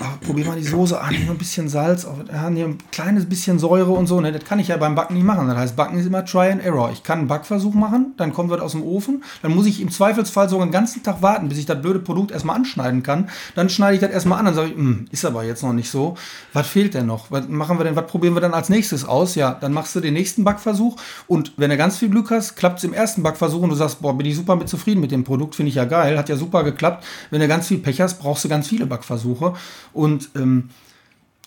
[0.00, 4.06] oh, probier mal die Soße an, ein bisschen Salz, oh, ein kleines bisschen Säure und
[4.06, 4.20] so.
[4.20, 5.48] Ne, das kann ich ja beim Backen nicht machen.
[5.48, 6.90] Das heißt, Backen ist immer Try and Error.
[6.92, 9.90] Ich kann einen Backversuch machen, dann kommt was aus dem Ofen, dann muss ich im
[9.90, 13.28] Zweifelsfall sogar einen ganzen Tag warten, bis ich das blöde Produkt erstmal anschneiden kann.
[13.54, 15.90] Dann schneide ich das erstmal an, dann sage ich, hm, ist aber jetzt noch nicht
[15.90, 16.16] so.
[16.52, 17.30] Was fehlt denn noch?
[17.30, 19.34] Was machen wir denn, was probieren wir dann als nächstes aus?
[19.34, 22.78] Ja, dann machst du den nächsten Backversuch und wenn du ganz viel Glück hast, klappt
[22.78, 25.24] es im ersten Backversuch und du sagst, boah, bin ich super mit zufrieden mit dem
[25.24, 27.04] Produkt, finde ich ja geil, hat ja super geklappt.
[27.30, 29.54] Wenn du ganz viel Pech hast, brauchst du ganz viele Backversuche
[29.92, 30.70] und ähm,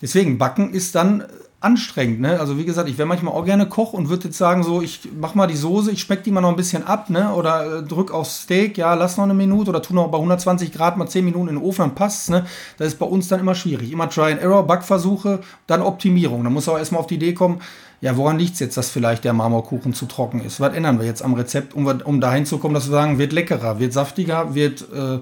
[0.02, 1.24] deswegen, Backen ist dann
[1.62, 2.22] anstrengend.
[2.22, 2.40] Ne?
[2.40, 5.02] Also wie gesagt, ich wäre manchmal auch gerne Koch und würde jetzt sagen, so, ich
[5.20, 7.34] mach mal die Soße, ich speck die mal noch ein bisschen ab, ne?
[7.34, 10.72] Oder äh, drück aufs Steak, ja, lass noch eine Minute oder tu noch bei 120
[10.72, 12.46] Grad mal 10 Minuten in den Ofen, dann passt's, ne?
[12.78, 13.92] Das ist bei uns dann immer schwierig.
[13.92, 16.44] Immer Try and Error, Backversuche, dann Optimierung.
[16.46, 17.62] Da muss auch erstmal auf die Idee kommen,
[18.02, 20.60] ja, woran liegt es jetzt, dass vielleicht der Marmorkuchen zu trocken ist?
[20.60, 23.34] Was ändern wir jetzt am Rezept, um, um dahin zu kommen, dass wir sagen, wird
[23.34, 25.20] leckerer, wird saftiger, wird äh,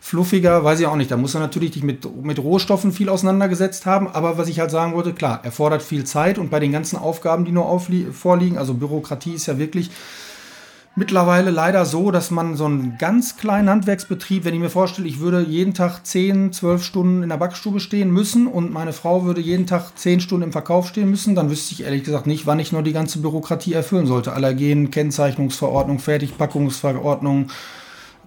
[0.00, 1.10] fluffiger, weiß ich auch nicht.
[1.10, 4.08] Da muss er natürlich dich mit, mit Rohstoffen viel auseinandergesetzt haben.
[4.08, 7.44] Aber was ich halt sagen wollte, klar, erfordert viel Zeit und bei den ganzen Aufgaben,
[7.44, 7.80] die nur
[8.12, 9.90] vorliegen, also Bürokratie ist ja wirklich
[11.00, 15.18] mittlerweile leider so, dass man so einen ganz kleinen Handwerksbetrieb, wenn ich mir vorstelle, ich
[15.18, 19.40] würde jeden Tag 10, 12 Stunden in der Backstube stehen müssen und meine Frau würde
[19.40, 22.58] jeden Tag 10 Stunden im Verkauf stehen müssen, dann wüsste ich ehrlich gesagt nicht, wann
[22.58, 24.34] ich nur die ganze Bürokratie erfüllen sollte.
[24.34, 27.48] Allergen, Kennzeichnungsverordnung, Fertigpackungsverordnung,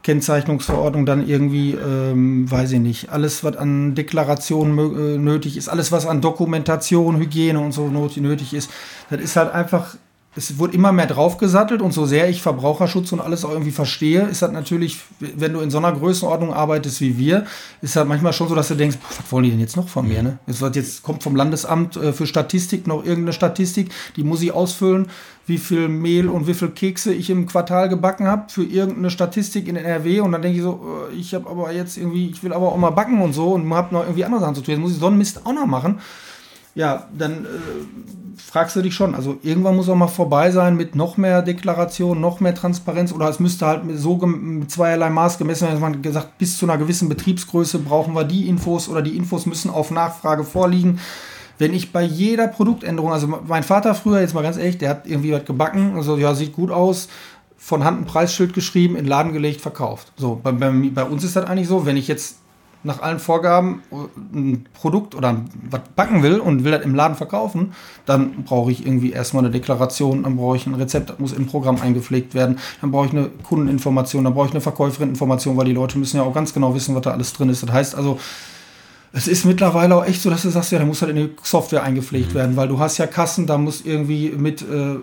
[0.01, 5.91] Kennzeichnungsverordnung, dann irgendwie, ähm, weiß ich nicht, alles, was an Deklarationen äh, nötig ist, alles,
[5.91, 8.71] was an Dokumentation, Hygiene und so nötig ist,
[9.11, 9.95] das ist halt einfach
[10.35, 14.23] es wurde immer mehr draufgesattelt und so sehr ich Verbraucherschutz und alles auch irgendwie verstehe,
[14.23, 17.45] ist das natürlich, wenn du in so einer Größenordnung arbeitest wie wir,
[17.81, 19.87] ist halt manchmal schon so, dass du denkst, boah, was wollen die denn jetzt noch
[19.87, 20.23] von mir?
[20.23, 20.39] Ne?
[20.47, 25.07] Jetzt, jetzt kommt vom Landesamt äh, für Statistik noch irgendeine Statistik, die muss ich ausfüllen,
[25.45, 29.67] wie viel Mehl und wie viel Kekse ich im Quartal gebacken habe für irgendeine Statistik
[29.67, 32.53] in NRW und dann denke ich so, äh, ich habe aber jetzt irgendwie, ich will
[32.53, 34.81] aber auch mal backen und so und habe noch irgendwie andere Sachen zu tun, jetzt
[34.81, 35.99] muss ich so einen Mist auch noch machen
[36.75, 37.47] ja, dann äh,
[38.37, 42.19] fragst du dich schon, also irgendwann muss auch mal vorbei sein mit noch mehr Deklaration,
[42.19, 46.01] noch mehr Transparenz oder es müsste halt so mit zweierlei Maß gemessen werden, dass man
[46.01, 49.91] gesagt, bis zu einer gewissen Betriebsgröße brauchen wir die Infos oder die Infos müssen auf
[49.91, 50.99] Nachfrage vorliegen.
[51.59, 55.05] Wenn ich bei jeder Produktänderung, also mein Vater früher, jetzt mal ganz ehrlich, der hat
[55.05, 57.07] irgendwie was gebacken, also ja, sieht gut aus,
[57.55, 60.11] von Hand ein Preisschild geschrieben, in den Laden gelegt, verkauft.
[60.17, 62.39] So, bei, bei, bei uns ist das eigentlich so, wenn ich jetzt
[62.83, 63.81] nach allen Vorgaben
[64.33, 65.37] ein Produkt oder
[65.69, 67.73] was backen will und will das im Laden verkaufen,
[68.05, 71.47] dann brauche ich irgendwie erstmal eine Deklaration, dann brauche ich ein Rezept, das muss im
[71.47, 75.73] Programm eingepflegt werden, dann brauche ich eine Kundeninformation, dann brauche ich eine Verkäuferinninformation, weil die
[75.73, 77.63] Leute müssen ja auch ganz genau wissen, was da alles drin ist.
[77.63, 78.19] Das heißt also,
[79.15, 81.35] es ist mittlerweile auch echt so, dass du sagst, ja, da muss halt in die
[81.43, 82.33] Software eingepflegt mhm.
[82.33, 84.95] werden, weil du hast ja Kassen, da muss irgendwie mit äh,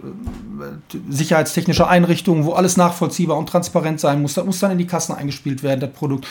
[1.09, 5.15] sicherheitstechnischer Einrichtungen, wo alles nachvollziehbar und transparent sein muss, das muss dann in die Kassen
[5.15, 6.27] eingespielt werden, das Produkt.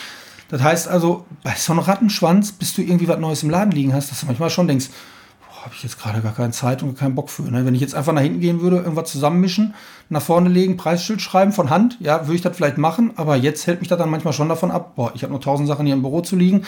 [0.50, 3.94] Das heißt also, bei so einem Rattenschwanz, bis du irgendwie was Neues im Laden liegen
[3.94, 4.88] hast, dass du manchmal schon denkst,
[5.62, 7.42] habe ich jetzt gerade gar keine Zeit und keinen Bock für.
[7.42, 7.66] Ne?
[7.66, 9.74] Wenn ich jetzt einfach nach hinten gehen würde, irgendwas zusammenmischen,
[10.08, 13.66] nach vorne legen, Preisschild schreiben von Hand, ja, würde ich das vielleicht machen, aber jetzt
[13.66, 15.94] hält mich das dann manchmal schon davon ab, boah, ich habe nur tausend Sachen hier
[15.94, 16.64] im Büro zu liegen.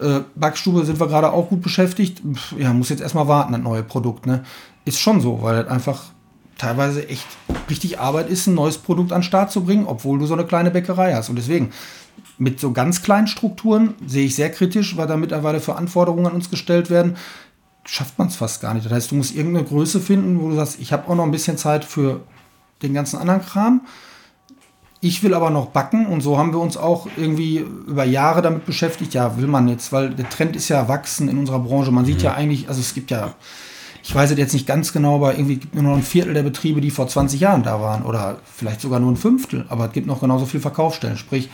[0.00, 2.22] Äh, Backstube sind wir gerade auch gut beschäftigt.
[2.58, 4.26] Ja, muss jetzt erstmal warten, das neue Produkt.
[4.26, 4.44] Ne?
[4.84, 6.02] Ist schon so, weil das einfach
[6.58, 7.26] teilweise echt
[7.70, 10.44] richtig Arbeit ist, ein neues Produkt an den Start zu bringen, obwohl du so eine
[10.44, 11.30] kleine Bäckerei hast.
[11.30, 11.72] Und deswegen,
[12.38, 16.32] mit so ganz kleinen Strukturen sehe ich sehr kritisch, weil da mittlerweile für Anforderungen an
[16.32, 17.16] uns gestellt werden,
[17.84, 18.86] schafft man es fast gar nicht.
[18.86, 21.30] Das heißt, du musst irgendeine Größe finden, wo du sagst, ich habe auch noch ein
[21.30, 22.20] bisschen Zeit für
[22.82, 23.82] den ganzen anderen Kram.
[25.00, 28.64] Ich will aber noch backen und so haben wir uns auch irgendwie über Jahre damit
[28.64, 29.12] beschäftigt.
[29.12, 31.90] Ja, will man jetzt, weil der Trend ist ja wachsen in unserer Branche.
[31.90, 32.24] Man sieht mhm.
[32.24, 33.34] ja eigentlich, also es gibt ja,
[34.02, 36.32] ich weiß es jetzt nicht ganz genau, aber irgendwie gibt es nur noch ein Viertel
[36.32, 39.86] der Betriebe, die vor 20 Jahren da waren oder vielleicht sogar nur ein Fünftel, aber
[39.86, 41.18] es gibt noch genauso viel Verkaufsstellen.
[41.18, 41.50] Sprich,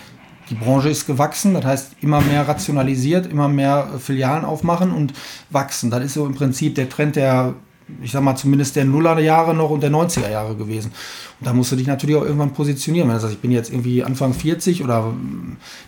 [0.50, 5.14] die Branche ist gewachsen, das heißt immer mehr rationalisiert, immer mehr Filialen aufmachen und
[5.50, 5.90] wachsen.
[5.90, 7.54] Das ist so im Prinzip der Trend der,
[8.02, 10.90] ich sag mal, zumindest der Nullerjahre noch und der 90er Jahre gewesen.
[11.38, 13.08] Und da musst du dich natürlich auch irgendwann positionieren.
[13.08, 15.14] Wenn du sagst, ich bin jetzt irgendwie Anfang 40 oder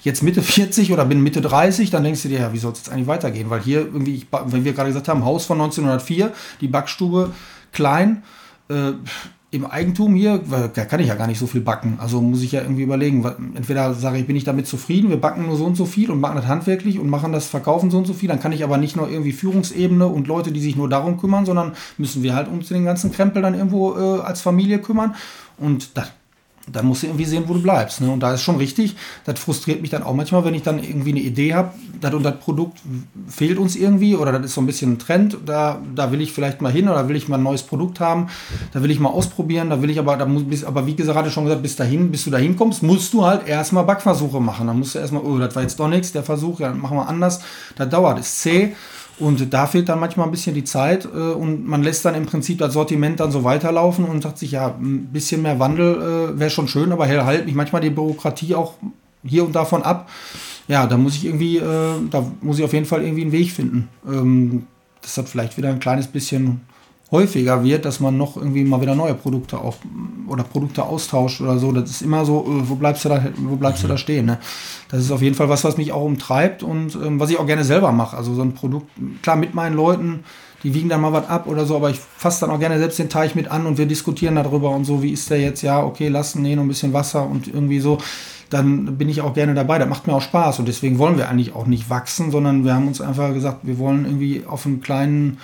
[0.02, 2.78] jetzt Mitte 40 oder bin Mitte 30, dann denkst du dir, ja, wie soll es
[2.78, 3.50] jetzt eigentlich weitergehen?
[3.50, 7.32] Weil hier irgendwie, ich, wenn wir gerade gesagt haben, Haus von 1904, die Backstube
[7.72, 8.22] klein,
[8.68, 8.92] äh,
[9.52, 10.40] im Eigentum hier,
[10.74, 11.98] da kann ich ja gar nicht so viel backen.
[12.00, 13.22] Also muss ich ja irgendwie überlegen.
[13.54, 16.20] Entweder sage ich, bin ich damit zufrieden, wir backen nur so und so viel und
[16.20, 18.30] machen das handwerklich und machen das Verkaufen so und so viel.
[18.30, 21.44] Dann kann ich aber nicht nur irgendwie Führungsebene und Leute, die sich nur darum kümmern,
[21.44, 25.14] sondern müssen wir halt uns den ganzen Krempel dann irgendwo äh, als Familie kümmern.
[25.58, 26.10] Und das
[26.70, 28.00] dann musst du irgendwie sehen, wo du bleibst.
[28.00, 28.10] Ne?
[28.10, 28.94] Und da ist schon richtig,
[29.24, 32.22] das frustriert mich dann auch manchmal, wenn ich dann irgendwie eine Idee habe, das und
[32.22, 32.78] das Produkt
[33.26, 36.32] fehlt uns irgendwie oder das ist so ein bisschen ein Trend, da, da will ich
[36.32, 38.28] vielleicht mal hin oder will ich mal ein neues Produkt haben,
[38.72, 41.44] da will ich mal ausprobieren, da will ich aber, da muss, aber wie gerade schon
[41.44, 44.66] gesagt, bis dahin, bis du da hinkommst, musst du halt erstmal Backversuche machen.
[44.66, 47.08] Dann musst du erstmal, oh, das war jetzt doch nichts, der Versuch, ja, machen wir
[47.08, 47.40] anders,
[47.76, 48.74] das dauert, ist zäh.
[49.18, 52.26] Und da fehlt dann manchmal ein bisschen die Zeit äh, und man lässt dann im
[52.26, 56.38] Prinzip das Sortiment dann so weiterlaufen und sagt sich, ja, ein bisschen mehr Wandel äh,
[56.38, 58.74] wäre schon schön, aber hält mich manchmal die Bürokratie auch
[59.24, 60.08] hier und davon ab.
[60.68, 63.52] Ja, da muss ich irgendwie, äh, da muss ich auf jeden Fall irgendwie einen Weg
[63.52, 63.88] finden.
[64.06, 64.66] Ähm,
[65.02, 66.62] das hat vielleicht wieder ein kleines bisschen
[67.12, 69.76] häufiger wird, dass man noch irgendwie mal wieder neue Produkte auch
[70.26, 71.70] oder Produkte austauscht oder so.
[71.70, 73.88] Das ist immer so, äh, wo bleibst du da, wo bleibst mhm.
[73.88, 74.26] du da stehen?
[74.26, 74.38] Ne?
[74.90, 77.46] Das ist auf jeden Fall was, was mich auch umtreibt und ähm, was ich auch
[77.46, 78.16] gerne selber mache.
[78.16, 78.90] Also so ein Produkt,
[79.22, 80.24] klar mit meinen Leuten,
[80.64, 82.98] die wiegen dann mal was ab oder so, aber ich fasse dann auch gerne selbst
[82.98, 85.82] den Teich mit an und wir diskutieren darüber und so, wie ist der jetzt, ja,
[85.84, 87.98] okay, lassen, nee, noch ein bisschen Wasser und irgendwie so
[88.52, 89.78] dann bin ich auch gerne dabei.
[89.78, 92.74] Das macht mir auch Spaß und deswegen wollen wir eigentlich auch nicht wachsen, sondern wir
[92.74, 95.38] haben uns einfach gesagt, wir wollen irgendwie auf einem kleinen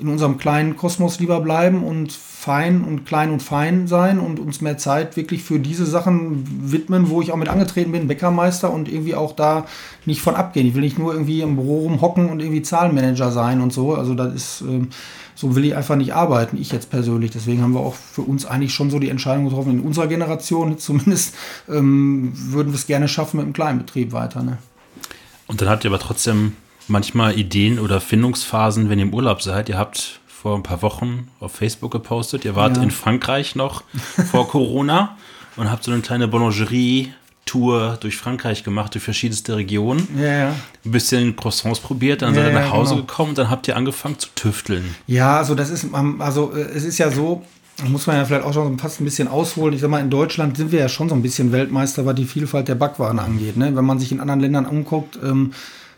[0.00, 4.62] in unserem kleinen Kosmos lieber bleiben und fein und klein und fein sein und uns
[4.62, 8.88] mehr Zeit wirklich für diese Sachen widmen, wo ich auch mit angetreten bin, Bäckermeister und
[8.88, 9.66] irgendwie auch da
[10.06, 10.66] nicht von abgehen.
[10.66, 13.94] Ich will nicht nur irgendwie im Büro rumhocken und irgendwie Zahlenmanager sein und so.
[13.94, 14.88] Also das ist, ähm,
[15.34, 17.30] so will ich einfach nicht arbeiten, ich jetzt persönlich.
[17.30, 20.78] Deswegen haben wir auch für uns eigentlich schon so die Entscheidung getroffen, in unserer Generation
[20.78, 21.34] zumindest
[21.68, 24.42] ähm, würden wir es gerne schaffen mit einem kleinen Betrieb weiter.
[24.42, 24.56] Ne?
[25.46, 26.54] Und dann habt ihr aber trotzdem
[26.90, 29.68] manchmal Ideen oder Findungsphasen, wenn ihr im Urlaub seid.
[29.68, 32.82] Ihr habt vor ein paar Wochen auf Facebook gepostet, ihr wart ja.
[32.82, 33.82] in Frankreich noch
[34.30, 35.16] vor Corona
[35.56, 37.12] und habt so eine kleine Boulangerie
[37.46, 40.06] Tour durch Frankreich gemacht, durch verschiedenste Regionen.
[40.16, 40.54] Ja, ja.
[40.84, 43.06] Ein bisschen Croissants probiert, dann ja, seid ihr nach Hause genau.
[43.06, 44.94] gekommen und dann habt ihr angefangen zu tüfteln.
[45.06, 45.86] Ja, also das ist,
[46.20, 47.42] also äh, es ist ja so,
[47.88, 49.74] muss man ja vielleicht auch schon fast ein bisschen ausholen.
[49.74, 52.24] Ich sag mal, in Deutschland sind wir ja schon so ein bisschen Weltmeister, was die
[52.24, 53.56] Vielfalt der Backwaren angeht.
[53.56, 53.74] Ne?
[53.74, 55.52] Wenn man sich in anderen Ländern umguckt, ähm,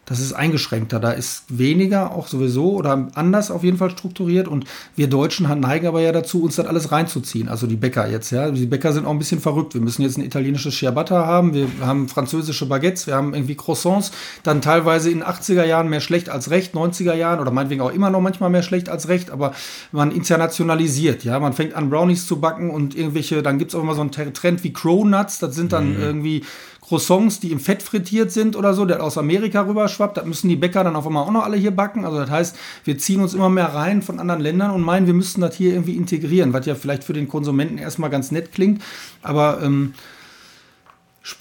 [0.04, 0.98] das ist eingeschränkter.
[0.98, 4.48] Da ist weniger auch sowieso oder anders auf jeden Fall strukturiert.
[4.48, 4.64] Und
[4.96, 7.48] wir Deutschen neigen aber ja dazu, uns das alles reinzuziehen.
[7.48, 8.50] Also die Bäcker jetzt, ja.
[8.50, 9.74] Die Bäcker sind auch ein bisschen verrückt.
[9.74, 11.54] Wir müssen jetzt ein italienisches Ciabatta haben.
[11.54, 13.06] Wir haben französische Baguettes.
[13.06, 14.10] Wir haben irgendwie Croissants.
[14.42, 18.10] Dann teilweise in 80er Jahren mehr schlecht als recht, 90er Jahren oder meinetwegen auch immer
[18.10, 19.30] noch manchmal mehr schlecht als recht.
[19.30, 19.52] Aber
[19.92, 21.38] man internationalisiert, ja.
[21.38, 24.10] Man fängt an, Brownies zu backen und irgendwelche, dann gibt es auch immer so einen
[24.10, 25.38] Trend wie Cronuts.
[25.38, 26.02] Das sind dann mhm.
[26.02, 26.42] irgendwie
[26.82, 30.16] Croissants, die im Fett frittiert sind oder so, der aus Amerika rüberschwappt.
[30.16, 32.04] Das müssen die Bäcker dann auf einmal auch noch alle hier backen.
[32.04, 35.14] Also das heißt, wir ziehen uns immer mehr rein von anderen Ländern und meinen, wir
[35.14, 38.82] müssten das hier irgendwie integrieren, was ja vielleicht für den Konsumenten erstmal ganz nett klingt.
[39.22, 39.94] Aber ähm,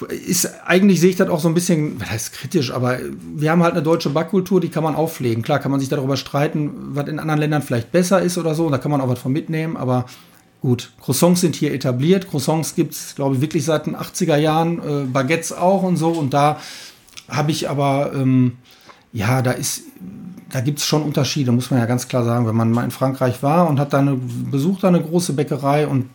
[0.10, 3.00] ist eigentlich sehe ich das auch so ein bisschen, was heißt kritisch, aber
[3.36, 5.42] wir haben halt eine deutsche Backkultur, die kann man auflegen.
[5.42, 8.70] Klar kann man sich darüber streiten, was in anderen Ländern vielleicht besser ist oder so,
[8.70, 10.06] da kann man auch was von mitnehmen, aber
[10.62, 12.30] Gut, Croissants sind hier etabliert.
[12.30, 14.78] Croissants gibt es, glaube ich, wirklich seit den 80er Jahren.
[14.78, 16.10] Äh, Baguettes auch und so.
[16.10, 16.60] Und da
[17.28, 18.58] habe ich aber, ähm,
[19.12, 19.84] ja, da ist,
[20.52, 22.46] da gibt es schon Unterschiede, muss man ja ganz klar sagen.
[22.46, 25.88] Wenn man mal in Frankreich war und hat da eine, besucht da eine große Bäckerei
[25.88, 26.12] und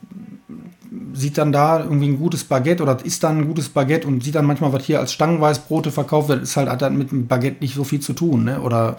[1.13, 4.37] sieht dann da irgendwie ein gutes Baguette oder isst dann ein gutes Baguette und sieht
[4.37, 7.63] dann manchmal, was hier als Stangenweißbrote verkauft wird, ist halt, hat dann mit dem Baguette
[7.63, 8.61] nicht so viel zu tun, ne?
[8.61, 8.97] Oder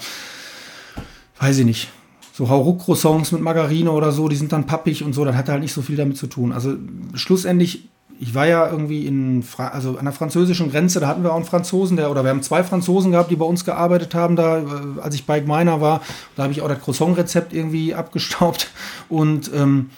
[1.40, 1.90] weiß ich nicht
[2.38, 5.60] so Hauruck-Croissants mit Margarine oder so, die sind dann pappig und so, das hat halt
[5.60, 6.52] nicht so viel damit zu tun.
[6.52, 6.76] Also
[7.16, 7.90] schlussendlich,
[8.20, 11.38] ich war ja irgendwie in, Fra also an der französischen Grenze, da hatten wir auch
[11.38, 14.60] einen Franzosen, der, oder wir haben zwei Franzosen gehabt, die bei uns gearbeitet haben, da,
[14.60, 16.02] äh, als ich bei Meiner war,
[16.36, 18.70] da habe ich auch das Croissant-Rezept irgendwie abgestaubt
[19.10, 19.90] und ähm,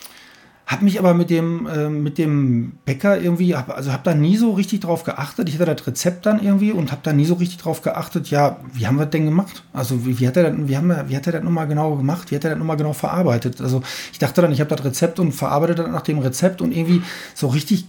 [0.70, 4.38] hab mich aber mit dem, äh, mit dem Bäcker irgendwie, hab, also habe da nie
[4.38, 5.50] so richtig drauf geachtet.
[5.50, 8.58] Ich hatte das Rezept dann irgendwie und habe da nie so richtig drauf geachtet, ja,
[8.74, 9.64] wie haben wir das denn gemacht?
[9.74, 11.96] Also wie, wie hat er das, wie, haben wir, wie hat er das nochmal genau
[11.96, 12.30] gemacht?
[12.30, 13.60] Wie hat er das nochmal genau verarbeitet?
[13.62, 13.82] Also
[14.12, 17.02] ich dachte dann, ich habe das Rezept und verarbeite das nach dem Rezept und irgendwie
[17.34, 17.86] so richtig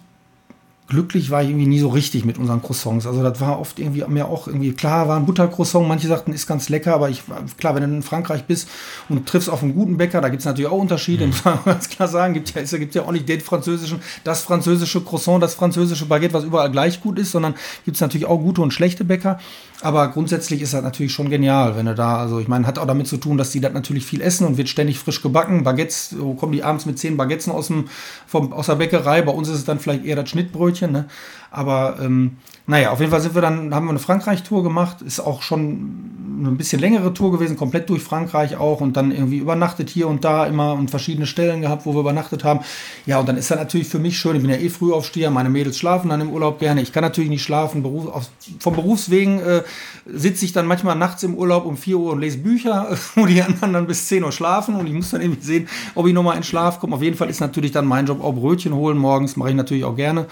[0.91, 3.07] glücklich war ich irgendwie nie so richtig mit unseren Croissants.
[3.07, 5.89] Also das war oft irgendwie mir auch irgendwie klar, war ein Buttercroissant.
[5.89, 7.23] Manche sagten, ist ganz lecker, aber ich
[7.57, 8.69] klar, wenn du in Frankreich bist
[9.09, 11.31] und triffst auf einen guten Bäcker, da gibt es natürlich auch Unterschiede, mhm.
[11.31, 12.35] muss man ganz klar sagen.
[12.35, 16.35] Gibt ja, es gibt ja auch nicht den französischen, das französische Croissant, das französische Baguette,
[16.35, 17.55] was überall gleich gut ist, sondern
[17.85, 19.39] gibt es natürlich auch gute und schlechte Bäcker.
[19.83, 22.87] Aber grundsätzlich ist das natürlich schon genial, wenn du da, also ich meine, hat auch
[22.87, 25.65] damit zu tun, dass die das natürlich viel essen und wird ständig frisch gebacken.
[25.65, 27.89] Baguettes, so kommen die abends mit zehn Baguettes aus, dem,
[28.27, 29.23] vom, aus der Bäckerei.
[29.23, 30.80] Bei uns ist es dann vielleicht eher das Schnittbrötchen.
[30.89, 31.07] Ne?
[31.51, 32.37] Aber ähm,
[32.67, 35.03] naja, auf jeden Fall sind wir dann, haben wir eine Frankreich-Tour gemacht.
[35.03, 39.39] Ist auch schon eine bisschen längere Tour gewesen, komplett durch Frankreich auch und dann irgendwie
[39.39, 42.61] übernachtet hier und da immer und verschiedene Stellen gehabt, wo wir übernachtet haben.
[43.07, 44.37] Ja, und dann ist das natürlich für mich schön.
[44.37, 46.81] Ich bin ja eh Frühaufsteher, meine Mädels schlafen dann im Urlaub gerne.
[46.81, 47.83] Ich kann natürlich nicht schlafen.
[47.83, 48.31] Beruf, auf,
[48.61, 49.63] vom Berufswegen äh,
[50.07, 53.43] sitze ich dann manchmal nachts im Urlaub um 4 Uhr und lese Bücher, wo die
[53.43, 56.37] anderen dann bis 10 Uhr schlafen und ich muss dann irgendwie sehen, ob ich nochmal
[56.37, 56.95] in Schlaf komme.
[56.95, 59.85] Auf jeden Fall ist natürlich dann mein Job auch Brötchen holen morgens, mache ich natürlich
[59.85, 60.27] auch gerne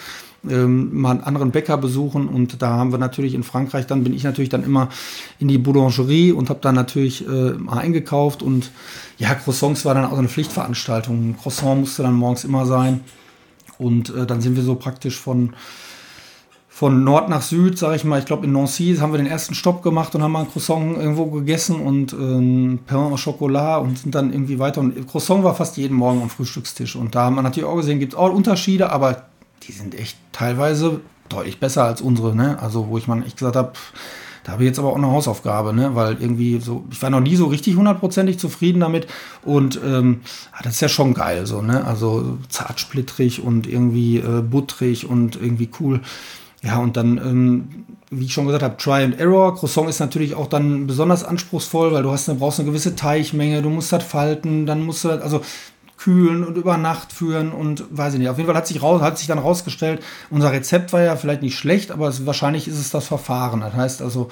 [0.48, 4.15] ähm, mal einen anderen Bäcker besuchen und da haben wir natürlich in Frankreich, dann bin
[4.15, 4.89] ich natürlich dann immer
[5.39, 8.70] in die Boulangerie und habe dann natürlich äh, eingekauft und
[9.19, 11.31] ja, Croissants war dann auch eine Pflichtveranstaltung.
[11.31, 13.01] Ein Croissant musste dann morgens immer sein
[13.78, 15.55] und äh, dann sind wir so praktisch von
[16.78, 19.52] von Nord nach Süd, sage ich mal, ich glaube in Nancy haben wir den ersten
[19.56, 23.98] Stopp gemacht und haben mal ein Croissant irgendwo gegessen und ein Pain au Chocolat und
[23.98, 24.81] sind dann irgendwie weiter.
[24.81, 26.94] Und Croissant war fast jeden Morgen am Frühstückstisch.
[26.94, 29.24] Und da haben wir natürlich auch gesehen, gibt es auch Unterschiede, aber
[29.64, 32.59] die sind echt teilweise deutlich besser als unsere, ne?
[32.60, 33.72] Also, wo ich mal echt gesagt habe,
[34.44, 35.94] da habe ich jetzt aber auch eine Hausaufgabe, ne?
[35.94, 39.06] Weil irgendwie so, ich war noch nie so richtig hundertprozentig zufrieden damit.
[39.44, 40.20] Und ähm,
[40.52, 41.85] ah, das ist ja schon geil, so, ne?
[41.85, 46.01] Also zartsplittrig und irgendwie äh, buttrig und irgendwie cool.
[46.62, 49.55] Ja, und dann, ähm, wie ich schon gesagt habe, Try and Error.
[49.55, 53.68] Croissant ist natürlich auch dann besonders anspruchsvoll, weil du hast, brauchst eine gewisse Teichmenge, du
[53.68, 55.43] musst das falten, dann musst du das, also
[55.99, 58.29] kühlen und über Nacht führen und weiß ich nicht.
[58.29, 61.43] Auf jeden Fall hat sich, raus, hat sich dann rausgestellt, unser Rezept war ja vielleicht
[61.43, 63.61] nicht schlecht, aber es, wahrscheinlich ist es das Verfahren.
[63.61, 64.29] Das heißt also,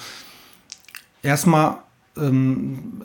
[1.22, 1.78] erstmal
[2.16, 3.02] ähm,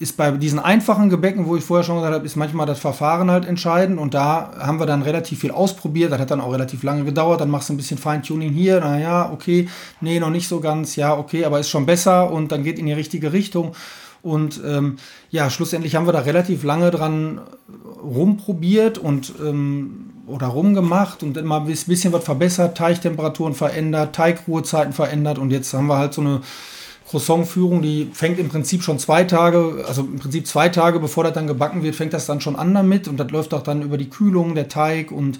[0.00, 3.30] ist bei diesen einfachen Gebäcken, wo ich vorher schon gesagt habe, ist manchmal das Verfahren
[3.30, 6.84] halt entscheidend und da haben wir dann relativ viel ausprobiert, das hat dann auch relativ
[6.84, 9.68] lange gedauert, dann machst du ein bisschen Feintuning hier, naja, okay,
[10.00, 12.86] nee, noch nicht so ganz, ja, okay, aber ist schon besser und dann geht in
[12.86, 13.74] die richtige Richtung
[14.22, 14.96] und ähm,
[15.30, 17.40] ja, schlussendlich haben wir da relativ lange dran
[18.02, 25.38] rumprobiert und ähm, oder rumgemacht und immer ein bisschen was verbessert, Teigtemperaturen verändert, Teigruhezeiten verändert.
[25.38, 26.40] Und jetzt haben wir halt so eine
[27.08, 31.32] Croissant-Führung, die fängt im Prinzip schon zwei Tage, also im Prinzip zwei Tage, bevor das
[31.32, 33.08] dann gebacken wird, fängt das dann schon an damit.
[33.08, 35.38] Und das läuft auch dann über die Kühlung, der Teig und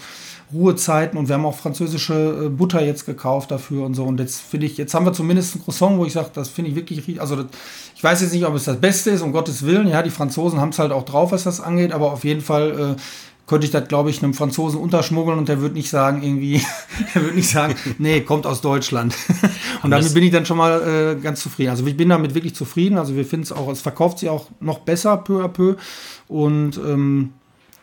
[0.53, 4.41] Ruhezeiten und wir haben auch französische äh, Butter jetzt gekauft dafür und so und jetzt
[4.41, 7.21] finde ich, jetzt haben wir zumindest ein Croissant, wo ich sage, das finde ich wirklich,
[7.21, 7.47] also das,
[7.95, 10.61] ich weiß jetzt nicht, ob es das Beste ist, um Gottes Willen, ja, die Franzosen
[10.61, 13.01] haben es halt auch drauf, was das angeht, aber auf jeden Fall äh,
[13.49, 16.63] könnte ich das, glaube ich, einem Franzosen unterschmuggeln und der wird nicht sagen, irgendwie,
[17.15, 19.17] der wird nicht sagen, nee, kommt aus Deutschland.
[19.83, 21.71] und damit bin ich dann schon mal äh, ganz zufrieden.
[21.71, 22.99] Also ich bin damit wirklich zufrieden.
[22.99, 25.77] Also wir finden es auch, es verkauft sich auch noch besser peu à peu.
[26.29, 27.33] Und ähm,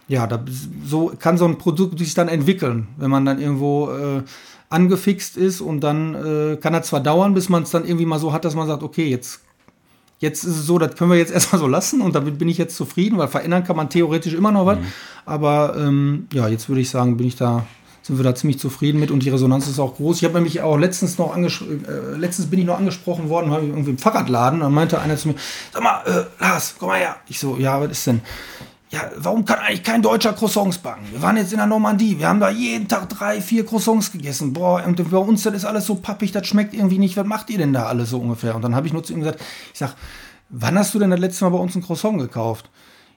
[0.07, 0.43] ja, da,
[0.85, 4.23] so kann so ein Produkt sich dann entwickeln, wenn man dann irgendwo äh,
[4.69, 8.19] angefixt ist und dann äh, kann das zwar dauern, bis man es dann irgendwie mal
[8.19, 9.41] so hat, dass man sagt, okay, jetzt
[10.19, 12.57] Jetzt ist es so, das können wir jetzt erstmal so lassen und damit bin ich
[12.57, 14.79] jetzt zufrieden, weil verändern kann man theoretisch immer noch was.
[14.79, 14.85] Mhm.
[15.25, 17.65] Aber ähm, ja, jetzt würde ich sagen, bin ich da,
[18.01, 20.17] sind wir da ziemlich zufrieden mit und die Resonanz ist auch groß.
[20.17, 23.63] Ich habe nämlich auch letztens noch angesprochen, äh, letztens bin ich noch angesprochen worden, habe
[23.63, 25.35] ich irgendwie im Fahrradladen, dann meinte einer zu mir,
[25.73, 27.17] sag mal, äh, Lars, komm mal her.
[27.27, 28.21] Ich so, ja, was ist denn?
[28.95, 31.05] Ja, warum kann eigentlich kein Deutscher Croissants backen?
[31.11, 34.53] Wir waren jetzt in der Normandie, wir haben da jeden Tag drei, vier Croissants gegessen.
[34.53, 37.17] Boah, und bei uns, das ist alles so pappig, das schmeckt irgendwie nicht.
[37.17, 38.55] Was macht ihr denn da alles so ungefähr?
[38.55, 39.41] Und dann habe ich nur zu ihm gesagt,
[39.73, 39.95] ich sag,
[40.47, 42.69] wann hast du denn das letzte Mal bei uns ein Croissant gekauft?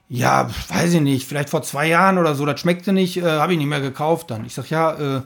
[0.09, 3.53] Ja, weiß ich nicht, vielleicht vor zwei Jahren oder so, das schmeckte nicht, äh, habe
[3.53, 4.43] ich nicht mehr gekauft dann.
[4.43, 5.21] Ich sag, ja, äh,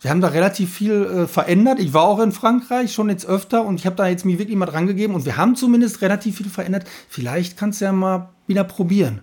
[0.00, 1.80] wir haben da relativ viel äh, verändert.
[1.80, 4.56] Ich war auch in Frankreich schon jetzt öfter und ich habe da jetzt mir wirklich
[4.56, 6.86] mal dran gegeben und wir haben zumindest relativ viel verändert.
[7.08, 9.22] Vielleicht kannst du ja mal wieder probieren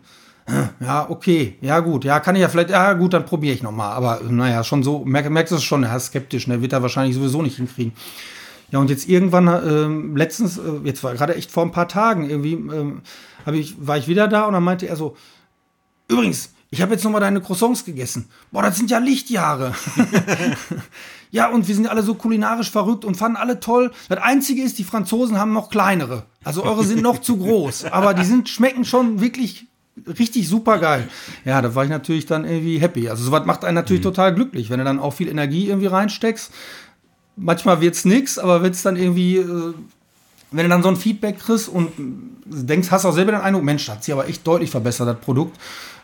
[0.79, 3.91] ja, okay, ja gut, ja, kann ich ja vielleicht, ja gut, dann probiere ich nochmal.
[3.91, 6.81] Aber naja, schon so, merk, merkst du es schon, er ist skeptisch, der wird er
[6.81, 7.93] wahrscheinlich sowieso nicht hinkriegen.
[8.71, 12.29] Ja, und jetzt irgendwann, äh, letztens, äh, jetzt war gerade echt vor ein paar Tagen
[12.29, 15.17] irgendwie, äh, ich, war ich wieder da und dann meinte er so,
[16.07, 18.29] übrigens, ich habe jetzt nochmal deine Croissants gegessen.
[18.51, 19.73] Boah, das sind ja Lichtjahre.
[21.31, 23.91] ja, und wir sind alle so kulinarisch verrückt und fanden alle toll.
[24.07, 26.25] Das Einzige ist, die Franzosen haben noch kleinere.
[26.43, 27.85] Also eure sind noch zu groß.
[27.85, 29.68] Aber die sind, schmecken schon wirklich
[30.07, 31.07] richtig super geil.
[31.45, 33.09] Ja, da war ich natürlich dann irgendwie happy.
[33.09, 34.09] Also sowas macht einen natürlich mhm.
[34.09, 36.51] total glücklich, wenn du dann auch viel Energie irgendwie reinsteckst.
[37.35, 39.73] Manchmal wird es nichts, aber wenn es dann irgendwie, äh,
[40.51, 41.91] wenn du dann so ein Feedback kriegst und
[42.45, 45.57] denkst, hast auch selber den Eindruck, Mensch, hat sich aber echt deutlich verbessert, das Produkt.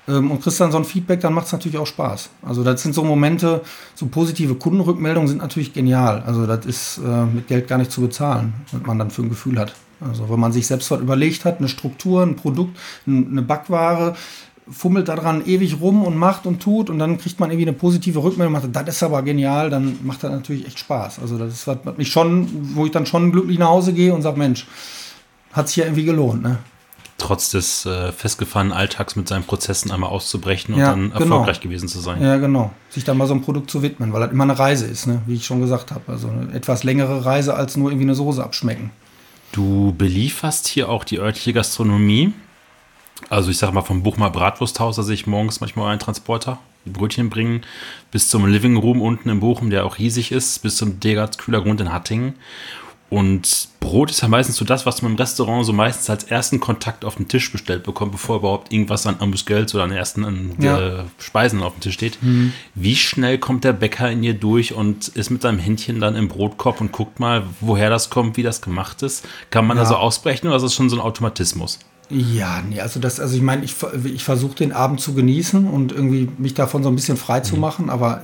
[0.08, 2.30] Ähm, und kriegst dann so ein Feedback, dann macht es natürlich auch Spaß.
[2.44, 3.62] Also das sind so Momente,
[3.96, 6.24] so positive Kundenrückmeldungen sind natürlich genial.
[6.26, 9.30] Also das ist äh, mit Geld gar nicht zu bezahlen, was man dann für ein
[9.30, 9.74] Gefühl hat.
[10.02, 12.78] Also wenn man sich selbst was überlegt hat, eine Struktur, ein Produkt,
[13.08, 14.16] eine Backware,
[14.70, 18.24] fummelt daran ewig rum und macht und tut und dann kriegt man irgendwie eine positive
[18.24, 21.20] Rückmeldung, macht, das ist aber genial, dann macht das natürlich echt Spaß.
[21.20, 24.24] Also das ist was mich schon, wo ich dann schon glücklich nach Hause gehe und
[24.24, 24.66] sage, Mensch,
[25.54, 26.58] hat sich ja irgendwie gelohnt, ne?
[27.18, 31.20] Trotz des äh, festgefahrenen Alltags mit seinen Prozessen einmal auszubrechen und ja, dann genau.
[31.20, 32.22] erfolgreich gewesen zu sein.
[32.22, 32.72] Ja, genau.
[32.90, 35.22] Sich dann mal so einem Produkt zu widmen, weil das immer eine Reise ist, ne?
[35.26, 36.12] wie ich schon gesagt habe.
[36.12, 38.92] Also eine etwas längere Reise als nur irgendwie eine Soße abschmecken.
[39.54, 42.34] Du belieferst hier auch die örtliche Gastronomie.
[43.30, 46.90] Also ich sag mal vom Buchmer Bratwursthaus, da sehe ich morgens manchmal einen Transporter, die
[46.90, 47.62] Brötchen bringen,
[48.12, 51.80] bis zum Living Room unten in Bochum, der auch riesig ist, bis zum Degerts Kühlergrund
[51.80, 52.34] in Hattingen.
[53.10, 56.60] Und Brot ist ja meistens so das, was man im Restaurant so meistens als ersten
[56.60, 60.56] Kontakt auf den Tisch bestellt bekommt, bevor überhaupt irgendwas an Ambusgeld oder an ersten an
[60.60, 61.06] ja.
[61.20, 62.22] Speisen auf dem Tisch steht.
[62.24, 62.54] Mhm.
[62.74, 66.28] Wie schnell kommt der Bäcker in ihr durch und ist mit seinem Händchen dann im
[66.28, 69.24] Brotkorb und guckt mal, woher das kommt, wie das gemacht ist?
[69.52, 69.84] Kann man ja.
[69.84, 71.80] da so ausbrechen oder ist das schon so ein Automatismus?
[72.10, 75.92] Ja, nee, also das, also ich meine, ich, ich versuche den Abend zu genießen und
[75.92, 77.44] irgendwie mich davon so ein bisschen frei mhm.
[77.44, 78.24] zu machen, aber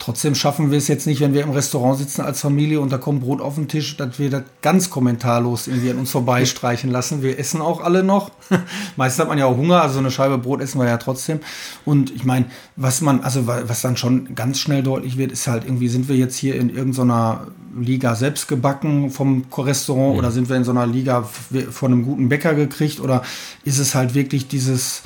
[0.00, 2.96] Trotzdem schaffen wir es jetzt nicht, wenn wir im Restaurant sitzen als Familie und da
[2.96, 7.20] kommt Brot auf den Tisch, dass wir das ganz kommentarlos irgendwie an uns vorbeistreichen lassen.
[7.20, 8.30] Wir essen auch alle noch.
[8.96, 11.40] Meistens hat man ja auch Hunger, also eine Scheibe Brot essen wir ja trotzdem.
[11.84, 12.46] Und ich meine,
[12.76, 16.16] was man, also was dann schon ganz schnell deutlich wird, ist halt irgendwie, sind wir
[16.16, 17.48] jetzt hier in irgendeiner
[17.78, 20.18] Liga selbst gebacken vom Restaurant mhm.
[20.18, 21.28] oder sind wir in so einer Liga
[21.70, 23.20] von einem guten Bäcker gekriegt oder
[23.64, 25.02] ist es halt wirklich dieses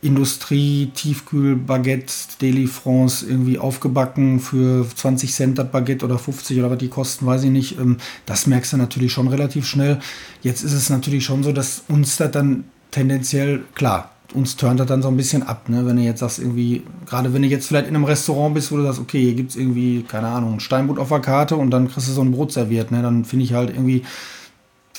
[0.00, 6.70] Industrie, Tiefkühl, Baguette, Deli France irgendwie aufgebacken für 20 Cent das Baguette oder 50 oder
[6.70, 7.78] was die kosten, weiß ich nicht.
[7.78, 9.98] Ähm, das merkst du natürlich schon relativ schnell.
[10.42, 14.86] Jetzt ist es natürlich schon so, dass uns das dann tendenziell, klar, uns turnt das
[14.86, 15.86] dann so ein bisschen ab, ne?
[15.86, 18.76] wenn du jetzt sagst, irgendwie, gerade wenn du jetzt vielleicht in einem Restaurant bist, wo
[18.76, 21.70] du sagst, okay, hier gibt es irgendwie, keine Ahnung, ein Steinbutt auf der Karte und
[21.70, 23.02] dann kriegst du so ein Brot serviert, ne?
[23.02, 24.04] dann finde ich halt irgendwie,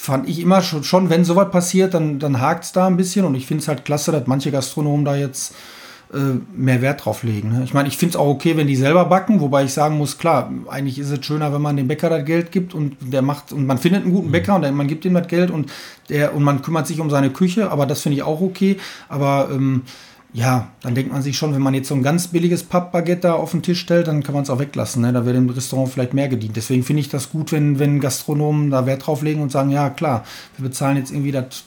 [0.01, 3.25] fand ich immer schon, schon wenn sowas passiert, dann, dann hakt es da ein bisschen
[3.25, 5.53] und ich finde es halt klasse, dass manche Gastronomen da jetzt
[6.13, 7.49] äh, mehr Wert drauf legen.
[7.49, 7.63] Ne?
[7.65, 10.17] Ich meine, ich finde es auch okay, wenn die selber backen, wobei ich sagen muss,
[10.17, 13.51] klar, eigentlich ist es schöner, wenn man dem Bäcker das Geld gibt und der macht
[13.51, 14.31] und man findet einen guten mhm.
[14.31, 15.69] Bäcker und man gibt ihm das Geld und
[16.07, 18.77] der und man kümmert sich um seine Küche, aber das finde ich auch okay.
[19.09, 19.81] Aber ähm,
[20.31, 23.33] ja, dann denkt man sich schon, wenn man jetzt so ein ganz billiges Pappbaguette da
[23.33, 25.01] auf den Tisch stellt, dann kann man es auch weglassen.
[25.01, 25.11] Ne?
[25.11, 26.55] Da wird dem Restaurant vielleicht mehr gedient.
[26.55, 29.89] Deswegen finde ich das gut, wenn, wenn Gastronomen da Wert drauf legen und sagen, ja
[29.89, 30.23] klar,
[30.57, 31.63] wir bezahlen jetzt irgendwie das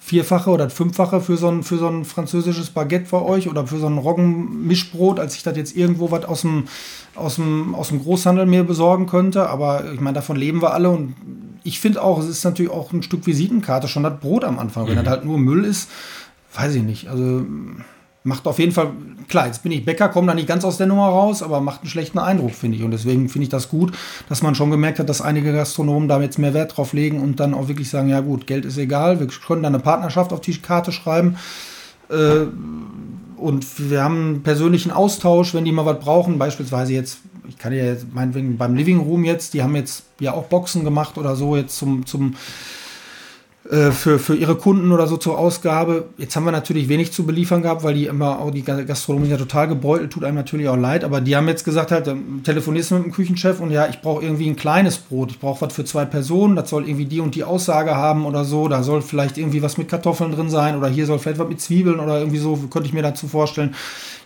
[0.00, 3.78] Vierfache oder Fünffache für so ein, für so ein französisches Baguette für euch oder für
[3.78, 6.64] so ein Roggenmischbrot, als ich das jetzt irgendwo was aus dem,
[7.14, 9.48] aus, dem, aus dem Großhandel mir besorgen könnte.
[9.48, 11.14] Aber ich meine, davon leben wir alle und
[11.62, 14.84] ich finde auch, es ist natürlich auch ein Stück Visitenkarte, schon das Brot am Anfang.
[14.84, 14.88] Mhm.
[14.88, 15.88] Wenn das halt nur Müll ist,
[16.52, 17.08] weiß ich nicht.
[17.08, 17.46] Also
[18.24, 18.90] macht auf jeden Fall,
[19.28, 21.80] klar, jetzt bin ich Bäcker, komme da nicht ganz aus der Nummer raus, aber macht
[21.80, 22.84] einen schlechten Eindruck, finde ich.
[22.84, 23.92] Und deswegen finde ich das gut,
[24.28, 27.40] dass man schon gemerkt hat, dass einige Gastronomen da jetzt mehr Wert drauf legen und
[27.40, 30.40] dann auch wirklich sagen, ja gut, Geld ist egal, wir können da eine Partnerschaft auf
[30.40, 31.36] die Karte schreiben.
[32.10, 32.46] Äh,
[33.36, 37.18] und wir haben einen persönlichen Austausch, wenn die mal was brauchen, beispielsweise jetzt,
[37.48, 40.84] ich kann ja jetzt meinetwegen beim Living Room jetzt, die haben jetzt ja auch Boxen
[40.84, 42.36] gemacht oder so jetzt zum, zum
[43.64, 46.06] für, für ihre Kunden oder so zur Ausgabe.
[46.18, 49.36] Jetzt haben wir natürlich wenig zu beliefern gehabt, weil die immer auch die Gastronomie ja
[49.36, 51.04] total gebeutelt, tut einem natürlich auch leid.
[51.04, 52.12] Aber die haben jetzt gesagt, halt,
[52.42, 55.30] telefonierst du mit dem Küchenchef und ja, ich brauche irgendwie ein kleines Brot.
[55.30, 56.56] Ich brauche was für zwei Personen.
[56.56, 58.66] Das soll irgendwie die und die Aussage haben oder so.
[58.66, 61.60] Da soll vielleicht irgendwie was mit Kartoffeln drin sein oder hier soll vielleicht was mit
[61.60, 63.76] Zwiebeln oder irgendwie so, könnte ich mir dazu vorstellen.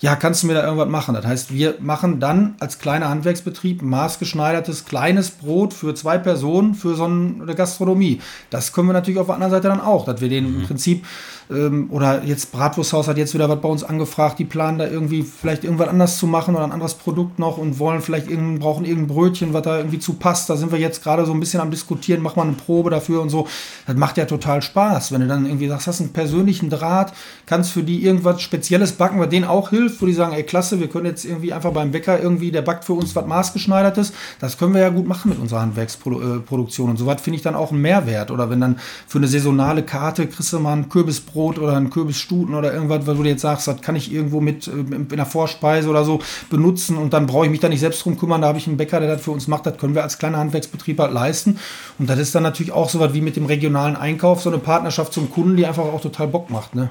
[0.00, 1.14] Ja, kannst du mir da irgendwas machen?
[1.14, 6.94] Das heißt, wir machen dann als kleiner Handwerksbetrieb maßgeschneidertes kleines Brot für zwei Personen für
[6.94, 8.20] so eine Gastronomie.
[8.50, 10.61] Das können wir natürlich auch auf der anderen Seite dann auch, dass wir den mhm.
[10.61, 11.05] im Prinzip
[11.51, 15.23] ähm, oder jetzt Bratwursthaus hat jetzt wieder was bei uns angefragt, die planen da irgendwie
[15.23, 18.85] vielleicht irgendwas anders zu machen oder ein anderes Produkt noch und wollen vielleicht irgendein, brauchen
[18.85, 20.51] irgendein Brötchen, was da irgendwie zu passt.
[20.51, 23.23] Da sind wir jetzt gerade so ein bisschen am diskutieren, mach mal eine Probe dafür
[23.23, 23.47] und so.
[23.86, 27.12] Das macht ja total Spaß, wenn du dann irgendwie sagst, hast einen persönlichen Draht,
[27.47, 30.81] kannst für die irgendwas Spezielles backen, was denen auch hilft, wo die sagen, ey klasse,
[30.81, 34.12] wir können jetzt irgendwie einfach beim Bäcker irgendwie, der backt für uns was maßgeschneidertes.
[34.40, 37.55] Das können wir ja gut machen mit unserer Handwerksproduktion und so was finde ich dann
[37.55, 38.31] auch einen Mehrwert.
[38.31, 41.90] Oder wenn dann für eine saisonale Karte kriegst du mal ein Kürbisbrot Kürbisbrot oder ein
[41.90, 45.26] Kürbisstuten oder irgendwas, wo du jetzt sagst, das kann ich irgendwo mit äh, in der
[45.26, 48.48] Vorspeise oder so benutzen und dann brauche ich mich da nicht selbst drum kümmern, da
[48.48, 50.98] habe ich einen Bäcker, der das für uns macht, das können wir als kleiner Handwerksbetrieb
[50.98, 51.58] halt leisten.
[51.98, 54.58] Und das ist dann natürlich auch so was wie mit dem regionalen Einkauf, so eine
[54.58, 56.74] Partnerschaft zum Kunden, die einfach auch total Bock macht.
[56.74, 56.90] Ne?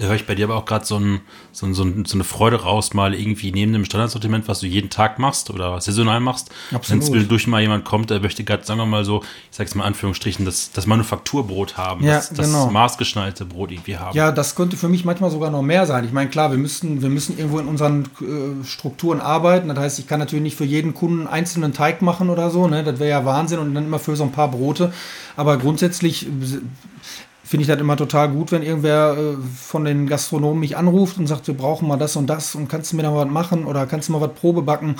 [0.00, 1.20] Da höre ich bei dir aber auch gerade so, ein,
[1.52, 5.18] so, ein, so, eine Freude raus, mal irgendwie neben dem Standardsortiment, was du jeden Tag
[5.18, 6.48] machst oder saisonal machst,
[6.88, 9.84] wenn zwischendurch mal jemand kommt, der möchte gerade, sagen wir mal so, ich sag's mal
[9.84, 12.70] Anführungsstrichen, das, das Manufakturbrot haben, ja, das, das genau.
[12.70, 14.16] maßgeschneiderte Brot irgendwie haben.
[14.16, 16.06] Ja, das könnte für mich manchmal sogar noch mehr sein.
[16.06, 19.68] Ich meine, klar, wir müssen, wir müssen irgendwo in unseren äh, Strukturen arbeiten.
[19.68, 22.68] Das heißt, ich kann natürlich nicht für jeden Kunden einzelnen Teig machen oder so.
[22.68, 22.84] Ne?
[22.84, 24.94] Das wäre ja Wahnsinn und dann immer für so ein paar Brote.
[25.36, 26.26] Aber grundsätzlich
[27.50, 31.26] finde ich das immer total gut, wenn irgendwer äh, von den Gastronomen mich anruft und
[31.26, 33.64] sagt, wir brauchen mal das und das und kannst du mir da mal was machen
[33.64, 34.94] oder kannst du mal was Probe backen.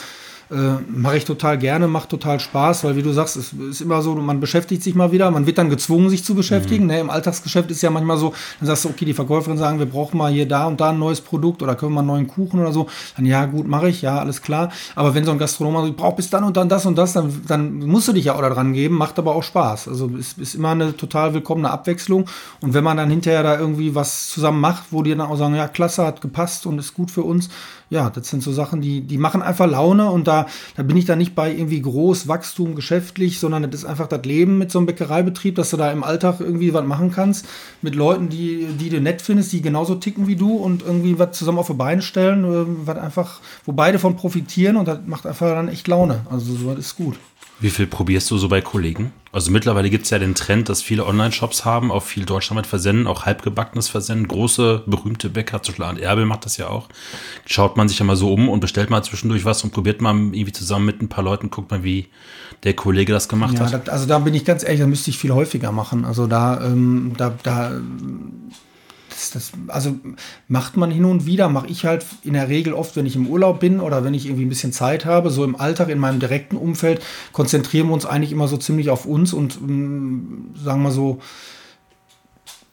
[0.51, 4.03] Äh, Mache ich total gerne, macht total Spaß, weil wie du sagst, es ist immer
[4.03, 6.85] so, man beschäftigt sich mal wieder, man wird dann gezwungen, sich zu beschäftigen.
[6.85, 6.91] Mhm.
[6.91, 7.01] Ne?
[7.01, 10.19] Im Alltagsgeschäft ist ja manchmal so, dann sagst du, okay, die Verkäuferin sagen, wir brauchen
[10.19, 12.59] mal hier da und da ein neues Produkt oder können wir mal einen neuen Kuchen
[12.61, 12.89] oder so.
[13.17, 14.71] Dann ja, gut, mache ich, ja, alles klar.
[14.97, 17.13] Aber wenn so ein Gastronom sagt, ich brauche bis dann und dann das und das,
[17.13, 19.87] dann, dann musst du dich ja auch da dran geben, macht aber auch Spaß.
[19.87, 22.27] Also es ist immer eine total willkommene Abwechslung.
[22.61, 25.55] Und wenn man dann hinterher da irgendwie was zusammen macht, wo die dann auch sagen,
[25.55, 27.51] ja, klasse, hat gepasst und ist gut für uns,
[27.91, 30.47] ja, das sind so Sachen, die, die machen einfach Laune und da,
[30.77, 34.25] da bin ich dann nicht bei irgendwie groß Wachstum geschäftlich, sondern das ist einfach das
[34.25, 37.47] Leben mit so einem Bäckereibetrieb, dass du da im Alltag irgendwie was machen kannst
[37.83, 41.37] mit Leuten, die, die du nett findest, die genauso ticken wie du und irgendwie was
[41.37, 45.27] zusammen auf die Beine stellen, äh, was einfach, wo beide von profitieren und das macht
[45.27, 46.21] einfach dann echt Laune.
[46.31, 47.17] Also so ist gut.
[47.61, 49.13] Wie viel probierst du so bei Kollegen?
[49.33, 53.07] Also mittlerweile gibt es ja den Trend, dass viele Online-Shops haben, auch viel deutschlandweit versenden,
[53.07, 54.27] auch halbgebackenes versenden.
[54.29, 56.89] Große, berühmte Bäcker, zum Beispiel Erbel macht das ja auch.
[57.45, 60.15] Schaut man sich ja mal so um und bestellt mal zwischendurch was und probiert mal
[60.15, 62.09] irgendwie zusammen mit ein paar Leuten, guckt mal, wie
[62.65, 63.87] der Kollege das gemacht ja, hat.
[63.87, 66.07] Das, also da bin ich ganz ehrlich, da müsste ich viel häufiger machen.
[66.07, 67.73] Also da, ähm, da, da
[69.21, 69.97] das, das, also
[70.49, 73.27] macht man hin und wieder, mache ich halt in der Regel oft, wenn ich im
[73.27, 76.21] Urlaub bin oder wenn ich irgendwie ein bisschen Zeit habe, so im Alltag, in meinem
[76.21, 77.03] direkten Umfeld,
[77.33, 81.21] konzentrieren wir uns eigentlich immer so ziemlich auf uns und mm, sagen wir so,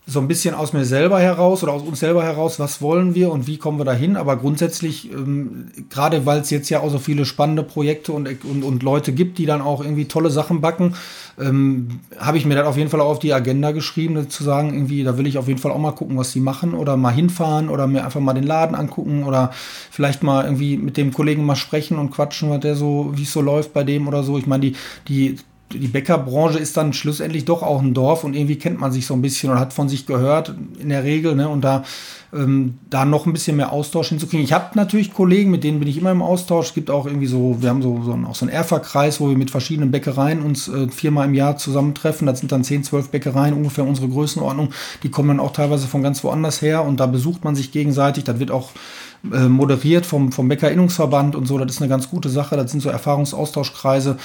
[0.10, 3.30] so ein bisschen aus mir selber heraus oder aus uns selber heraus, was wollen wir
[3.30, 4.16] und wie kommen wir dahin.
[4.16, 8.64] Aber grundsätzlich, ähm, gerade weil es jetzt ja auch so viele spannende Projekte und, und,
[8.64, 10.96] und Leute gibt, die dann auch irgendwie tolle Sachen backen,
[11.38, 14.74] ähm, habe ich mir dann auf jeden Fall auch auf die Agenda geschrieben, zu sagen,
[14.74, 17.12] irgendwie, da will ich auf jeden Fall auch mal gucken, was die machen oder mal
[17.12, 19.52] hinfahren oder mir einfach mal den Laden angucken oder
[19.92, 23.34] vielleicht mal irgendwie mit dem Kollegen mal sprechen und quatschen, was der so, wie es
[23.34, 24.38] so läuft bei dem oder so.
[24.38, 24.76] Ich meine, die,
[25.10, 25.38] die
[25.74, 29.14] die Bäckerbranche ist dann schlussendlich doch auch ein Dorf und irgendwie kennt man sich so
[29.14, 31.36] ein bisschen und hat von sich gehört in der Regel.
[31.36, 31.50] Ne?
[31.50, 31.84] Und da,
[32.34, 34.46] ähm, da noch ein bisschen mehr Austausch hinzukriegen.
[34.46, 36.68] Ich habe natürlich Kollegen, mit denen bin ich immer im Austausch.
[36.68, 39.38] Es gibt auch irgendwie so, wir haben so, so, auch so einen Erfa-Kreis, wo wir
[39.38, 42.28] mit verschiedenen Bäckereien uns äh, viermal im Jahr zusammentreffen.
[42.28, 44.70] Das sind dann 10, 12 Bäckereien, ungefähr unsere Größenordnung.
[45.04, 48.24] Die kommen dann auch teilweise von ganz woanders her und da besucht man sich gegenseitig.
[48.24, 48.72] Das wird auch
[49.34, 51.58] äh, moderiert vom, vom Bäckerinnungsverband und so.
[51.58, 52.56] Das ist eine ganz gute Sache.
[52.56, 54.18] Das sind so Erfahrungsaustauschkreise.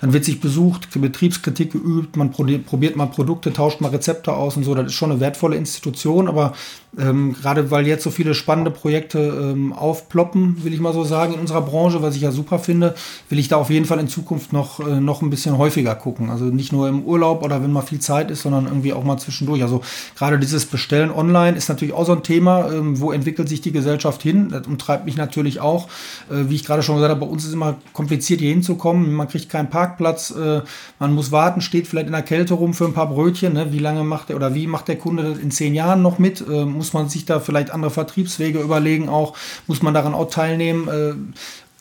[0.00, 4.64] Dann wird sich besucht, Betriebskritik geübt, man probiert mal Produkte, tauscht mal Rezepte aus und
[4.64, 4.74] so.
[4.74, 6.54] Das ist schon eine wertvolle Institution, aber
[6.98, 11.34] ähm, gerade weil jetzt so viele spannende Projekte ähm, aufploppen, will ich mal so sagen,
[11.34, 12.94] in unserer Branche, was ich ja super finde,
[13.28, 16.30] will ich da auf jeden Fall in Zukunft noch, äh, noch ein bisschen häufiger gucken.
[16.30, 19.18] Also nicht nur im Urlaub oder wenn mal viel Zeit ist, sondern irgendwie auch mal
[19.18, 19.62] zwischendurch.
[19.62, 19.82] Also
[20.16, 23.72] gerade dieses Bestellen online ist natürlich auch so ein Thema, ähm, wo entwickelt sich die
[23.72, 24.48] Gesellschaft hin.
[24.50, 25.86] Das umtreibt mich natürlich auch.
[26.28, 29.12] Äh, wie ich gerade schon gesagt habe, bei uns ist es immer kompliziert, hier hinzukommen.
[29.12, 30.62] Man kriegt keinen Parkplatz, äh,
[30.98, 33.52] man muss warten, steht vielleicht in der Kälte rum für ein paar Brötchen.
[33.52, 33.72] Ne?
[33.72, 36.44] Wie lange macht der oder wie macht der Kunde das in zehn Jahren noch mit?
[36.50, 39.36] Ähm, muss man sich da vielleicht andere Vertriebswege überlegen auch?
[39.66, 40.88] Muss man daran auch teilnehmen?
[40.88, 41.12] Äh,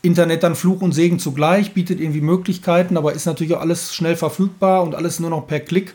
[0.02, 4.18] Internet dann Fluch und Segen zugleich, bietet irgendwie Möglichkeiten, aber ist natürlich auch alles schnell
[4.18, 5.94] verfügbar und alles nur noch per Klick.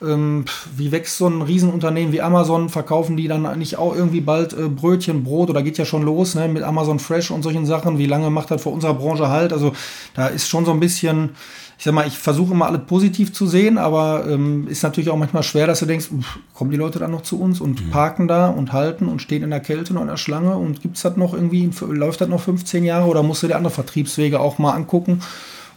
[0.00, 2.70] Ähm, wie wächst so ein Riesenunternehmen wie Amazon?
[2.70, 6.34] Verkaufen die dann nicht auch irgendwie bald äh, Brötchen, Brot oder geht ja schon los
[6.34, 7.98] ne, mit Amazon Fresh und solchen Sachen?
[7.98, 9.52] Wie lange macht das für unsere Branche halt?
[9.52, 9.72] Also
[10.14, 11.36] da ist schon so ein bisschen
[11.78, 15.16] ich sag mal, ich versuche immer alles positiv zu sehen, aber ähm, ist natürlich auch
[15.16, 17.90] manchmal schwer, dass du denkst, uff, kommen die Leute dann noch zu uns und mhm.
[17.90, 20.96] parken da und halten und stehen in der Kälte noch in der Schlange und gibt
[20.96, 24.40] es das noch irgendwie, läuft das noch 15 Jahre oder musst du dir andere Vertriebswege
[24.40, 25.20] auch mal angucken?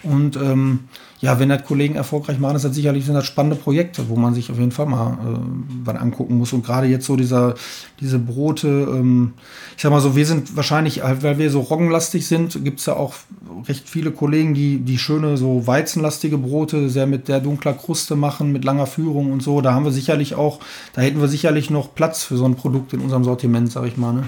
[0.02, 0.80] Und ähm,
[1.22, 4.34] ja, wenn das Kollegen erfolgreich machen, ist das sicherlich sind das spannende Projekte, wo man
[4.34, 5.40] sich auf jeden Fall mal äh,
[5.84, 6.52] was angucken muss.
[6.52, 7.54] Und gerade jetzt so dieser,
[8.00, 9.34] diese Brote, ähm,
[9.76, 12.96] ich sag mal so, wir sind wahrscheinlich, weil wir so roggenlastig sind, gibt es ja
[12.96, 13.14] auch
[13.68, 18.52] recht viele Kollegen, die, die schöne, so weizenlastige Brote sehr mit der dunkler Kruste machen,
[18.52, 19.62] mit langer Führung und so.
[19.62, 20.60] Da haben wir sicherlich auch,
[20.94, 23.96] da hätten wir sicherlich noch Platz für so ein Produkt in unserem Sortiment, sag ich
[23.96, 24.14] mal.
[24.14, 24.24] Ne?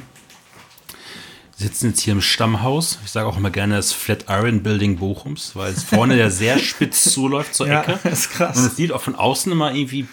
[1.63, 2.99] Sitzen jetzt hier im Stammhaus.
[3.03, 7.11] Ich sage auch immer gerne das Flatiron Building Bochums, weil es vorne ja sehr spitz
[7.11, 7.99] zuläuft zur Ecke.
[8.03, 8.57] Ja, ist krass.
[8.57, 10.07] Und es sieht auch von außen immer irgendwie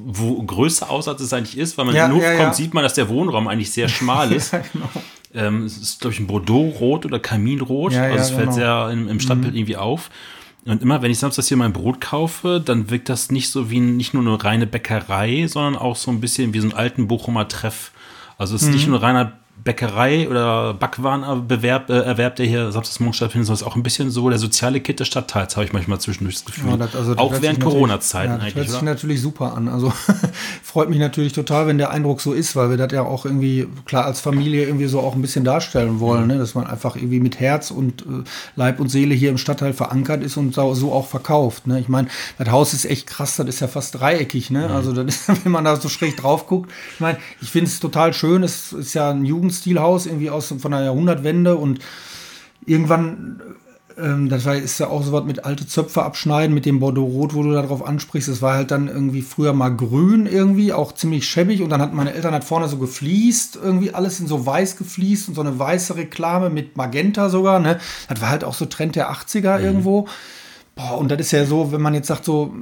[0.00, 2.54] wo größer aus, als es eigentlich ist, weil man ja, in den Hof ja, kommt,
[2.54, 4.52] sieht man, dass der Wohnraum eigentlich sehr schmal ist.
[4.52, 4.88] genau.
[5.34, 7.94] ähm, es ist, glaube ich, ein Bordeaux-Rot oder Kaminrot.
[7.94, 8.52] Also es fällt genau.
[8.52, 9.58] sehr im, im Stadtbild mhm.
[9.58, 10.10] irgendwie auf.
[10.64, 13.80] Und immer, wenn ich samstags hier mein Brot kaufe, dann wirkt das nicht so wie
[13.80, 17.48] nicht nur eine reine Bäckerei, sondern auch so ein bisschen wie so ein alten Bochumer
[17.48, 17.90] Treff.
[18.36, 18.74] Also es ist mhm.
[18.74, 19.32] nicht nur reiner
[19.68, 24.10] Bäckerei oder Backwarenbewerb, äh, Erwerb, der hier samstagsmorgen stattfindet, sondern es ist auch ein bisschen
[24.10, 26.70] so der soziale Kit des Stadtteils, habe ich manchmal zwischendurch das Gefühl.
[26.70, 29.68] Ja, das, also, das auch während Corona-Zeiten ja, das Hört sich natürlich super an.
[29.68, 29.92] Also
[30.62, 33.68] freut mich natürlich total, wenn der Eindruck so ist, weil wir das ja auch irgendwie,
[33.84, 36.28] klar, als Familie irgendwie so auch ein bisschen darstellen wollen, mhm.
[36.28, 36.38] ne?
[36.38, 38.24] dass man einfach irgendwie mit Herz und äh,
[38.56, 41.66] Leib und Seele hier im Stadtteil verankert ist und so, so auch verkauft.
[41.66, 41.78] Ne?
[41.78, 42.08] Ich meine,
[42.38, 44.50] das Haus ist echt krass, das ist ja fast dreieckig.
[44.50, 44.68] Ne?
[44.68, 44.74] Mhm.
[44.74, 47.80] Also, das ist, wenn man da so schräg drauf guckt, ich meine, ich finde es
[47.80, 51.80] total schön, es ist ja ein Jugend Jugendstilhaus, irgendwie aus von der Jahrhundertwende und
[52.66, 53.40] irgendwann,
[53.98, 57.06] ähm, das war, ist ja auch so was mit alte Zöpfe abschneiden, mit dem Bordeaux
[57.06, 58.28] Rot, wo du darauf ansprichst.
[58.28, 61.96] Das war halt dann irgendwie früher mal grün irgendwie, auch ziemlich schäbig und dann hatten
[61.96, 65.58] meine Eltern halt vorne so gefliest, irgendwie alles in so weiß gefliest und so eine
[65.58, 67.78] weiße Reklame mit Magenta sogar, ne?
[68.08, 69.64] Das war halt auch so Trend der 80er mhm.
[69.64, 70.08] irgendwo.
[70.74, 72.54] Boah, und das ist ja so, wenn man jetzt sagt so,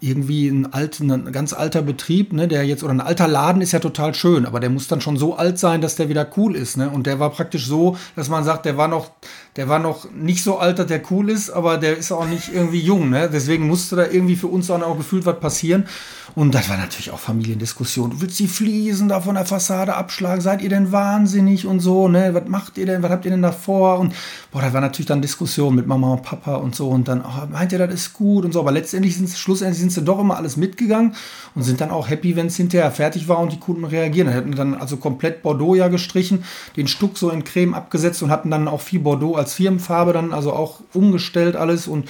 [0.00, 3.72] irgendwie ein, alt, ein ganz alter Betrieb, ne, der jetzt, oder ein alter Laden ist
[3.72, 6.54] ja total schön, aber der muss dann schon so alt sein, dass der wieder cool
[6.54, 6.88] ist, ne?
[6.88, 9.10] Und der war praktisch so, dass man sagt, der war noch,
[9.58, 12.54] der war noch nicht so alt, dass der cool ist, aber der ist auch nicht
[12.54, 13.28] irgendwie jung, ne?
[13.28, 15.88] Deswegen musste da irgendwie für uns dann auch gefühlt was passieren.
[16.36, 18.10] Und das war natürlich auch Familiendiskussion.
[18.10, 20.40] Du willst die Fliesen da von der Fassade abschlagen?
[20.40, 22.32] Seid ihr denn wahnsinnig und so, ne?
[22.34, 23.02] Was macht ihr denn?
[23.02, 23.98] Was habt ihr denn da vor?
[23.98, 24.14] Und
[24.52, 26.90] boah, da war natürlich dann Diskussion mit Mama und Papa und so.
[26.90, 28.60] Und dann, oh, meint ihr, das ist gut und so.
[28.60, 31.16] Aber letztendlich sind schlussendlich sind sie doch immer alles mitgegangen
[31.56, 34.28] und sind dann auch happy, wenn es hinterher fertig war und die Kunden reagieren.
[34.28, 36.44] Dann hätten dann also komplett Bordeaux ja gestrichen,
[36.76, 40.32] den Stuck so in Creme abgesetzt und hatten dann auch viel Bordeaux als Firmenfarbe dann
[40.32, 42.08] also auch umgestellt alles und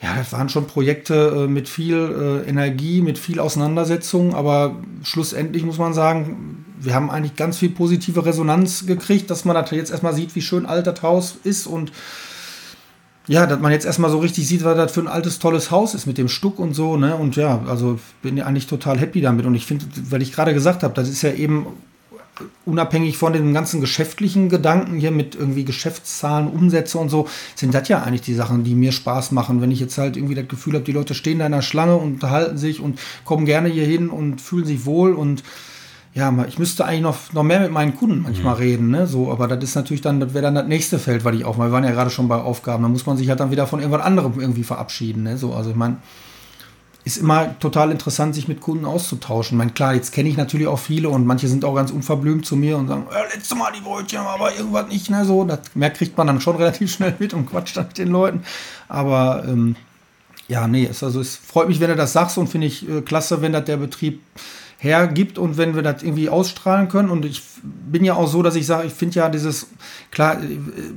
[0.00, 1.96] ja, das waren schon Projekte äh, mit viel
[2.44, 7.70] äh, Energie, mit viel Auseinandersetzung, aber schlussendlich muss man sagen, wir haben eigentlich ganz viel
[7.70, 11.66] positive Resonanz gekriegt, dass man da jetzt erstmal sieht, wie schön alt das Haus ist
[11.66, 11.90] und
[13.28, 15.94] ja, dass man jetzt erstmal so richtig sieht, was das für ein altes, tolles Haus
[15.94, 17.14] ist mit dem Stuck und so, ne?
[17.14, 19.44] Und ja, also bin ja eigentlich total happy damit.
[19.44, 21.66] Und ich finde, weil ich gerade gesagt habe, das ist ja eben
[22.64, 27.88] unabhängig von den ganzen geschäftlichen Gedanken hier mit irgendwie Geschäftszahlen, Umsätze und so, sind das
[27.88, 29.60] ja eigentlich die Sachen, die mir Spaß machen.
[29.60, 31.96] Wenn ich jetzt halt irgendwie das Gefühl habe, die Leute stehen da in der Schlange
[31.96, 35.42] und unterhalten sich und kommen gerne hier hin und fühlen sich wohl und
[36.14, 38.60] ja, ich müsste eigentlich noch, noch mehr mit meinen Kunden manchmal mhm.
[38.60, 39.06] reden, ne?
[39.06, 41.58] So, aber das ist natürlich dann, das wäre dann das nächste Feld, weil ich auch,
[41.58, 43.78] wir waren ja gerade schon bei Aufgaben, da muss man sich halt dann wieder von
[43.78, 45.36] irgendwas anderem irgendwie verabschieden, ne?
[45.36, 45.98] So, also ich meine,
[47.08, 49.56] ist immer total interessant, sich mit Kunden auszutauschen.
[49.56, 52.44] Ich meine, klar, jetzt kenne ich natürlich auch viele und manche sind auch ganz unverblümt
[52.44, 55.24] zu mir und sagen, äh, letzte Mal die Brötchen, aber irgendwas nicht, ne?
[55.24, 58.08] So, das mehr kriegt man dann schon relativ schnell mit und quatscht dann mit den
[58.08, 58.42] Leuten.
[58.88, 59.74] Aber ähm,
[60.48, 63.00] ja, nee, es, also es freut mich, wenn du das sagst und finde ich äh,
[63.00, 64.20] klasse, wenn das der Betrieb
[64.80, 67.10] hergibt und wenn wir das irgendwie ausstrahlen können.
[67.10, 69.66] Und ich bin ja auch so, dass ich sage, ich finde ja dieses,
[70.12, 70.38] klar,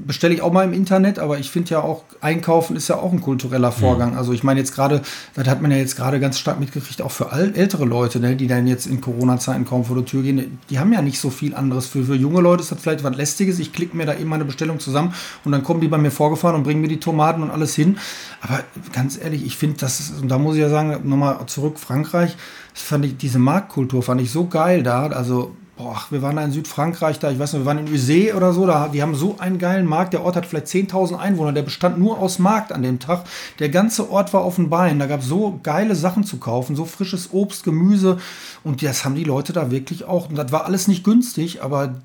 [0.05, 3.11] bestelle ich auch mal im Internet, aber ich finde ja auch, Einkaufen ist ja auch
[3.11, 4.11] ein kultureller Vorgang.
[4.11, 4.17] Mhm.
[4.19, 5.01] Also ich meine jetzt gerade,
[5.33, 8.35] das hat man ja jetzt gerade ganz stark mitgekriegt, auch für all, ältere Leute, ne,
[8.35, 11.31] die dann jetzt in Corona-Zeiten kaum vor der Tür gehen, die haben ja nicht so
[11.31, 11.87] viel anderes.
[11.87, 13.57] Für, für junge Leute ist das vielleicht was Lästiges.
[13.57, 16.55] Ich klicke mir da eben meine Bestellung zusammen und dann kommen die bei mir vorgefahren
[16.55, 17.97] und bringen mir die Tomaten und alles hin.
[18.41, 18.59] Aber
[18.93, 22.37] ganz ehrlich, ich finde, das und da muss ich ja sagen, nochmal zurück, Frankreich,
[22.73, 25.07] das fand ich, diese Marktkultur fand ich so geil da.
[25.07, 28.33] Also, boah, wir waren da in Südfrankreich, da, ich weiß nicht, wir waren in Usé
[28.35, 30.13] oder so, da, die haben so einen geilen Markt.
[30.13, 33.25] Der Ort hat vielleicht 10.000 Einwohner, der bestand nur aus Markt an dem Tag.
[33.59, 36.75] Der ganze Ort war auf den Beinen, da gab es so geile Sachen zu kaufen,
[36.75, 38.19] so frisches Obst, Gemüse.
[38.63, 40.29] Und das haben die Leute da wirklich auch.
[40.29, 41.95] Und das war alles nicht günstig, aber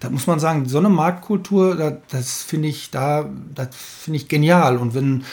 [0.00, 4.28] da muss man sagen, so eine Marktkultur, das, das finde ich da, das finde ich
[4.28, 4.76] genial.
[4.76, 5.24] Und wenn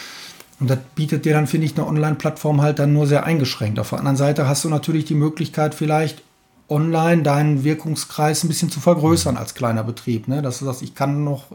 [0.60, 3.78] und das bietet dir dann, finde ich, eine Online-Plattform halt dann nur sehr eingeschränkt.
[3.78, 6.22] Auf der anderen Seite hast du natürlich die Möglichkeit, vielleicht
[6.68, 10.28] online deinen Wirkungskreis ein bisschen zu vergrößern als kleiner Betrieb.
[10.28, 10.42] Ne?
[10.42, 11.46] Dass du sagst, ich kann noch,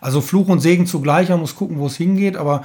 [0.00, 2.64] also Fluch und Segen zugleich, man muss gucken, wo es hingeht, aber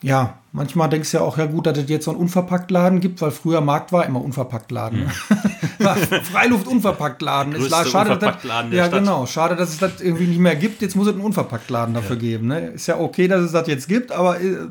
[0.00, 3.20] ja, manchmal denkst du ja auch, ja gut, dass es jetzt so einen Unverpacktladen gibt,
[3.20, 5.06] weil früher Markt war immer Unverpacktladen.
[5.06, 5.10] Mhm.
[6.22, 7.54] Freiluft Unverpacktladen.
[7.54, 9.00] Ist schade, Unverpacktladen ja, Stadt.
[9.00, 9.26] genau.
[9.26, 10.82] Schade, dass es das irgendwie nicht mehr gibt.
[10.82, 12.20] Jetzt muss es einen Unverpacktladen dafür ja.
[12.20, 12.46] geben.
[12.46, 12.68] Ne?
[12.68, 14.68] Ist ja okay, dass es das jetzt gibt, aber äh,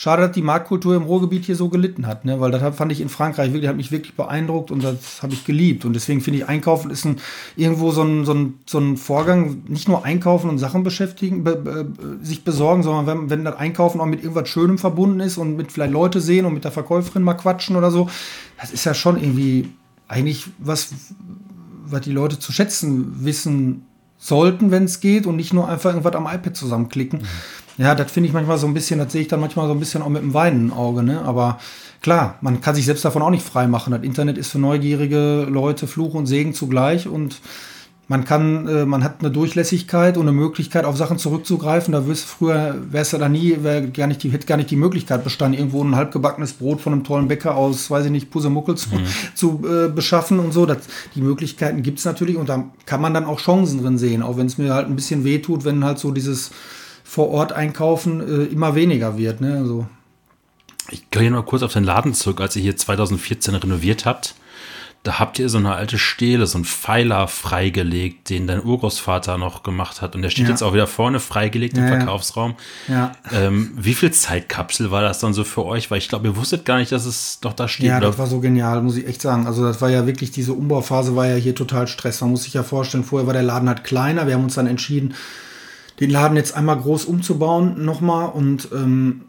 [0.00, 2.38] Schade, dass die Marktkultur im Ruhrgebiet hier so gelitten hat, ne?
[2.38, 5.44] weil das fand ich in Frankreich wirklich, hat mich wirklich beeindruckt und das habe ich
[5.44, 5.84] geliebt.
[5.84, 7.16] Und deswegen finde ich, Einkaufen ist ein,
[7.56, 11.56] irgendwo so ein, so, ein, so ein Vorgang, nicht nur einkaufen und Sachen beschäftigen, be,
[11.56, 11.92] be,
[12.22, 15.72] sich besorgen, sondern wenn, wenn das Einkaufen auch mit irgendwas Schönem verbunden ist und mit
[15.72, 18.08] vielleicht Leute sehen und mit der Verkäuferin mal quatschen oder so,
[18.60, 19.68] das ist ja schon irgendwie
[20.06, 20.94] eigentlich was,
[21.84, 23.84] was die Leute zu schätzen wissen
[24.16, 27.22] sollten, wenn es geht und nicht nur einfach irgendwas am iPad zusammenklicken.
[27.22, 27.67] Mhm.
[27.78, 29.78] Ja, das finde ich manchmal so ein bisschen, das sehe ich dann manchmal so ein
[29.78, 31.22] bisschen auch mit einem weinenden Auge, ne?
[31.22, 31.58] Aber
[32.02, 33.92] klar, man kann sich selbst davon auch nicht frei machen.
[33.92, 37.40] Das Internet ist für neugierige Leute Fluch und Segen zugleich und
[38.10, 41.92] man kann, äh, man hat eine Durchlässigkeit und eine Möglichkeit, auf Sachen zurückzugreifen.
[41.92, 44.76] Da wirst früher wär's ja da nie, wär gar nicht die, hätte gar nicht die
[44.76, 48.76] Möglichkeit bestanden, irgendwo ein halbgebackenes Brot von einem tollen Bäcker aus, weiß ich nicht, Pusemuckel
[48.76, 49.04] zu, mhm.
[49.34, 50.64] zu äh, beschaffen und so.
[50.64, 50.78] Das,
[51.14, 54.46] die Möglichkeiten gibt's natürlich und da kann man dann auch Chancen drin sehen, auch wenn
[54.46, 56.50] es mir halt ein bisschen wehtut, wenn halt so dieses
[57.18, 59.40] vor Ort einkaufen äh, immer weniger wird.
[59.40, 59.56] Ne?
[59.56, 59.86] Also.
[60.92, 64.36] Ich gehe noch kurz auf den Laden zurück, als ihr hier 2014 renoviert habt.
[65.02, 69.64] Da habt ihr so eine alte Stele, so einen Pfeiler freigelegt, den dein Urgroßvater noch
[69.64, 70.14] gemacht hat.
[70.14, 70.50] Und der steht ja.
[70.50, 72.54] jetzt auch wieder vorne freigelegt im ja, Verkaufsraum.
[72.86, 73.10] Ja.
[73.32, 75.90] Ähm, wie viel Zeitkapsel war das dann so für euch?
[75.90, 77.86] Weil ich glaube, ihr wusstet gar nicht, dass es doch da steht.
[77.86, 78.06] Ja, oder?
[78.06, 79.48] das war so genial, muss ich echt sagen.
[79.48, 82.20] Also das war ja wirklich, diese Umbauphase war ja hier total Stress.
[82.20, 84.28] Man muss sich ja vorstellen, vorher war der Laden halt kleiner.
[84.28, 85.14] Wir haben uns dann entschieden,
[86.00, 89.22] den Laden jetzt einmal groß umzubauen nochmal und ähm,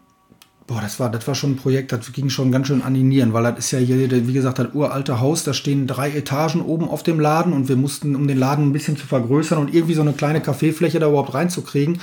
[0.70, 3.02] boah, das war, das war schon ein Projekt, das ging schon ganz schön an die
[3.02, 6.62] Nieren, weil das ist ja hier, wie gesagt, das uralte Haus, da stehen drei Etagen
[6.62, 9.74] oben auf dem Laden und wir mussten, um den Laden ein bisschen zu vergrößern und
[9.74, 12.00] irgendwie so eine kleine Kaffeefläche da überhaupt reinzukriegen,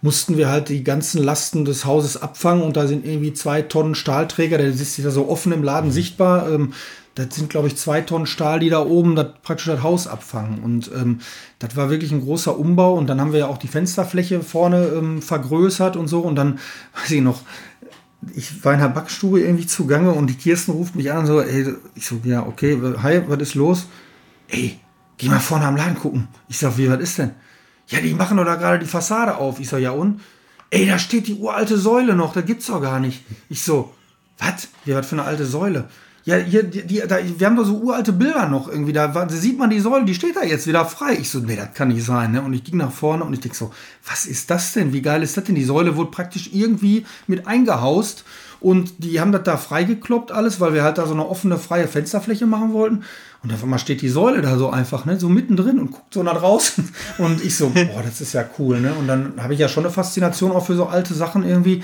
[0.00, 3.94] mussten wir halt die ganzen Lasten des Hauses abfangen und da sind irgendwie zwei Tonnen
[3.94, 6.50] Stahlträger, der ist ja so offen im Laden sichtbar.
[6.50, 6.72] Ähm,
[7.18, 10.60] das sind, glaube ich, zwei Tonnen Stahl, die da oben das, praktisch das Haus abfangen.
[10.60, 11.18] Und ähm,
[11.58, 12.94] das war wirklich ein großer Umbau.
[12.94, 16.20] Und dann haben wir ja auch die Fensterfläche vorne ähm, vergrößert und so.
[16.20, 16.60] Und dann,
[16.94, 17.42] weiß ich noch,
[18.34, 21.74] ich war in der Backstube irgendwie zugange und die Kirsten ruft mich an so, ey,
[21.94, 23.86] ich so, ja, okay, hi, was ist los?
[24.48, 24.78] Ey,
[25.18, 26.28] geh mal vorne am Laden gucken.
[26.48, 27.32] Ich sag, wie, was ist denn?
[27.88, 29.60] Ja, die machen doch da gerade die Fassade auf.
[29.60, 30.20] Ich sag, ja und?
[30.70, 33.24] Ey, da steht die uralte Säule noch, da gibt's doch gar nicht.
[33.48, 33.94] Ich so,
[34.38, 34.68] was?
[34.84, 35.88] Wie, was für eine alte Säule?
[36.28, 38.92] Ja, hier, die, die, da, wir haben doch so uralte Bilder noch irgendwie.
[38.92, 41.16] Da, da sieht man die Säule, die steht da jetzt wieder frei.
[41.18, 42.32] Ich so, nee, das kann nicht sein.
[42.32, 42.42] Ne?
[42.42, 43.72] Und ich ging nach vorne und ich denke so,
[44.06, 44.92] was ist das denn?
[44.92, 45.54] Wie geil ist das denn?
[45.54, 48.24] Die Säule wurde praktisch irgendwie mit eingehaust.
[48.60, 51.88] Und die haben das da freigekloppt alles, weil wir halt da so eine offene, freie
[51.88, 53.04] Fensterfläche machen wollten.
[53.42, 56.22] Und auf einmal steht die Säule da so einfach, ne, so mittendrin und guckt so
[56.22, 56.92] nach draußen.
[57.16, 58.92] Und ich so, boah, das ist ja cool, ne?
[58.92, 61.82] Und dann habe ich ja schon eine Faszination auch für so alte Sachen irgendwie.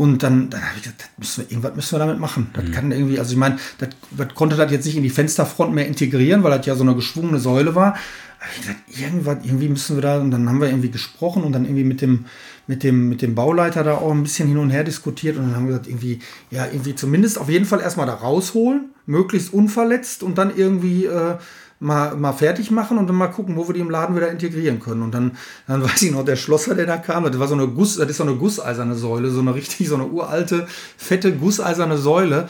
[0.00, 2.46] Und dann, dann habe ich gedacht, müssen wir, irgendwas müssen wir damit machen.
[2.54, 2.72] Das mhm.
[2.72, 5.86] kann irgendwie, also ich meine, das, das, konnte das jetzt nicht in die Fensterfront mehr
[5.86, 7.88] integrieren, weil das ja so eine geschwungene Säule war.
[7.88, 11.52] Aber ich gedacht, irgendwas, irgendwie müssen wir da, und dann haben wir irgendwie gesprochen und
[11.52, 12.24] dann irgendwie mit dem,
[12.66, 15.54] mit dem, mit dem Bauleiter da auch ein bisschen hin und her diskutiert und dann
[15.54, 16.20] haben wir gesagt, irgendwie,
[16.50, 21.36] ja, irgendwie zumindest auf jeden Fall erstmal da rausholen, möglichst unverletzt und dann irgendwie äh,
[21.80, 24.78] mal, mal fertig machen und dann mal gucken, wo wir die im Laden wieder integrieren
[24.78, 25.02] können.
[25.02, 25.36] Und dann,
[25.66, 28.08] dann weiß ich noch, der Schlosser, der da kam, das war so eine Guss, das
[28.08, 30.66] ist so eine gusseiserne Säule, so eine richtig, so eine uralte,
[30.96, 32.48] fette, gusseiserne Säule.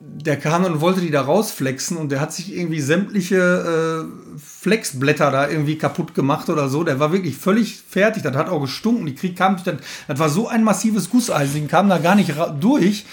[0.00, 5.30] Der kam und wollte die da rausflexen und der hat sich irgendwie sämtliche äh, Flexblätter
[5.30, 6.84] da irgendwie kaputt gemacht oder so.
[6.84, 8.22] Der war wirklich völlig fertig.
[8.22, 9.06] Das hat auch gestunken.
[9.06, 9.76] Die Krieg kam, das,
[10.06, 13.06] das war so ein massives Gusseisen, die kam da gar nicht durch.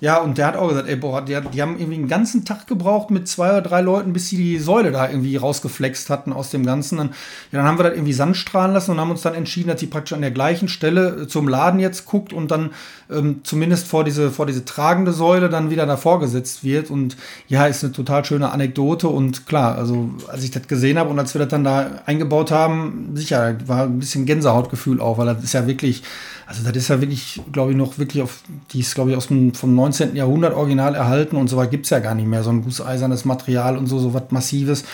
[0.00, 2.68] Ja, und der hat auch gesagt, ey, boah, die, die, haben irgendwie einen ganzen Tag
[2.68, 6.50] gebraucht mit zwei oder drei Leuten, bis sie die Säule da irgendwie rausgeflext hatten aus
[6.50, 6.98] dem Ganzen.
[6.98, 7.08] Dann,
[7.50, 9.80] ja, dann haben wir das irgendwie Sand strahlen lassen und haben uns dann entschieden, dass
[9.80, 12.70] die praktisch an der gleichen Stelle äh, zum Laden jetzt guckt und dann
[13.10, 16.90] ähm, zumindest vor diese, vor diese tragende Säule dann wieder davor gesetzt wird.
[16.90, 17.16] Und
[17.48, 19.08] ja, ist eine total schöne Anekdote.
[19.08, 22.52] Und klar, also als ich das gesehen habe und als wir das dann da eingebaut
[22.52, 26.04] haben, sicher, war ein bisschen Gänsehautgefühl auch, weil das ist ja wirklich,
[26.48, 28.40] also das ist ja wirklich, glaube ich, noch wirklich auf,
[28.72, 30.16] die ist, glaube ich, aus dem, vom 19.
[30.16, 32.42] Jahrhundert original erhalten und so weit gibt es ja gar nicht mehr.
[32.42, 34.84] So ein gusseisernes Material und so, so was Massives.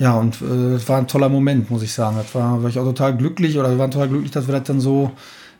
[0.00, 2.16] Ja, und es äh, war ein toller Moment, muss ich sagen.
[2.16, 4.64] Das war, war ich auch total glücklich oder wir waren total glücklich, dass wir das
[4.64, 5.12] dann so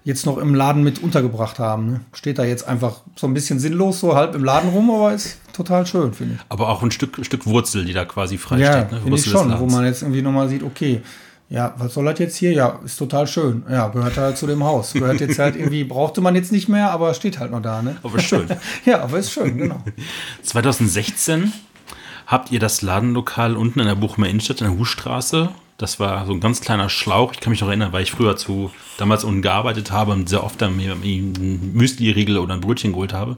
[0.02, 1.86] jetzt noch im Laden mit untergebracht haben.
[1.86, 2.00] Ne?
[2.14, 5.38] Steht da jetzt einfach so ein bisschen sinnlos, so halb im Laden rum, aber ist
[5.52, 6.40] total schön, finde ich.
[6.48, 8.90] Aber auch ein Stück, Stück Wurzel, die da quasi frei ja, steht.
[8.90, 9.00] Ne?
[9.02, 11.00] Finde ich schon, wo man jetzt irgendwie nochmal sieht, okay,
[11.54, 12.52] ja, was soll das jetzt hier?
[12.52, 13.62] Ja, ist total schön.
[13.70, 14.92] Ja, gehört halt zu dem Haus.
[14.92, 17.96] Gehört jetzt halt irgendwie, brauchte man jetzt nicht mehr, aber steht halt noch da, ne?
[18.02, 18.48] Aber schön.
[18.84, 19.80] ja, aber ist schön, genau.
[20.42, 21.52] 2016
[22.26, 25.50] habt ihr das Ladenlokal unten in der Buchmer Innenstadt in der Husstraße.
[25.78, 27.32] Das war so ein ganz kleiner Schlauch.
[27.32, 30.42] Ich kann mich noch erinnern, weil ich früher zu damals unten gearbeitet habe und sehr
[30.42, 33.36] oft dann mir einen Müsli-Riegel oder ein Brötchen geholt habe.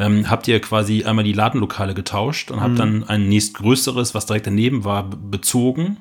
[0.00, 2.76] Ähm, habt ihr quasi einmal die Ladenlokale getauscht und habt mhm.
[2.76, 5.98] dann ein nächstgrößeres, was direkt daneben war, bezogen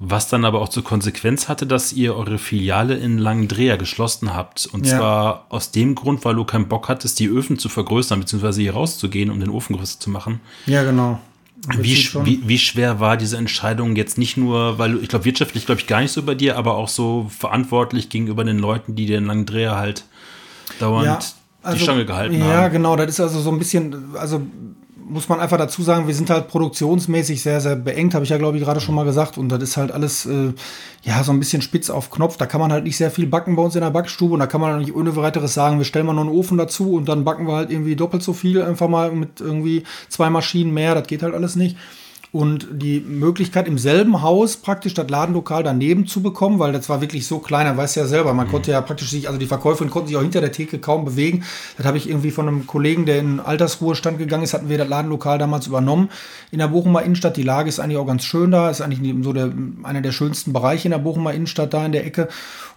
[0.00, 4.66] was dann aber auch zur Konsequenz hatte, dass ihr eure Filiale in Langendreher geschlossen habt.
[4.66, 4.96] Und ja.
[4.96, 8.74] zwar aus dem Grund, weil du keinen Bock hattest, die Öfen zu vergrößern, beziehungsweise hier
[8.74, 10.40] rauszugehen, um den Ofen größer zu machen.
[10.66, 11.18] Ja, genau.
[11.76, 15.80] Wie, wie, wie, schwer war diese Entscheidung jetzt nicht nur, weil ich glaube, wirtschaftlich glaube
[15.80, 19.18] ich gar nicht so bei dir, aber auch so verantwortlich gegenüber den Leuten, die dir
[19.18, 20.04] in Langendreher halt
[20.78, 21.18] dauernd ja,
[21.62, 22.50] also, die Stange gehalten ja, haben.
[22.52, 24.40] Ja, genau, das ist also so ein bisschen, also
[25.08, 28.38] muss man einfach dazu sagen, wir sind halt produktionsmäßig sehr, sehr beengt, habe ich ja,
[28.38, 29.38] glaube ich, gerade schon mal gesagt.
[29.38, 30.52] Und das ist halt alles, äh,
[31.02, 32.36] ja, so ein bisschen spitz auf Knopf.
[32.36, 34.34] Da kann man halt nicht sehr viel backen bei uns in der Backstube.
[34.34, 36.92] Und da kann man nicht ohne weiteres sagen, wir stellen mal noch einen Ofen dazu
[36.92, 40.74] und dann backen wir halt irgendwie doppelt so viel, einfach mal mit irgendwie zwei Maschinen
[40.74, 40.94] mehr.
[40.94, 41.76] Das geht halt alles nicht
[42.30, 47.00] und die Möglichkeit im selben Haus praktisch das Ladenlokal daneben zu bekommen, weil das war
[47.00, 48.50] wirklich so klein, er weiß ja selber, man mhm.
[48.50, 51.44] konnte ja praktisch sich, also die Verkäuferin konnten sich auch hinter der Theke kaum bewegen.
[51.78, 54.88] Das habe ich irgendwie von einem Kollegen, der in Altersruhestand gegangen ist, hatten wir das
[54.88, 56.10] Ladenlokal damals übernommen
[56.50, 57.36] in der Bochumer Innenstadt.
[57.36, 59.50] Die Lage ist eigentlich auch ganz schön da, ist eigentlich so der,
[59.82, 62.28] einer der schönsten Bereiche in der Bochumer Innenstadt da in der Ecke.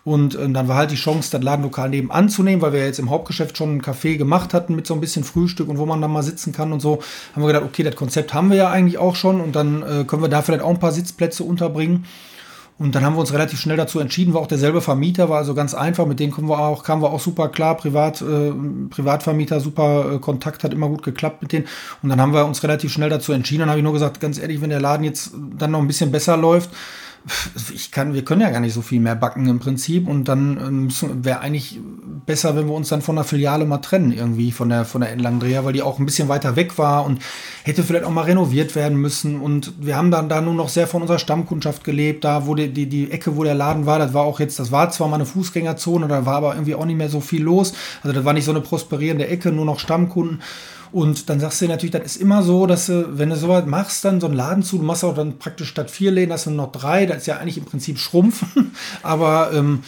[0.03, 2.99] Und äh, dann war halt die Chance, das Ladenlokal nebenan zu nehmen, weil wir jetzt
[2.99, 6.01] im Hauptgeschäft schon ein Café gemacht hatten mit so ein bisschen Frühstück und wo man
[6.01, 7.01] dann mal sitzen kann und so.
[7.33, 10.03] Haben wir gedacht, okay, das Konzept haben wir ja eigentlich auch schon und dann äh,
[10.05, 12.05] können wir da vielleicht auch ein paar Sitzplätze unterbringen.
[12.81, 15.53] Und dann haben wir uns relativ schnell dazu entschieden, war auch derselbe Vermieter, war also
[15.53, 18.51] ganz einfach, mit denen kommen wir auch, kamen wir auch super klar, Privat, äh,
[18.89, 21.67] Privatvermieter, super äh, Kontakt, hat immer gut geklappt mit denen.
[22.01, 23.59] Und dann haben wir uns relativ schnell dazu entschieden.
[23.59, 26.11] Dann habe ich nur gesagt, ganz ehrlich, wenn der Laden jetzt dann noch ein bisschen
[26.11, 26.71] besser läuft,
[27.73, 30.57] ich kann, wir können ja gar nicht so viel mehr backen im Prinzip und dann
[30.57, 31.79] ähm, wäre eigentlich
[32.25, 35.11] besser, wenn wir uns dann von der Filiale mal trennen irgendwie von der von der
[35.11, 37.21] Entlangdreher, weil die auch ein bisschen weiter weg war und
[37.63, 40.87] hätte vielleicht auch mal renoviert werden müssen und wir haben dann da nur noch sehr
[40.87, 44.13] von unserer Stammkundschaft gelebt, da wo die, die, die Ecke, wo der Laden war, das
[44.13, 46.97] war auch jetzt, das war zwar mal eine Fußgängerzone, da war aber irgendwie auch nicht
[46.97, 50.41] mehr so viel los, also das war nicht so eine prosperierende Ecke, nur noch Stammkunden
[50.91, 54.03] und dann sagst du natürlich, das ist immer so, dass du, wenn du sowas machst,
[54.05, 56.51] dann so einen Laden zu, du machst auch dann praktisch statt vier Läden, hast du
[56.51, 58.71] noch drei, das ist ja eigentlich im Prinzip Schrumpfen.
[59.03, 59.83] aber ähm,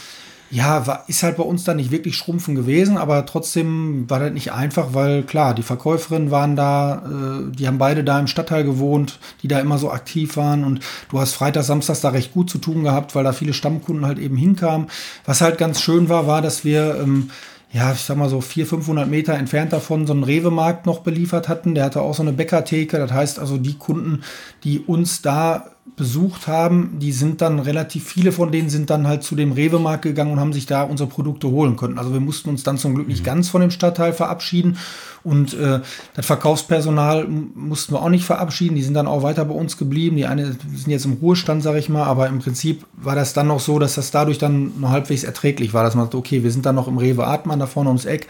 [0.53, 4.31] ja, war, ist halt bei uns dann nicht wirklich Schrumpfen gewesen, aber trotzdem war das
[4.31, 7.01] nicht einfach, weil klar, die Verkäuferinnen waren da,
[7.49, 10.81] äh, die haben beide da im Stadtteil gewohnt, die da immer so aktiv waren und
[11.09, 14.19] du hast Freitag, Samstags da recht gut zu tun gehabt, weil da viele Stammkunden halt
[14.19, 14.87] eben hinkamen.
[15.25, 17.31] Was halt ganz schön war, war, dass wir ähm,
[17.73, 21.49] ja, ich sag mal so 400, 500 Meter entfernt davon so einen Rewe-Markt noch beliefert
[21.49, 21.73] hatten.
[21.73, 22.99] Der hatte auch so eine Bäckertheke.
[22.99, 24.23] Das heißt also, die Kunden,
[24.63, 29.23] die uns da besucht haben, die sind dann relativ viele von denen sind dann halt
[29.23, 31.99] zu dem Rewe-Markt gegangen und haben sich da unsere Produkte holen können.
[31.99, 33.25] Also wir mussten uns dann zum Glück nicht mhm.
[33.25, 34.77] ganz von dem Stadtteil verabschieden
[35.23, 35.81] und äh,
[36.15, 38.75] das Verkaufspersonal mussten wir auch nicht verabschieden.
[38.75, 40.17] Die sind dann auch weiter bei uns geblieben.
[40.17, 43.47] Die eine sind jetzt im Ruhestand, sage ich mal, aber im Prinzip war das dann
[43.47, 46.51] noch so, dass das dadurch dann noch halbwegs erträglich war, dass man sagt, okay, wir
[46.51, 48.27] sind dann noch im Rewe Artmann da vorne ums Eck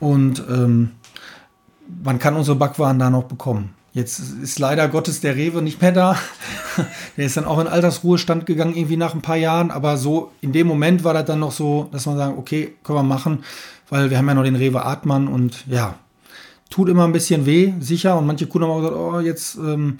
[0.00, 0.92] und ähm,
[2.02, 3.74] man kann unsere Backwaren da noch bekommen.
[3.94, 6.18] Jetzt ist leider Gottes der Rewe nicht mehr da.
[7.16, 9.70] der ist dann auch in Altersruhestand gegangen, irgendwie nach ein paar Jahren.
[9.70, 12.98] Aber so in dem Moment war das dann noch so, dass man sagen, okay, können
[12.98, 13.44] wir machen,
[13.88, 15.94] weil wir haben ja noch den Rewe Artmann und ja,
[16.70, 18.18] tut immer ein bisschen weh, sicher.
[18.18, 19.98] Und manche Kunden haben auch gesagt, oh, jetzt ähm,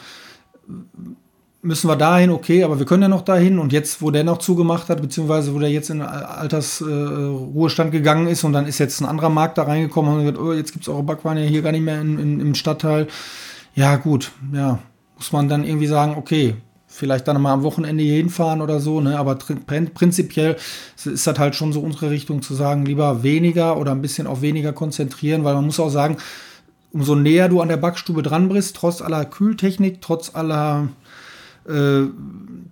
[1.63, 3.61] müssen wir dahin, okay, aber wir können ja noch dahin.
[3.61, 8.27] Und jetzt, wo der noch zugemacht hat, beziehungsweise wo der jetzt in Altersruhestand äh, gegangen
[8.27, 10.83] ist und dann ist jetzt ein anderer Markt da reingekommen und gesagt, oh, jetzt gibt
[10.83, 13.07] es eure Backwaren ja hier gar nicht mehr in, in, im Stadtteil.
[13.75, 14.79] Ja, gut, ja,
[15.17, 16.55] muss man dann irgendwie sagen, okay,
[16.87, 19.19] vielleicht dann mal am Wochenende hier hinfahren oder so, ne?
[19.19, 20.57] aber prinzipiell
[21.05, 24.43] ist das halt schon so unsere Richtung zu sagen, lieber weniger oder ein bisschen auf
[24.43, 26.19] weniger konzentrieren, weil man muss auch sagen,
[26.93, 30.89] umso näher du an der Backstube dran bist, trotz aller Kühltechnik, trotz aller
[31.69, 32.09] äh,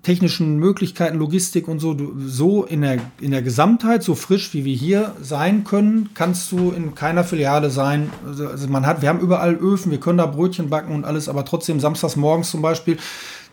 [0.02, 4.64] technischen Möglichkeiten, Logistik und so, du, so in der, in der Gesamtheit, so frisch wie
[4.64, 8.10] wir hier sein können, kannst du in keiner Filiale sein.
[8.27, 11.28] Also, also man hat, wir haben überall Öfen, wir können da Brötchen backen und alles,
[11.28, 12.98] aber trotzdem samstags morgens zum Beispiel,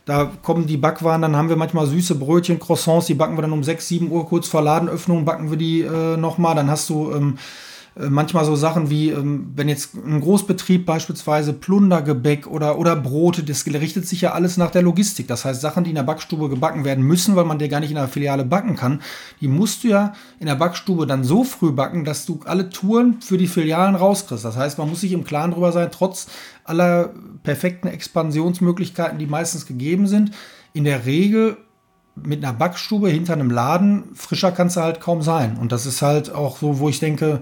[0.05, 3.51] da kommen die Backwaren, dann haben wir manchmal süße Brötchen, Croissants, die backen wir dann
[3.51, 6.55] um 6, 7 Uhr kurz vor Ladenöffnung, backen wir die äh, nochmal.
[6.55, 7.68] Dann hast du ähm, äh,
[8.07, 13.65] manchmal so Sachen wie, ähm, wenn jetzt ein Großbetrieb beispielsweise Plundergebäck oder, oder Brote, das
[13.65, 15.27] richtet sich ja alles nach der Logistik.
[15.27, 17.89] Das heißt, Sachen, die in der Backstube gebacken werden müssen, weil man dir gar nicht
[17.89, 19.01] in der Filiale backen kann,
[19.41, 23.21] die musst du ja in der Backstube dann so früh backen, dass du alle Touren
[23.21, 24.45] für die Filialen rauskriegst.
[24.45, 26.27] Das heißt, man muss sich im Klaren drüber sein, trotz
[26.63, 27.13] aller
[27.43, 30.31] perfekten Expansionsmöglichkeiten, die meistens gegeben sind,
[30.73, 31.57] in der Regel
[32.15, 35.57] mit einer Backstube hinter einem Laden, frischer kannst du halt kaum sein.
[35.57, 37.39] Und das ist halt auch so, wo ich denke,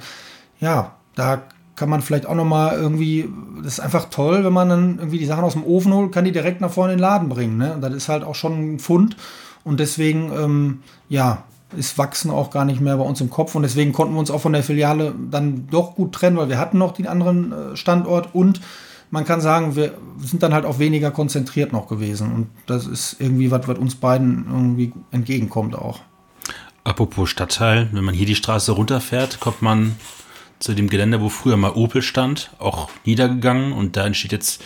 [0.59, 1.43] ja, da
[1.75, 3.29] kann man vielleicht auch noch mal irgendwie,
[3.63, 6.25] das ist einfach toll, wenn man dann irgendwie die Sachen aus dem Ofen holt, kann
[6.25, 7.57] die direkt nach vorne in den Laden bringen.
[7.57, 7.73] Ne?
[7.73, 9.15] Und das ist halt auch schon ein Fund.
[9.63, 11.43] Und deswegen, ähm, ja,
[11.75, 13.53] ist Wachsen auch gar nicht mehr bei uns im Kopf.
[13.53, 16.57] Und deswegen konnten wir uns auch von der Filiale dann doch gut trennen, weil wir
[16.57, 18.61] hatten noch den anderen äh, Standort und
[19.09, 22.33] man kann sagen, wir sind dann halt auch weniger konzentriert noch gewesen.
[22.33, 26.01] Und das ist irgendwie was, was uns beiden irgendwie entgegenkommt auch.
[26.83, 29.95] Apropos Stadtteil, wenn man hier die Straße runterfährt, kommt man
[30.59, 34.61] zu dem Gelände, wo früher mal Opel stand, auch niedergegangen und da entsteht jetzt,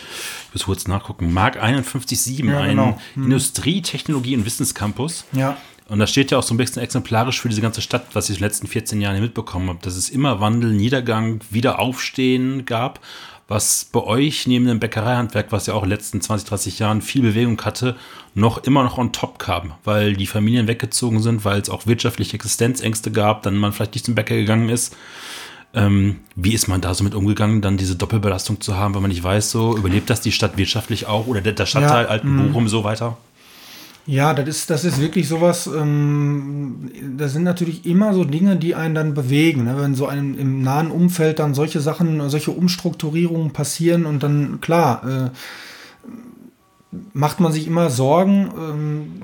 [0.48, 2.98] ich muss kurz nachgucken, Mark 51.7, ja, ein genau.
[3.14, 3.24] hm.
[3.24, 5.24] Industrie-, Technologie- und Wissenscampus.
[5.32, 5.56] Ja.
[5.88, 8.36] Und das steht ja auch so ein bisschen exemplarisch für diese ganze Stadt, was ich
[8.36, 13.00] in den letzten 14 Jahren mitbekommen habe, dass es immer Wandel, Niedergang, Wiederaufstehen gab,
[13.48, 17.02] was bei euch neben dem Bäckereihandwerk, was ja auch in den letzten 20, 30 Jahren
[17.02, 17.96] viel Bewegung hatte,
[18.34, 22.36] noch immer noch on top kam, weil die Familien weggezogen sind, weil es auch wirtschaftliche
[22.36, 24.96] Existenzängste gab, dann man vielleicht nicht zum Bäcker gegangen ist.
[25.74, 29.10] Ähm, wie ist man da so mit umgegangen, dann diese Doppelbelastung zu haben, wenn man
[29.10, 32.36] nicht weiß, so überlebt das die Stadt wirtschaftlich auch oder der, der Stadtteil ja, Alten
[32.36, 32.48] mhm.
[32.48, 33.16] Bochum so weiter?
[34.04, 38.74] Ja, das ist, das ist wirklich sowas, ähm, das sind natürlich immer so Dinge, die
[38.74, 39.64] einen dann bewegen.
[39.64, 39.76] Ne?
[39.78, 45.30] Wenn so einem im nahen Umfeld dann solche Sachen, solche Umstrukturierungen passieren und dann, klar,
[45.32, 49.22] äh, macht man sich immer Sorgen, ähm,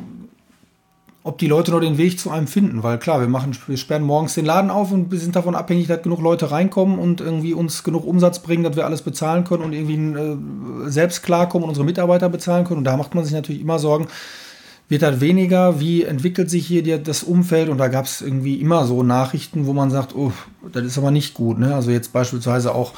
[1.24, 2.82] ob die Leute noch den Weg zu einem finden.
[2.82, 5.86] Weil klar, wir machen, wir sperren morgens den Laden auf und wir sind davon abhängig,
[5.86, 9.64] dass genug Leute reinkommen und irgendwie uns genug Umsatz bringen, dass wir alles bezahlen können
[9.64, 12.78] und irgendwie äh, selbst klarkommen und unsere Mitarbeiter bezahlen können.
[12.78, 14.08] Und da macht man sich natürlich immer Sorgen,
[14.88, 15.80] wird das weniger?
[15.80, 17.68] Wie entwickelt sich hier das Umfeld?
[17.68, 20.32] Und da gab es irgendwie immer so Nachrichten, wo man sagt, oh,
[20.72, 21.58] das ist aber nicht gut.
[21.58, 21.74] Ne?
[21.74, 22.94] Also jetzt beispielsweise auch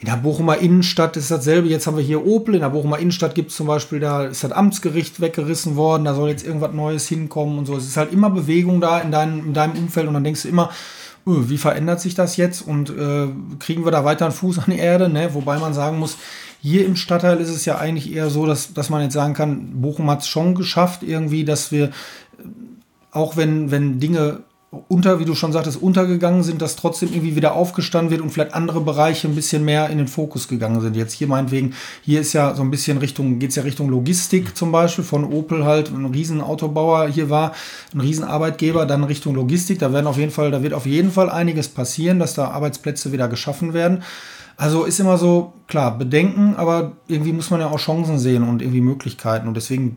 [0.00, 1.68] in der Bochumer Innenstadt ist dasselbe.
[1.68, 2.54] Jetzt haben wir hier Opel.
[2.54, 6.06] In der Bochumer Innenstadt gibt es zum Beispiel, da ist das Amtsgericht weggerissen worden.
[6.06, 7.76] Da soll jetzt irgendwas Neues hinkommen und so.
[7.76, 10.08] Es ist halt immer Bewegung da in deinem, in deinem Umfeld.
[10.08, 10.70] Und dann denkst du immer,
[11.26, 12.66] oh, wie verändert sich das jetzt?
[12.66, 13.28] Und äh,
[13.58, 15.10] kriegen wir da weiter einen Fuß an die Erde?
[15.10, 15.34] Ne?
[15.34, 16.16] Wobei man sagen muss,
[16.62, 19.82] hier im Stadtteil ist es ja eigentlich eher so, dass, dass man jetzt sagen kann,
[19.82, 21.90] Bochum hat es schon geschafft, irgendwie, dass wir,
[23.12, 24.44] auch wenn, wenn Dinge
[24.86, 28.54] unter, wie du schon sagtest, untergegangen sind, dass trotzdem irgendwie wieder aufgestanden wird und vielleicht
[28.54, 30.94] andere Bereiche ein bisschen mehr in den Fokus gegangen sind.
[30.94, 34.56] Jetzt hier meinetwegen, hier ist ja so ein bisschen Richtung, geht es ja Richtung Logistik
[34.56, 37.52] zum Beispiel, von Opel halt ein Riesenautobauer hier war,
[37.92, 39.80] ein Riesenarbeitgeber, dann Richtung Logistik.
[39.80, 43.10] Da werden auf jeden Fall, da wird auf jeden Fall einiges passieren, dass da Arbeitsplätze
[43.10, 44.04] wieder geschaffen werden.
[44.56, 48.62] Also ist immer so, klar, Bedenken, aber irgendwie muss man ja auch Chancen sehen und
[48.62, 49.48] irgendwie Möglichkeiten.
[49.48, 49.96] Und deswegen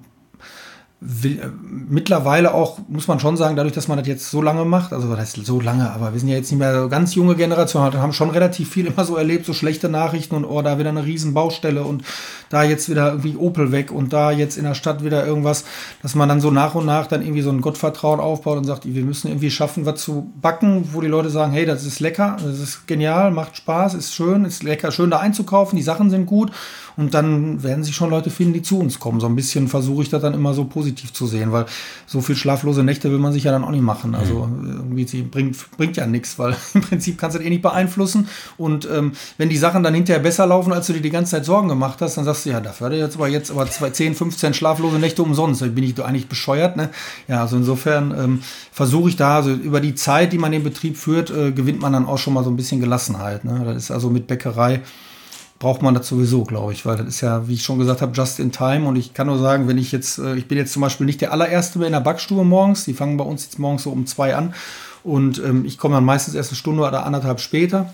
[1.05, 1.49] will, äh,
[1.89, 5.09] mittlerweile auch, muss man schon sagen, dadurch, dass man das jetzt so lange macht, also
[5.09, 7.81] das heißt so lange, aber wir sind ja jetzt nicht mehr so ganz junge Generation,
[7.81, 11.05] haben schon relativ viel immer so erlebt, so schlechte Nachrichten und oh, da wieder eine
[11.05, 12.03] riesen Baustelle und
[12.49, 15.65] da jetzt wieder irgendwie Opel weg und da jetzt in der Stadt wieder irgendwas,
[16.01, 18.85] dass man dann so nach und nach dann irgendwie so ein Gottvertrauen aufbaut und sagt,
[18.85, 22.37] wir müssen irgendwie schaffen, was zu backen, wo die Leute sagen, hey, das ist lecker,
[22.43, 26.25] das ist genial, macht Spaß, ist schön, ist lecker, schön da einzukaufen, die Sachen sind
[26.25, 26.51] gut
[26.95, 29.19] und dann werden sich schon Leute finden, die zu uns kommen.
[29.19, 31.65] So ein bisschen versuche ich das dann immer so positiv zu sehen, weil
[32.05, 34.15] so viel schlaflose Nächte will man sich ja dann auch nicht machen.
[34.15, 34.97] Also mhm.
[34.97, 38.27] irgendwie bringt, bringt ja nichts, weil im Prinzip kannst du das eh nicht beeinflussen.
[38.57, 41.45] Und ähm, wenn die Sachen dann hinterher besser laufen, als du dir die ganze Zeit
[41.45, 43.89] Sorgen gemacht hast, dann sagst du, ja, dafür hatte ich jetzt aber jetzt aber zwei,
[43.89, 45.61] 10, 15 schlaflose Nächte umsonst.
[45.61, 46.77] Da bin ich doch eigentlich bescheuert.
[46.77, 46.89] Ne?
[47.27, 48.41] Ja, also insofern ähm,
[48.71, 51.93] versuche ich da, also über die Zeit, die man den Betrieb führt, äh, gewinnt man
[51.93, 53.45] dann auch schon mal so ein bisschen Gelassenheit.
[53.45, 53.63] Ne?
[53.65, 54.81] Das ist also mit Bäckerei
[55.63, 58.11] braucht man das sowieso, glaube ich, weil das ist ja, wie ich schon gesagt habe,
[58.11, 58.85] just in time.
[58.85, 61.21] Und ich kann nur sagen, wenn ich jetzt, äh, ich bin jetzt zum Beispiel nicht
[61.21, 64.05] der allererste mehr in der Backstube morgens, die fangen bei uns jetzt morgens so um
[64.05, 64.53] zwei an.
[65.05, 67.93] Und ähm, ich komme dann meistens erst eine Stunde oder anderthalb später.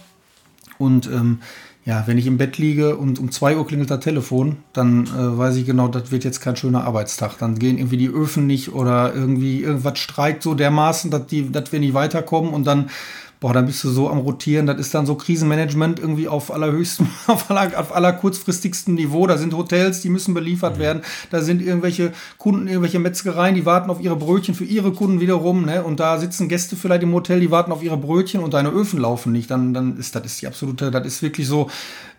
[0.80, 1.42] Und ähm,
[1.90, 5.38] ja, wenn ich im Bett liege und um zwei Uhr klingelt das Telefon, dann äh,
[5.40, 7.40] weiß ich genau, das wird jetzt kein schöner Arbeitstag.
[7.40, 11.72] Dann gehen irgendwie die Öfen nicht oder irgendwie irgendwas streikt so dermaßen, dass, die, dass
[11.72, 12.92] wir nicht weiterkommen und dann
[13.40, 17.08] boah, dann bist du so am Rotieren, das ist dann so Krisenmanagement irgendwie auf allerhöchstem,
[17.28, 19.28] auf, aller, auf aller kurzfristigstem Niveau.
[19.28, 20.82] Da sind Hotels, die müssen beliefert mhm.
[20.82, 21.02] werden.
[21.30, 25.66] Da sind irgendwelche Kunden, irgendwelche Metzgereien, die warten auf ihre Brötchen für ihre Kunden wiederum,
[25.66, 25.84] ne?
[25.84, 29.00] Und da sitzen Gäste vielleicht im Hotel, die warten auf ihre Brötchen und deine Öfen
[29.00, 29.50] laufen nicht.
[29.50, 31.70] Dann, dann ist das ist die absolute, das ist wirklich so,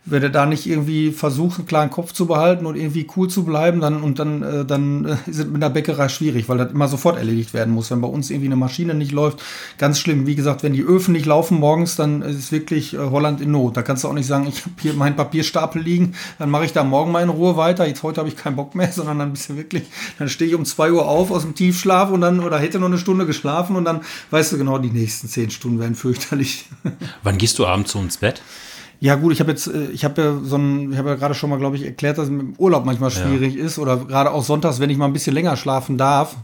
[0.07, 3.45] wenn du da nicht irgendwie versucht, einen klaren Kopf zu behalten und irgendwie cool zu
[3.45, 6.73] bleiben, dann und dann, äh, dann äh, ist es mit der Bäckerei schwierig, weil das
[6.73, 7.91] immer sofort erledigt werden muss.
[7.91, 9.43] Wenn bei uns irgendwie eine Maschine nicht läuft,
[9.77, 10.27] ganz schlimm.
[10.27, 13.77] Wie gesagt, wenn die Öfen nicht laufen morgens, dann ist wirklich äh, Holland in Not.
[13.77, 16.73] Da kannst du auch nicht sagen, ich habe hier meinen Papierstapel liegen, dann mache ich
[16.73, 17.87] da morgen mal in Ruhe weiter.
[17.87, 19.85] Jetzt heute habe ich keinen Bock mehr, sondern dann bist du wirklich,
[20.19, 22.87] dann stehe ich um zwei Uhr auf aus dem Tiefschlaf und dann oder hätte noch
[22.87, 24.01] eine Stunde geschlafen und dann
[24.31, 26.67] weißt du genau, die nächsten zehn Stunden werden fürchterlich.
[27.23, 28.41] Wann gehst du abends so ins Bett?
[29.01, 31.35] Ja gut, ich habe jetzt, äh, ich habe ja so ein, ich habe ja gerade
[31.35, 33.65] schon mal, glaube ich, erklärt, dass es mit dem Urlaub manchmal schwierig ja.
[33.65, 36.37] ist oder gerade auch sonntags, wenn ich mal ein bisschen länger schlafen darf,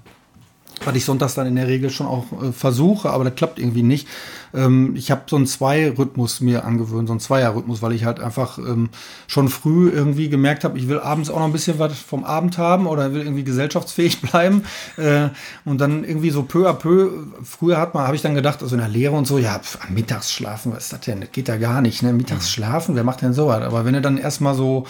[0.84, 3.82] was ich sonntags dann in der Regel schon auch äh, versuche, aber das klappt irgendwie
[3.82, 4.08] nicht.
[4.56, 8.58] Ähm, ich habe so einen Zwei-Rhythmus mir angewöhnt, so einen Zweier-Rhythmus, weil ich halt einfach
[8.58, 8.88] ähm,
[9.26, 12.58] schon früh irgendwie gemerkt habe, ich will abends auch noch ein bisschen was vom Abend
[12.58, 14.64] haben oder will irgendwie gesellschaftsfähig bleiben.
[14.96, 15.28] Äh,
[15.64, 17.10] und dann irgendwie so peu à peu,
[17.42, 19.78] früher hat man, habe ich dann gedacht, also in der Lehre und so, ja, pf,
[19.90, 21.20] mittags schlafen, was ist das denn?
[21.20, 22.12] Das geht ja gar nicht, ne?
[22.12, 22.50] Mittags mhm.
[22.50, 23.62] schlafen, wer macht denn sowas?
[23.62, 24.86] Aber wenn du dann erstmal so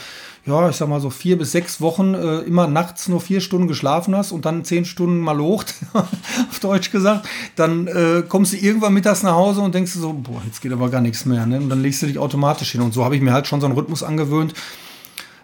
[0.46, 3.66] ja, ich sag mal so vier bis sechs Wochen äh, immer nachts nur vier Stunden
[3.66, 8.56] geschlafen hast und dann zehn Stunden mal locht, auf Deutsch gesagt, dann äh, kommst du
[8.56, 11.46] irgendwann mittags nach Hause und denkst du so, boah, jetzt geht aber gar nichts mehr.
[11.46, 11.58] Ne?
[11.58, 12.80] Und dann legst du dich automatisch hin.
[12.80, 14.54] Und so habe ich mir halt schon so einen Rhythmus angewöhnt,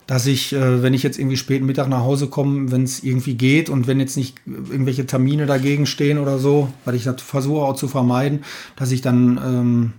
[0.07, 3.35] dass ich, äh, wenn ich jetzt irgendwie spät Mittag nach Hause komme, wenn es irgendwie
[3.35, 7.63] geht und wenn jetzt nicht irgendwelche Termine dagegen stehen oder so, weil ich das versuche
[7.63, 8.45] auch zu vermeiden,
[8.77, 9.93] dass ich dann ähm,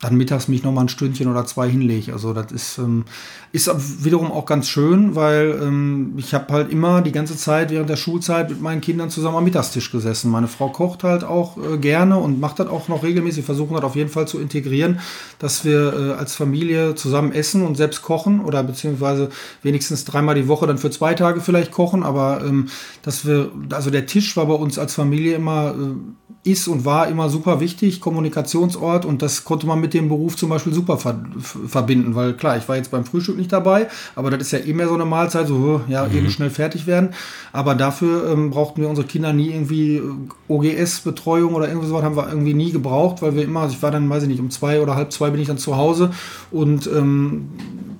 [0.00, 2.14] dann mittags mich noch mal ein Stündchen oder zwei hinlege.
[2.14, 3.04] Also das ist, ähm,
[3.52, 7.90] ist wiederum auch ganz schön, weil ähm, ich habe halt immer die ganze Zeit während
[7.90, 10.30] der Schulzeit mit meinen Kindern zusammen am Mittagstisch gesessen.
[10.30, 13.38] Meine Frau kocht halt auch äh, gerne und macht das auch noch regelmäßig.
[13.38, 15.00] Wir versuchen das auf jeden Fall zu integrieren,
[15.40, 19.30] dass wir äh, als Familie zusammen essen und selbst kochen oder beziehungsweise
[19.62, 22.04] wenigstens dreimal die Woche dann für zwei Tage vielleicht kochen.
[22.04, 22.68] Aber ähm,
[23.02, 27.08] dass wir, also der Tisch war bei uns als Familie immer äh, ist und war
[27.08, 31.20] immer super wichtig, Kommunikationsort und das konnte man mit dem Beruf zum Beispiel super ver
[31.42, 34.72] verbinden, weil klar, ich war jetzt beim Frühstück nicht dabei, aber das ist ja eh
[34.72, 36.16] mehr so eine Mahlzeit, so ja, mhm.
[36.16, 37.10] eben schnell fertig werden,
[37.52, 40.02] aber dafür ähm, brauchten wir unsere Kinder nie irgendwie äh,
[40.48, 44.08] OGS-Betreuung oder irgendwas haben wir irgendwie nie gebraucht, weil wir immer, also ich war dann,
[44.08, 46.10] weiß ich nicht, um zwei oder halb zwei bin ich dann zu Hause
[46.50, 47.48] und ähm,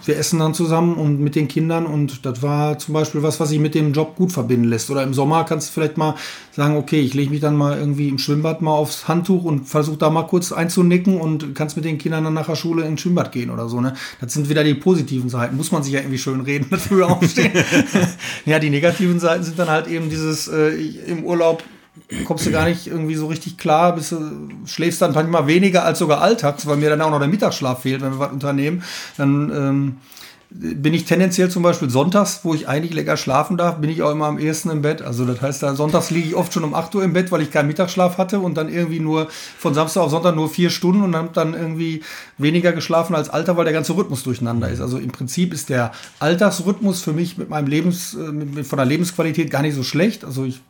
[0.04, 3.50] wir essen dann zusammen und mit den Kindern und das war zum Beispiel was, was
[3.50, 4.90] sich mit dem Job gut verbinden lässt.
[4.90, 6.14] Oder im Sommer kannst du vielleicht mal
[6.52, 9.96] sagen, okay, ich lege mich dann mal irgendwie im Schwimmbad mal aufs Handtuch und versuche
[9.96, 13.32] da mal kurz einzunicken und kannst mit den Kindern dann nach der Schule ins Schwimmbad
[13.32, 13.80] gehen oder so.
[13.80, 13.94] Ne?
[14.20, 15.56] Das sind wieder die positiven Seiten.
[15.56, 17.52] Muss man sich ja irgendwie schön reden, früher aufstehen.
[18.46, 20.70] ja, die negativen Seiten sind dann halt eben dieses äh,
[21.06, 21.62] im Urlaub
[22.24, 24.18] kommst du gar nicht irgendwie so richtig klar, bist du,
[24.66, 28.02] schläfst dann manchmal weniger als sogar alltags, weil mir dann auch noch der Mittagsschlaf fehlt,
[28.02, 28.82] wenn wir was unternehmen.
[29.16, 29.96] Dann ähm,
[30.52, 34.10] bin ich tendenziell zum Beispiel sonntags, wo ich eigentlich lecker schlafen darf, bin ich auch
[34.10, 35.00] immer am ehesten im Bett.
[35.00, 37.40] Also das heißt, da sonntags liege ich oft schon um 8 Uhr im Bett, weil
[37.40, 39.28] ich keinen Mittagsschlaf hatte und dann irgendwie nur
[39.58, 42.02] von Samstag auf Sonntag nur vier Stunden und dann, dann irgendwie
[42.36, 44.80] weniger geschlafen als Alter, weil der ganze Rhythmus durcheinander ist.
[44.80, 48.86] Also im Prinzip ist der Alltagsrhythmus für mich mit meinem Lebens, äh, mit, von der
[48.86, 50.24] Lebensqualität gar nicht so schlecht.
[50.24, 50.60] Also ich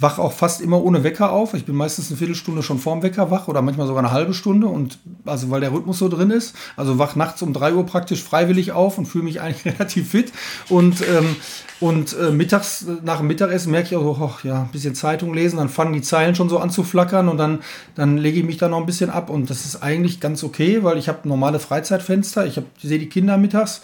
[0.00, 1.54] wach auch fast immer ohne Wecker auf.
[1.54, 4.68] Ich bin meistens eine Viertelstunde schon vorm Wecker wach oder manchmal sogar eine halbe Stunde
[4.68, 6.54] und also weil der Rhythmus so drin ist.
[6.76, 10.32] Also wach nachts um drei Uhr praktisch freiwillig auf und fühle mich eigentlich relativ fit
[10.68, 11.36] und ähm,
[11.80, 15.32] und äh, mittags nach dem Mittagessen merke ich auch so, oh, ja, ein bisschen Zeitung
[15.32, 17.60] lesen, dann fangen die Zeilen schon so an zu flackern und dann
[17.94, 20.82] dann lege ich mich da noch ein bisschen ab und das ist eigentlich ganz okay,
[20.82, 22.46] weil ich habe normale Freizeitfenster.
[22.46, 23.80] Ich habe sehe die Kinder mittags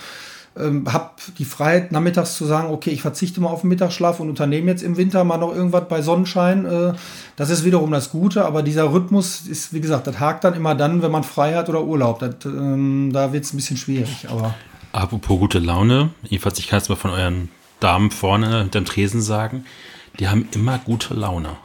[0.59, 4.29] ähm, habe die Freiheit, nachmittags zu sagen, okay, ich verzichte mal auf den Mittagsschlaf und
[4.29, 6.65] unternehme jetzt im Winter mal noch irgendwas bei Sonnenschein.
[6.65, 6.93] Äh,
[7.37, 10.75] das ist wiederum das Gute, aber dieser Rhythmus ist, wie gesagt, das hakt dann immer
[10.75, 12.21] dann, wenn man frei hat oder Urlaub.
[12.21, 14.27] Das, ähm, da wird es ein bisschen schwierig.
[14.31, 14.55] Aber
[14.93, 17.49] Apropos gute Laune, jedenfalls, ich kann es mal von euren
[17.81, 19.65] Damen vorne hinterm Tresen sagen,
[20.21, 21.57] die haben immer gute Laune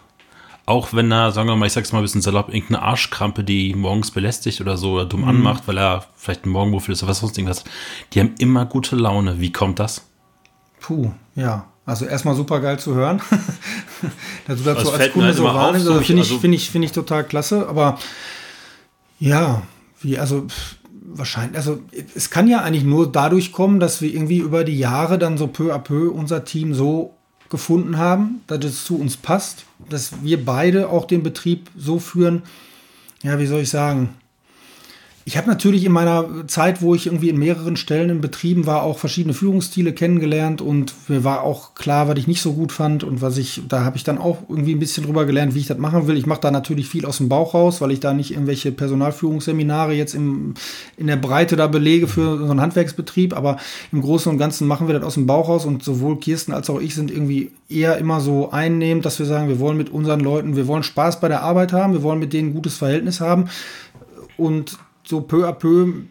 [0.70, 3.74] auch wenn er, sagen wir mal, ich sag's mal ein bisschen salopp, irgendeine Arschkrampe, die
[3.74, 5.30] morgens belästigt oder so oder dumm mhm.
[5.30, 7.64] anmacht, weil er vielleicht ein Morgenmuffel ist oder was sonst irgendwas,
[8.14, 9.40] die haben immer gute Laune.
[9.40, 10.06] Wie kommt das?
[10.80, 11.66] Puh, ja.
[11.86, 13.20] Also erstmal super geil zu hören.
[14.48, 16.86] dass du dazu als Kunde halt so wahrnimmst, so, finde ich, also find ich, find
[16.86, 17.68] ich total klasse.
[17.68, 17.98] Aber
[19.20, 19.64] ja,
[20.02, 20.46] wie, also
[21.02, 21.80] wahrscheinlich, also
[22.14, 25.48] es kann ja eigentlich nur dadurch kommen, dass wir irgendwie über die Jahre dann so
[25.48, 27.16] peu à peu unser Team so
[27.50, 32.44] gefunden haben, dass es zu uns passt, dass wir beide auch den Betrieb so führen,
[33.24, 34.10] ja, wie soll ich sagen,
[35.30, 38.82] ich habe natürlich in meiner Zeit, wo ich irgendwie in mehreren Stellen in Betrieben war,
[38.82, 43.04] auch verschiedene Führungsstile kennengelernt und mir war auch klar, was ich nicht so gut fand
[43.04, 45.68] und was ich, da habe ich dann auch irgendwie ein bisschen drüber gelernt, wie ich
[45.68, 46.18] das machen will.
[46.18, 49.94] Ich mache da natürlich viel aus dem Bauch raus, weil ich da nicht irgendwelche Personalführungsseminare
[49.94, 50.56] jetzt im,
[50.98, 53.58] in der Breite da belege für so einen Handwerksbetrieb, aber
[53.92, 56.72] im Großen und Ganzen machen wir das aus dem Bauch raus und sowohl Kirsten als
[56.72, 60.22] auch ich sind irgendwie eher immer so einnehmend, dass wir sagen, wir wollen mit unseren
[60.22, 63.22] Leuten, wir wollen Spaß bei der Arbeit haben, wir wollen mit denen ein gutes Verhältnis
[63.22, 63.48] haben
[64.36, 64.80] und
[65.10, 66.06] so peu à peu,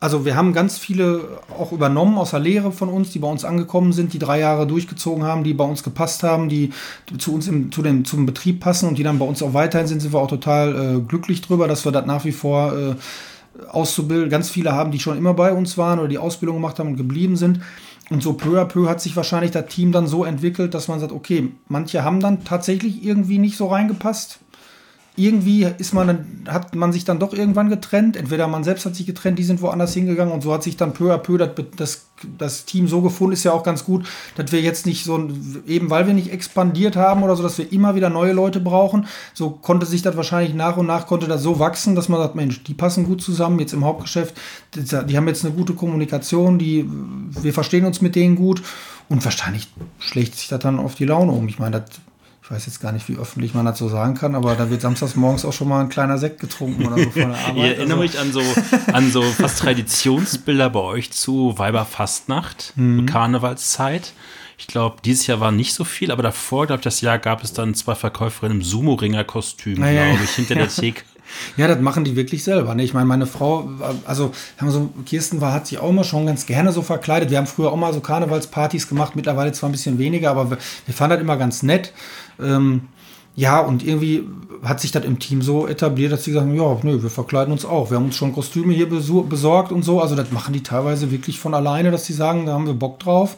[0.00, 3.44] also wir haben ganz viele auch übernommen aus der Lehre von uns, die bei uns
[3.44, 6.70] angekommen sind, die drei Jahre durchgezogen haben, die bei uns gepasst haben, die
[7.16, 9.88] zu uns im, zu dem, zum Betrieb passen und die dann bei uns auch weiterhin
[9.88, 12.94] sind, sind wir auch total äh, glücklich drüber, dass wir das nach wie vor äh,
[13.70, 14.28] auszubilden.
[14.28, 16.96] Ganz viele haben, die schon immer bei uns waren oder die Ausbildung gemacht haben und
[16.96, 17.60] geblieben sind.
[18.10, 21.00] Und so peu à peu hat sich wahrscheinlich das Team dann so entwickelt, dass man
[21.00, 24.40] sagt, okay, manche haben dann tatsächlich irgendwie nicht so reingepasst
[25.18, 28.16] irgendwie ist man hat man sich dann doch irgendwann getrennt.
[28.16, 30.92] Entweder man selbst hat sich getrennt, die sind woanders hingegangen und so hat sich dann
[30.92, 32.06] peu à peu das, das,
[32.38, 35.28] das Team so gefunden, ist ja auch ganz gut, dass wir jetzt nicht so,
[35.66, 39.06] eben weil wir nicht expandiert haben oder so, dass wir immer wieder neue Leute brauchen.
[39.34, 42.34] So konnte sich das wahrscheinlich nach und nach, konnte das so wachsen, dass man sagt,
[42.34, 44.34] Mensch, die passen gut zusammen, jetzt im Hauptgeschäft,
[44.74, 46.88] die haben jetzt eine gute Kommunikation, die,
[47.42, 48.62] wir verstehen uns mit denen gut
[49.08, 49.68] und wahrscheinlich
[49.98, 51.48] schlägt sich das dann auf die Laune um.
[51.48, 52.00] Ich meine, das
[52.48, 54.80] ich weiß jetzt gar nicht, wie öffentlich man das so sagen kann, aber da wird
[54.80, 57.56] samstags morgens auch schon mal ein kleiner Sekt getrunken oder so von der Arbeit.
[57.56, 58.02] ich erinnere also.
[58.02, 58.42] mich an so,
[58.90, 63.04] an so fast Traditionsbilder bei euch zu Weiberfastnacht, mhm.
[63.04, 64.14] Karnevalszeit.
[64.56, 67.44] Ich glaube, dieses Jahr war nicht so viel, aber davor, glaube ich, das Jahr gab
[67.44, 70.60] es dann zwei Verkäuferinnen im Sumo-Ringer-Kostüm, naja, glaube ich, hinter ja.
[70.62, 71.02] der Theke.
[71.56, 72.74] Ja, das machen die wirklich selber.
[72.74, 72.82] Ne?
[72.82, 73.68] Ich meine, meine Frau,
[74.06, 77.30] also haben so, Kirsten war, hat sich auch immer schon ganz gerne so verkleidet.
[77.30, 80.58] Wir haben früher auch mal so Karnevalspartys gemacht, mittlerweile zwar ein bisschen weniger, aber wir,
[80.86, 81.92] wir fanden das immer ganz nett.
[82.40, 82.82] Ähm,
[83.36, 84.24] ja, und irgendwie
[84.62, 87.64] hat sich das im Team so etabliert, dass sie sagen, ja, nö, wir verkleiden uns
[87.64, 87.90] auch.
[87.90, 90.00] Wir haben uns schon Kostüme hier besorgt und so.
[90.00, 92.98] Also das machen die teilweise wirklich von alleine, dass sie sagen, da haben wir Bock
[92.98, 93.36] drauf.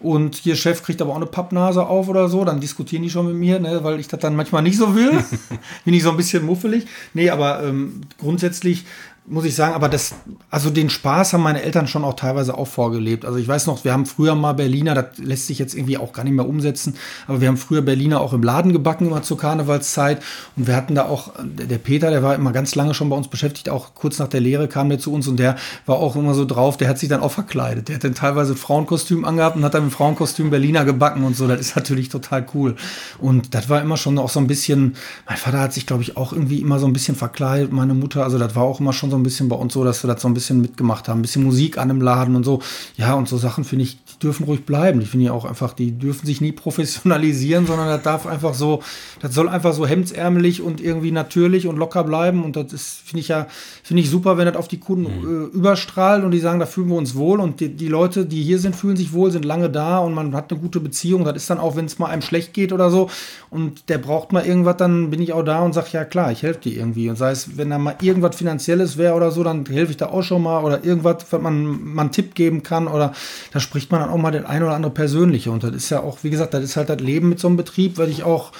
[0.00, 3.26] Und hier Chef kriegt aber auch eine Pappnase auf oder so, dann diskutieren die schon
[3.26, 5.10] mit mir, ne, weil ich das dann manchmal nicht so will.
[5.84, 6.86] Bin ich so ein bisschen muffelig.
[7.14, 8.84] Nee, aber ähm, grundsätzlich
[9.30, 10.14] muss ich sagen, aber das,
[10.50, 13.24] also den Spaß haben meine Eltern schon auch teilweise auch vorgelebt.
[13.24, 16.12] Also ich weiß noch, wir haben früher mal Berliner, das lässt sich jetzt irgendwie auch
[16.12, 16.94] gar nicht mehr umsetzen,
[17.26, 20.22] aber wir haben früher Berliner auch im Laden gebacken, immer zur Karnevalszeit.
[20.56, 23.28] Und wir hatten da auch, der Peter, der war immer ganz lange schon bei uns
[23.28, 25.56] beschäftigt, auch kurz nach der Lehre kam der zu uns und der
[25.86, 27.88] war auch immer so drauf, der hat sich dann auch verkleidet.
[27.88, 31.46] Der hat dann teilweise Frauenkostüm angehabt und hat dann im Frauenkostüm Berliner gebacken und so.
[31.46, 32.76] Das ist natürlich total cool.
[33.18, 34.96] Und das war immer schon auch so ein bisschen,
[35.26, 38.24] mein Vater hat sich, glaube ich, auch irgendwie immer so ein bisschen verkleidet, meine Mutter,
[38.24, 40.22] also das war auch immer schon so ein bisschen bei uns so, dass wir das
[40.22, 41.20] so ein bisschen mitgemacht haben.
[41.20, 42.60] Ein bisschen Musik an dem Laden und so.
[42.96, 45.00] Ja, und so Sachen finde ich, dürfen ruhig bleiben.
[45.00, 48.82] Ich finde ja auch einfach, die dürfen sich nie professionalisieren, sondern das darf einfach so,
[49.20, 52.44] das soll einfach so hemdsärmelig und irgendwie natürlich und locker bleiben.
[52.44, 53.46] Und das ist, finde ich ja,
[53.82, 55.50] finde ich super, wenn das auf die Kunden mhm.
[55.52, 57.40] äh, überstrahlt und die sagen, da fühlen wir uns wohl.
[57.40, 60.34] Und die, die Leute, die hier sind, fühlen sich wohl, sind lange da und man
[60.34, 61.24] hat eine gute Beziehung.
[61.24, 63.08] Das ist dann auch, wenn es mal einem schlecht geht oder so
[63.50, 66.42] und der braucht mal irgendwas, dann bin ich auch da und sage, ja klar, ich
[66.42, 67.08] helfe dir irgendwie.
[67.08, 70.06] Und sei es, wenn da mal irgendwas Finanzielles wäre oder so, dann helfe ich da
[70.06, 73.12] auch schon mal oder irgendwas, was man, man einen Tipp geben kann oder
[73.52, 75.50] da spricht man dann auch mal den ein oder andere Persönliche.
[75.50, 77.56] Und das ist ja auch, wie gesagt, das ist halt das Leben mit so einem
[77.56, 78.52] Betrieb, weil ich auch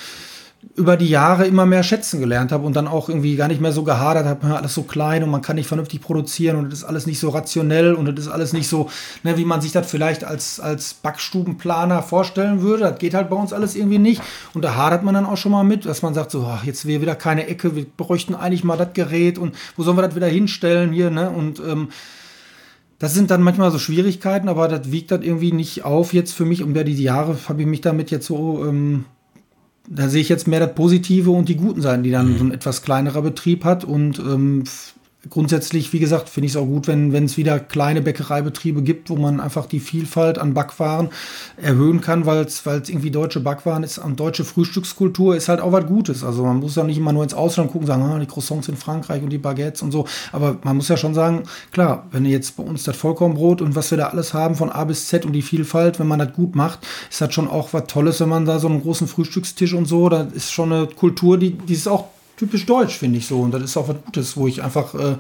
[0.74, 3.70] über die Jahre immer mehr schätzen gelernt habe und dann auch irgendwie gar nicht mehr
[3.70, 6.84] so gehadert habe, alles so klein und man kann nicht vernünftig produzieren und das ist
[6.84, 8.90] alles nicht so rationell und das ist alles nicht so,
[9.22, 12.82] ne, wie man sich das vielleicht als, als Backstubenplaner vorstellen würde.
[12.82, 14.20] Das geht halt bei uns alles irgendwie nicht.
[14.52, 16.86] Und da hadert man dann auch schon mal mit, dass man sagt, so, ach, jetzt
[16.86, 20.16] wäre wieder keine Ecke, wir bräuchten eigentlich mal das Gerät und wo sollen wir das
[20.16, 21.30] wieder hinstellen hier, ne?
[21.30, 21.88] Und ähm,
[22.98, 26.44] das sind dann manchmal so Schwierigkeiten, aber das wiegt dann irgendwie nicht auf jetzt für
[26.44, 26.62] mich.
[26.62, 29.04] Um ja die Jahre habe ich mich damit jetzt so ähm,
[29.90, 32.38] da sehe ich jetzt mehr das Positive und die guten Seiten, die dann mhm.
[32.38, 33.84] so ein etwas kleinerer Betrieb hat.
[33.84, 34.64] Und ähm,
[35.30, 39.16] grundsätzlich, wie gesagt, finde ich es auch gut, wenn es wieder kleine Bäckereibetriebe gibt, wo
[39.16, 41.08] man einfach die Vielfalt an Backwaren
[41.56, 45.86] erhöhen kann, weil es irgendwie deutsche Backwaren ist und deutsche Frühstückskultur ist halt auch was
[45.86, 46.24] Gutes.
[46.24, 48.76] Also man muss ja nicht immer nur ins Ausland gucken, sagen, ah, die Croissants in
[48.76, 50.06] Frankreich und die Baguettes und so.
[50.32, 53.90] Aber man muss ja schon sagen, klar, wenn jetzt bei uns das Vollkornbrot und was
[53.90, 56.54] wir da alles haben von A bis Z und die Vielfalt, wenn man das gut
[56.54, 59.86] macht, ist das schon auch was Tolles, wenn man da so einen großen Frühstückstisch und
[59.86, 62.06] so, da ist schon eine Kultur, die, die ist auch
[62.38, 63.40] typisch deutsch, finde ich so.
[63.40, 65.16] Und das ist auch was Gutes, wo ich einfach äh,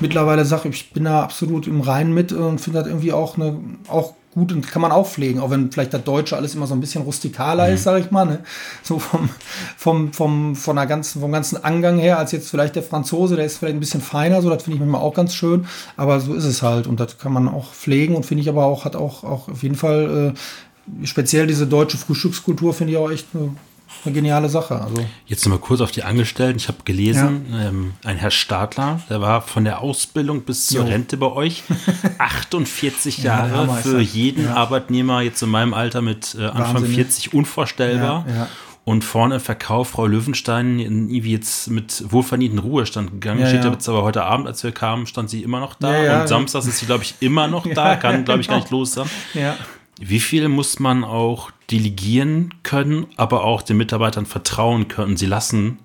[0.00, 3.58] mittlerweile sage, ich bin da absolut im Reinen mit und finde das irgendwie auch, eine,
[3.88, 6.74] auch gut und kann man auch pflegen, auch wenn vielleicht das Deutsche alles immer so
[6.74, 7.74] ein bisschen rustikaler mhm.
[7.74, 8.38] ist, sage ich mal, ne?
[8.82, 9.28] so vom,
[9.76, 13.44] vom, vom, von der ganzen, vom ganzen Angang her, als jetzt vielleicht der Franzose, der
[13.44, 15.66] ist vielleicht ein bisschen feiner, so das finde ich manchmal auch ganz schön,
[15.96, 18.66] aber so ist es halt und das kann man auch pflegen und finde ich aber
[18.66, 20.34] auch, hat auch, auch auf jeden Fall
[21.02, 23.50] äh, speziell diese deutsche Frühstückskultur finde ich auch echt eine
[24.04, 24.80] eine geniale Sache.
[24.80, 25.04] Also.
[25.26, 26.58] Jetzt nochmal kurz auf die Angestellten.
[26.58, 27.68] Ich habe gelesen, ja.
[27.68, 30.88] ähm, ein Herr Stadler, der war von der Ausbildung bis zur jo.
[30.88, 31.64] Rente bei euch
[32.18, 34.54] 48 Jahre ja, für jeden ja.
[34.54, 36.94] Arbeitnehmer jetzt in meinem Alter mit äh, Anfang Wahnsinn.
[36.94, 38.24] 40 unvorstellbar.
[38.84, 43.46] Und vorne im Verkauf, Frau Löwenstein, irgendwie jetzt mit wohlverdienten Ruhestand gegangen.
[43.46, 43.70] Steht ja.
[43.70, 46.22] jetzt aber heute Abend, als wir kamen, stand sie immer noch da.
[46.22, 47.96] und samstags ist sie, glaube ich, immer noch da.
[47.96, 49.08] Kann, glaube ich, gar nicht los sein.
[50.00, 55.78] Wie viel muss man auch delegieren können, aber auch den Mitarbeitern vertrauen können, sie lassen,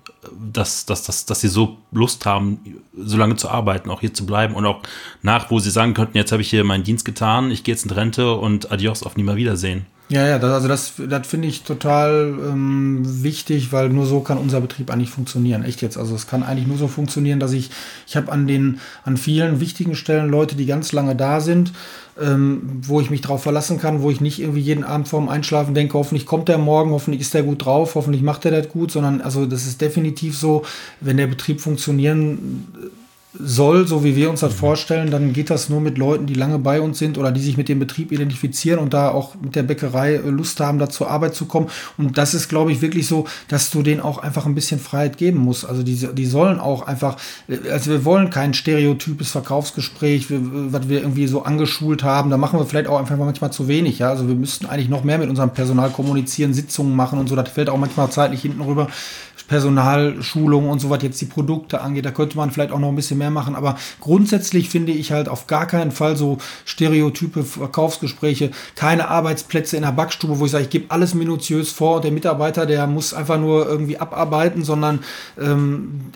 [0.52, 2.58] dass, dass, dass, dass sie so Lust haben,
[2.96, 4.80] so lange zu arbeiten, auch hier zu bleiben und auch
[5.22, 7.84] nach, wo sie sagen könnten, jetzt habe ich hier meinen Dienst getan, ich gehe jetzt
[7.84, 9.86] in Rente und adios, auf nie mal Wiedersehen.
[10.08, 14.38] Ja, ja, das, also das, das finde ich total ähm, wichtig, weil nur so kann
[14.38, 15.64] unser Betrieb eigentlich funktionieren.
[15.64, 15.96] Echt jetzt.
[15.98, 17.70] Also es kann eigentlich nur so funktionieren, dass ich,
[18.06, 21.72] ich habe an den, an vielen wichtigen Stellen Leute, die ganz lange da sind,
[22.20, 25.74] ähm, wo ich mich drauf verlassen kann, wo ich nicht irgendwie jeden Abend vorm Einschlafen
[25.74, 28.90] denke, hoffentlich kommt der morgen, hoffentlich ist der gut drauf, hoffentlich macht er das gut,
[28.90, 30.62] sondern also das ist definitiv so,
[31.00, 32.66] wenn der Betrieb funktionieren
[33.38, 36.58] soll, so wie wir uns das vorstellen, dann geht das nur mit Leuten, die lange
[36.58, 39.62] bei uns sind oder die sich mit dem Betrieb identifizieren und da auch mit der
[39.62, 41.68] Bäckerei äh, Lust haben, da zur Arbeit zu kommen.
[41.98, 45.18] Und das ist, glaube ich, wirklich so, dass du denen auch einfach ein bisschen Freiheit
[45.18, 45.64] geben musst.
[45.66, 47.16] Also die, die sollen auch einfach,
[47.48, 52.30] äh, also wir wollen kein stereotypes Verkaufsgespräch, was wir irgendwie so angeschult haben.
[52.30, 53.98] Da machen wir vielleicht auch einfach manchmal zu wenig.
[53.98, 54.10] Ja?
[54.10, 57.36] Also wir müssten eigentlich noch mehr mit unserem Personal kommunizieren, Sitzungen machen und so.
[57.36, 58.88] Das fällt auch manchmal zeitlich hinten rüber.
[59.48, 62.04] Personalschulung und so was jetzt die Produkte angeht.
[62.04, 63.54] Da könnte man vielleicht auch noch ein bisschen mehr machen.
[63.54, 69.82] Aber grundsätzlich finde ich halt auf gar keinen Fall so Stereotype Verkaufsgespräche, keine Arbeitsplätze in
[69.82, 73.14] der Backstube, wo ich sage, ich gebe alles minutiös vor und der Mitarbeiter, der muss
[73.14, 75.00] einfach nur irgendwie abarbeiten, sondern
[75.38, 76.12] ähm,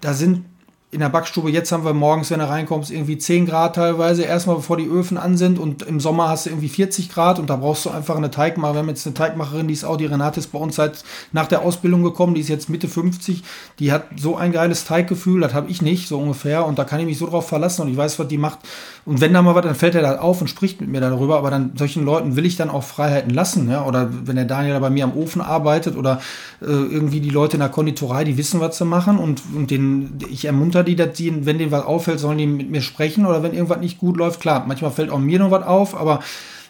[0.00, 0.44] da sind
[0.92, 4.56] in der Backstube, jetzt haben wir morgens, wenn du reinkommst, irgendwie 10 Grad teilweise, erstmal
[4.56, 7.56] bevor die Öfen an sind und im Sommer hast du irgendwie 40 Grad und da
[7.56, 8.74] brauchst du einfach eine Teigmacherin.
[8.74, 11.02] Wir haben jetzt eine Teigmacherin, die ist auch, die Renate ist bei uns seit
[11.32, 13.42] nach der Ausbildung gekommen, die ist jetzt Mitte 50,
[13.78, 16.66] die hat so ein geiles Teiggefühl, das habe ich nicht, so ungefähr.
[16.66, 18.58] Und da kann ich mich so drauf verlassen und ich weiß, was die macht
[19.04, 21.38] und wenn da mal was, dann fällt er da auf und spricht mit mir darüber.
[21.38, 23.68] Aber dann solchen Leuten will ich dann auch Freiheiten lassen.
[23.68, 23.84] Ja?
[23.84, 26.20] Oder wenn der Daniel da bei mir am Ofen arbeitet oder
[26.60, 29.18] äh, irgendwie die Leute in der Konditorei, die wissen, was sie machen.
[29.18, 32.70] Und, und den, ich ermunter die, dass die, wenn denen was auffällt, sollen die mit
[32.70, 33.26] mir sprechen.
[33.26, 36.20] Oder wenn irgendwas nicht gut läuft, klar, manchmal fällt auch mir noch was auf, aber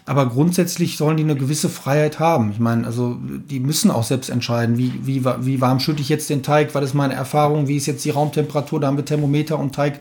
[0.05, 2.51] aber grundsätzlich sollen die eine gewisse Freiheit haben.
[2.51, 6.29] Ich meine, also die müssen auch selbst entscheiden, wie, wie, wie warm schütte ich jetzt
[6.29, 9.59] den Teig, was ist meine Erfahrung, wie ist jetzt die Raumtemperatur, da haben wir Thermometer
[9.59, 10.01] und Teig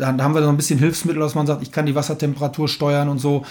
[0.00, 3.08] da, haben wir so ein bisschen Hilfsmittel, dass man sagt, ich kann die Wassertemperatur steuern
[3.08, 3.44] und so.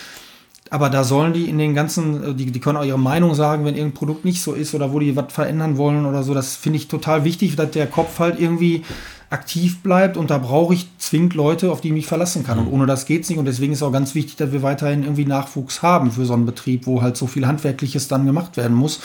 [0.71, 3.75] Aber da sollen die in den ganzen, die, die können auch ihre Meinung sagen, wenn
[3.75, 6.33] irgendein Produkt nicht so ist oder wo die was verändern wollen oder so.
[6.33, 8.83] Das finde ich total wichtig, dass der Kopf halt irgendwie
[9.31, 12.57] aktiv bleibt und da brauche ich zwingend Leute, auf die ich mich verlassen kann.
[12.57, 12.73] Und mhm.
[12.73, 13.37] ohne das geht es nicht.
[13.37, 16.47] Und deswegen ist auch ganz wichtig, dass wir weiterhin irgendwie Nachwuchs haben für so einen
[16.47, 19.01] Betrieb, wo halt so viel Handwerkliches dann gemacht werden muss.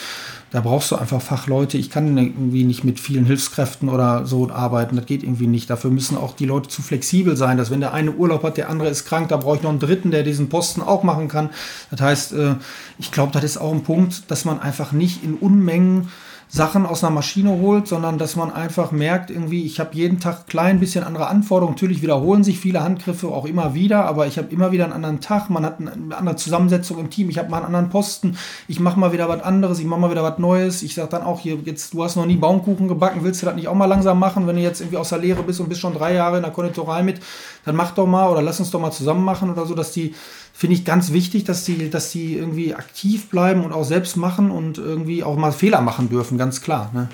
[0.51, 1.77] Da brauchst du einfach Fachleute.
[1.77, 4.95] Ich kann irgendwie nicht mit vielen Hilfskräften oder so arbeiten.
[4.95, 5.69] Das geht irgendwie nicht.
[5.69, 8.69] Dafür müssen auch die Leute zu flexibel sein, dass wenn der eine Urlaub hat, der
[8.69, 11.49] andere ist krank, da brauche ich noch einen dritten, der diesen Posten auch machen kann.
[11.91, 12.55] Das heißt, äh,
[12.97, 16.09] ich glaube, das ist auch ein Punkt, dass man einfach nicht in Unmengen
[16.47, 20.47] Sachen aus einer Maschine holt, sondern dass man einfach merkt, irgendwie, ich habe jeden Tag
[20.47, 21.75] klein bisschen andere Anforderungen.
[21.75, 25.21] Natürlich wiederholen sich viele Handgriffe auch immer wieder, aber ich habe immer wieder einen anderen
[25.21, 25.49] Tag.
[25.49, 27.29] Man hat eine andere Zusammensetzung im Team.
[27.29, 28.37] Ich habe mal einen anderen Posten.
[28.67, 29.79] Ich mache mal wieder was anderes.
[29.79, 30.83] Ich mache mal wieder was Neues.
[30.83, 33.21] Ich sage dann auch hier, jetzt, du hast noch nie Baumkuchen gebacken.
[33.23, 35.41] Willst du das nicht auch mal langsam machen, wenn du jetzt irgendwie aus der Lehre
[35.43, 37.19] bist und bist schon drei Jahre in der Konditorei mit?
[37.65, 40.13] Dann mach doch mal oder lass uns doch mal zusammen machen oder so, dass die
[40.57, 44.51] finde ich ganz wichtig, dass die, dass die irgendwie aktiv bleiben und auch selbst machen
[44.51, 46.91] und irgendwie auch mal Fehler machen dürfen, ganz klar.
[46.93, 47.09] Ne?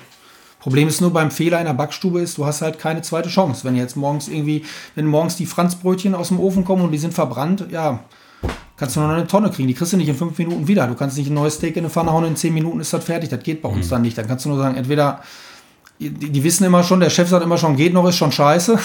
[0.60, 3.64] Problem ist nur beim Fehler in der Backstube ist, du hast halt keine zweite Chance.
[3.64, 4.64] Wenn jetzt morgens irgendwie,
[4.94, 8.04] wenn morgens die Franzbrötchen aus dem Ofen kommen und die sind verbrannt, ja,
[8.76, 9.66] kannst du nur noch eine Tonne kriegen.
[9.66, 10.86] Die kriegst du nicht in fünf Minuten wieder.
[10.86, 13.04] Du kannst nicht ein neues Steak in eine Pfanne hauen, in zehn Minuten ist das
[13.04, 13.28] fertig.
[13.28, 13.90] Das geht bei uns mhm.
[13.90, 14.16] dann nicht.
[14.16, 15.20] Dann kannst du nur sagen, entweder
[16.10, 18.78] die, wissen immer schon, der Chef sagt immer schon, geht noch, ist schon scheiße.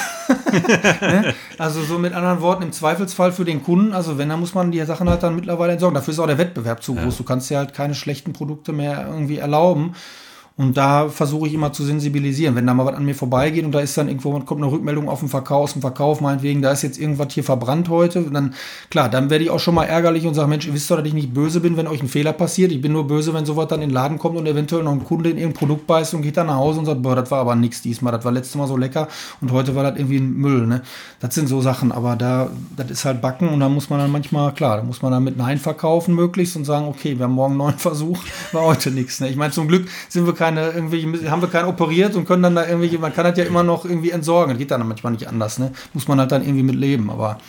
[1.01, 1.33] ne?
[1.57, 4.71] Also so mit anderen Worten, im Zweifelsfall für den Kunden, also wenn, dann muss man
[4.71, 5.95] die Sachen halt dann mittlerweile entsorgen.
[5.95, 7.13] Dafür ist auch der Wettbewerb zu groß.
[7.13, 7.17] Ja.
[7.17, 9.93] Du kannst ja halt keine schlechten Produkte mehr irgendwie erlauben.
[10.57, 12.55] Und da versuche ich immer zu sensibilisieren.
[12.55, 15.07] Wenn da mal was an mir vorbeigeht und da ist dann irgendwo, kommt eine Rückmeldung
[15.07, 18.55] auf den Verkauf, aus dem Verkauf, meinetwegen, da ist jetzt irgendwas hier verbrannt heute, dann,
[18.89, 21.05] klar, dann werde ich auch schon mal ärgerlich und sage, Mensch, ihr wisst doch, dass
[21.05, 22.71] ich nicht böse bin, wenn euch ein Fehler passiert.
[22.71, 25.03] Ich bin nur böse, wenn sowas dann in den Laden kommt und eventuell noch ein
[25.03, 27.39] Kunde in irgendein Produkt beißt und geht dann nach Hause und sagt, boah, das war
[27.39, 29.09] aber nichts diesmal, das war letztes Mal so lecker
[29.41, 30.81] und heute war das irgendwie ein Müll, ne?
[31.19, 34.11] Das sind so Sachen, aber da, das ist halt Backen und da muss man dann
[34.11, 37.33] manchmal, klar, da muss man dann mit Nein verkaufen möglichst und sagen, okay, wir haben
[37.33, 38.17] morgen einen neuen Versuch,
[38.53, 39.29] war heute nichts, ne?
[39.29, 42.55] Ich meine, zum Glück sind wir keine irgendwie haben wir keinen operiert und können dann
[42.55, 44.53] da irgendwie, man kann das ja immer noch irgendwie entsorgen.
[44.53, 45.73] Das geht dann manchmal nicht anders, ne?
[45.93, 47.39] Muss man halt dann irgendwie mit leben, aber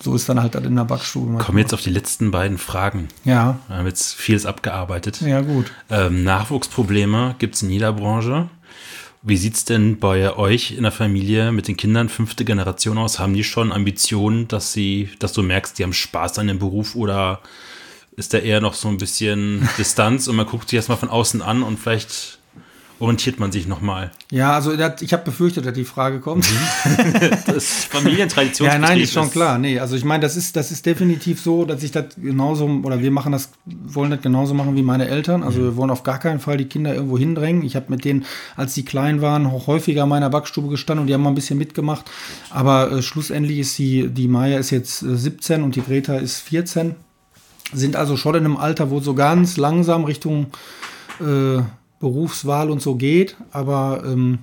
[0.00, 1.38] so ist dann halt in der Backstube.
[1.38, 3.08] Kommen jetzt auf die letzten beiden Fragen.
[3.24, 3.58] Ja.
[3.68, 5.22] Wir haben jetzt vieles abgearbeitet.
[5.22, 5.72] Ja, gut.
[5.88, 8.50] Ähm, Nachwuchsprobleme gibt es in jeder Branche.
[9.22, 13.18] Wie sieht es denn bei euch in der Familie mit den Kindern fünfte Generation aus?
[13.18, 16.94] Haben die schon Ambitionen, dass sie, dass du merkst, die haben Spaß an dem Beruf
[16.94, 17.40] oder
[18.16, 21.42] ist da eher noch so ein bisschen Distanz und man guckt sich erstmal von außen
[21.42, 22.38] an und vielleicht
[23.00, 24.12] orientiert man sich nochmal.
[24.30, 26.46] Ja, also ich habe befürchtet, dass die Frage kommt.
[26.48, 27.30] Mhm.
[27.46, 28.68] das ist Familientradition.
[28.68, 29.58] ja, nein, ist schon klar.
[29.58, 33.00] Nee, also ich meine, das ist, das ist definitiv so, dass ich das genauso, oder
[33.00, 35.42] wir machen das, wollen das genauso machen wie meine Eltern.
[35.42, 35.64] Also mhm.
[35.64, 37.64] wir wollen auf gar keinen Fall die Kinder irgendwo hindrängen.
[37.64, 38.24] Ich habe mit denen,
[38.56, 41.34] als die klein waren, auch häufiger in meiner Backstube gestanden und die haben mal ein
[41.34, 42.04] bisschen mitgemacht.
[42.50, 46.40] Aber äh, schlussendlich ist die, die Maya ist jetzt äh, 17 und die Greta ist
[46.40, 46.94] 14.
[47.74, 50.46] Sind also schon in einem Alter, wo so ganz langsam Richtung
[51.20, 51.60] äh,
[52.00, 54.38] Berufswahl und so geht, aber ähm,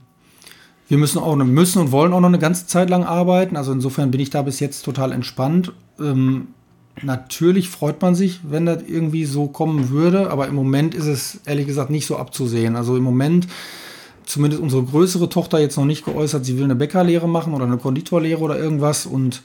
[0.87, 3.55] wir müssen auch müssen und wollen auch noch eine ganze Zeit lang arbeiten.
[3.55, 5.71] Also insofern bin ich da bis jetzt total entspannt.
[5.99, 6.47] Ähm,
[7.01, 11.39] natürlich freut man sich, wenn das irgendwie so kommen würde, aber im Moment ist es
[11.45, 12.75] ehrlich gesagt nicht so abzusehen.
[12.75, 13.47] Also im Moment
[14.25, 17.77] zumindest unsere größere Tochter jetzt noch nicht geäußert, sie will eine Bäckerlehre machen oder eine
[17.77, 19.05] Konditorlehre oder irgendwas.
[19.05, 19.43] Und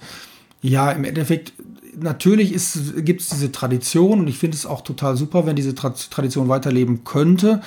[0.62, 1.52] ja, im Endeffekt,
[1.98, 2.50] natürlich
[2.96, 6.48] gibt es diese Tradition und ich finde es auch total super, wenn diese Tra Tradition
[6.48, 7.62] weiterleben könnte.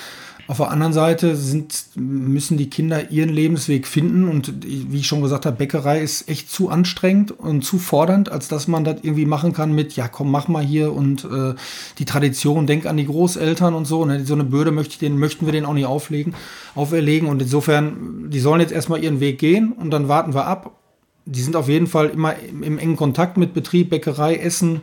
[0.49, 5.22] Auf der anderen Seite sind, müssen die Kinder ihren Lebensweg finden und wie ich schon
[5.22, 9.27] gesagt habe, Bäckerei ist echt zu anstrengend und zu fordernd, als dass man das irgendwie
[9.27, 11.53] machen kann mit, ja komm, mach mal hier und äh,
[11.99, 14.03] die Tradition, denk an die Großeltern und so.
[14.06, 14.26] Ne?
[14.26, 16.34] So eine Bürde möchte ich denen, möchten wir denen auch nicht auflegen,
[16.73, 20.78] auferlegen und insofern, die sollen jetzt erstmal ihren Weg gehen und dann warten wir ab.
[21.31, 24.81] Die sind auf jeden Fall immer im, im engen Kontakt mit Betrieb, Bäckerei, Essen,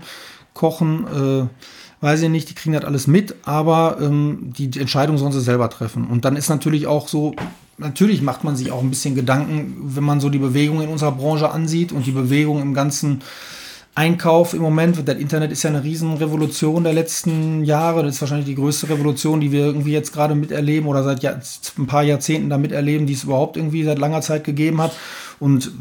[0.55, 5.19] Kochen, äh, weiß ich nicht, die kriegen das alles mit, aber ähm, die, die Entscheidung
[5.19, 6.07] sollen sie selber treffen.
[6.07, 7.35] Und dann ist natürlich auch so,
[7.79, 11.13] natürlich macht man sich auch ein bisschen Gedanken, wenn man so die Bewegung in unserer
[11.13, 13.23] Branche ansieht und die Bewegung im ganzen
[13.97, 15.09] Einkauf im Moment.
[15.09, 18.03] Das Internet ist ja eine Riesenrevolution der letzten Jahre.
[18.03, 21.25] Das ist wahrscheinlich die größte Revolution, die wir irgendwie jetzt gerade miterleben oder seit
[21.79, 24.93] ein paar Jahrzehnten da miterleben, die es überhaupt irgendwie seit langer Zeit gegeben hat.
[25.41, 25.73] Und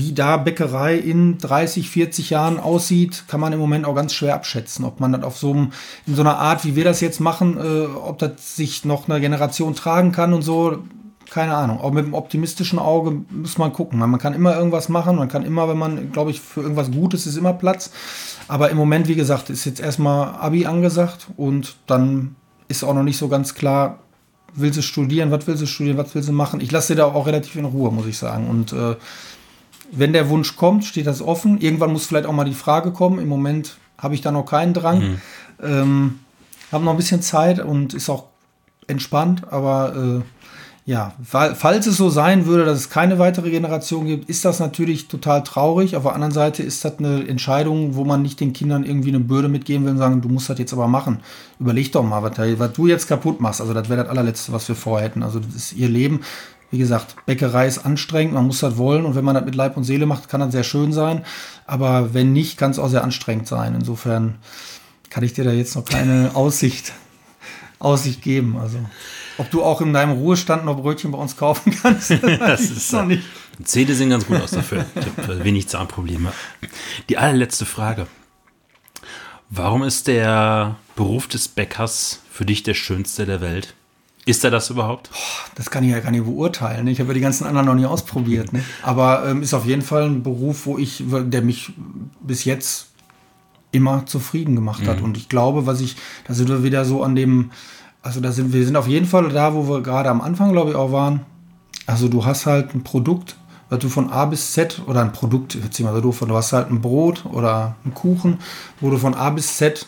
[0.00, 4.34] wie da Bäckerei in 30, 40 Jahren aussieht, kann man im Moment auch ganz schwer
[4.34, 4.86] abschätzen.
[4.86, 5.72] Ob man das auf so einem,
[6.06, 9.20] in so einer Art, wie wir das jetzt machen, äh, ob das sich noch eine
[9.20, 10.78] Generation tragen kann und so,
[11.28, 11.80] keine Ahnung.
[11.80, 13.98] Auch mit einem optimistischen Auge muss man gucken.
[13.98, 17.26] Man kann immer irgendwas machen, man kann immer, wenn man, glaube ich, für irgendwas Gutes
[17.26, 17.90] ist immer Platz.
[18.48, 22.36] Aber im Moment, wie gesagt, ist jetzt erstmal Abi angesagt und dann
[22.68, 23.98] ist auch noch nicht so ganz klar,
[24.54, 26.60] will sie studieren, was will sie studieren, was will sie machen.
[26.60, 28.48] Ich lasse sie da auch relativ in Ruhe, muss ich sagen.
[28.48, 28.96] Und äh,
[29.92, 31.60] wenn der Wunsch kommt, steht das offen.
[31.60, 33.18] Irgendwann muss vielleicht auch mal die Frage kommen.
[33.18, 35.00] Im Moment habe ich da noch keinen Drang.
[35.00, 35.20] Mhm.
[35.62, 36.18] Ähm,
[36.72, 38.24] habe noch ein bisschen Zeit und ist auch
[38.86, 40.22] entspannt, aber äh,
[40.86, 45.06] ja, falls es so sein würde, dass es keine weitere Generation gibt, ist das natürlich
[45.06, 45.94] total traurig.
[45.94, 49.20] Auf der anderen Seite ist das eine Entscheidung, wo man nicht den Kindern irgendwie eine
[49.20, 51.20] Bürde mitgeben will und sagen, du musst das jetzt aber machen.
[51.60, 53.60] Überleg doch mal, was, was du jetzt kaputt machst.
[53.60, 55.22] Also das wäre das allerletzte, was wir vorhätten.
[55.22, 56.22] Also das ist ihr Leben.
[56.70, 59.76] Wie gesagt, Bäckerei ist anstrengend, man muss das wollen und wenn man das mit Leib
[59.76, 61.24] und Seele macht, kann das sehr schön sein.
[61.66, 63.74] Aber wenn nicht, kann es auch sehr anstrengend sein.
[63.74, 64.36] Insofern
[65.10, 66.92] kann ich dir da jetzt noch keine Aussicht,
[67.80, 68.56] Aussicht geben.
[68.56, 68.78] Also,
[69.38, 73.04] ob du auch in deinem Ruhestand noch Brötchen bei uns kaufen kannst, das ist noch
[73.04, 73.24] nicht.
[73.64, 74.86] Zähne sehen ganz gut aus dafür.
[74.94, 76.32] Ich habe wenig Zahnprobleme.
[77.08, 78.06] Die allerletzte Frage.
[79.50, 83.74] Warum ist der Beruf des Bäckers für dich der schönste der Welt?
[84.26, 85.10] Ist er das überhaupt?
[85.54, 86.84] Das kann ich ja gar nicht beurteilen.
[86.84, 86.90] Ne?
[86.90, 88.52] Ich habe ja die ganzen anderen noch nie ausprobiert.
[88.52, 88.62] Ne?
[88.82, 91.72] Aber ähm, ist auf jeden Fall ein Beruf, wo ich, der mich
[92.20, 92.88] bis jetzt
[93.72, 94.98] immer zufrieden gemacht hat.
[94.98, 95.04] Mhm.
[95.04, 97.50] Und ich glaube, was ich, da sind wir wieder so an dem,
[98.02, 100.70] also da sind wir sind auf jeden Fall da, wo wir gerade am Anfang, glaube
[100.70, 101.20] ich, auch waren.
[101.86, 103.36] Also du hast halt ein Produkt,
[103.68, 106.52] was du von A bis Z oder ein Produkt, sich mal so doof, du hast
[106.52, 108.38] halt ein Brot oder einen Kuchen,
[108.80, 109.86] wo du von A bis Z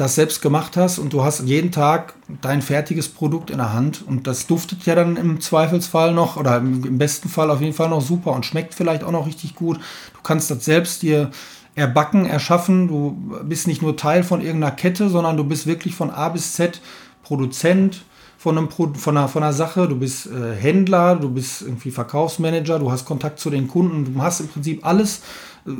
[0.00, 4.04] das selbst gemacht hast und du hast jeden Tag dein fertiges Produkt in der Hand
[4.06, 7.88] und das duftet ja dann im Zweifelsfall noch oder im besten Fall auf jeden Fall
[7.88, 9.78] noch super und schmeckt vielleicht auch noch richtig gut.
[9.78, 11.30] Du kannst das selbst dir
[11.74, 12.88] erbacken, erschaffen.
[12.88, 16.54] Du bist nicht nur Teil von irgendeiner Kette, sondern du bist wirklich von A bis
[16.54, 16.80] Z
[17.22, 18.02] Produzent
[18.38, 21.90] von, einem Pro von, einer, von einer Sache, du bist äh, Händler, du bist irgendwie
[21.90, 25.22] Verkaufsmanager, du hast Kontakt zu den Kunden, du hast im Prinzip alles.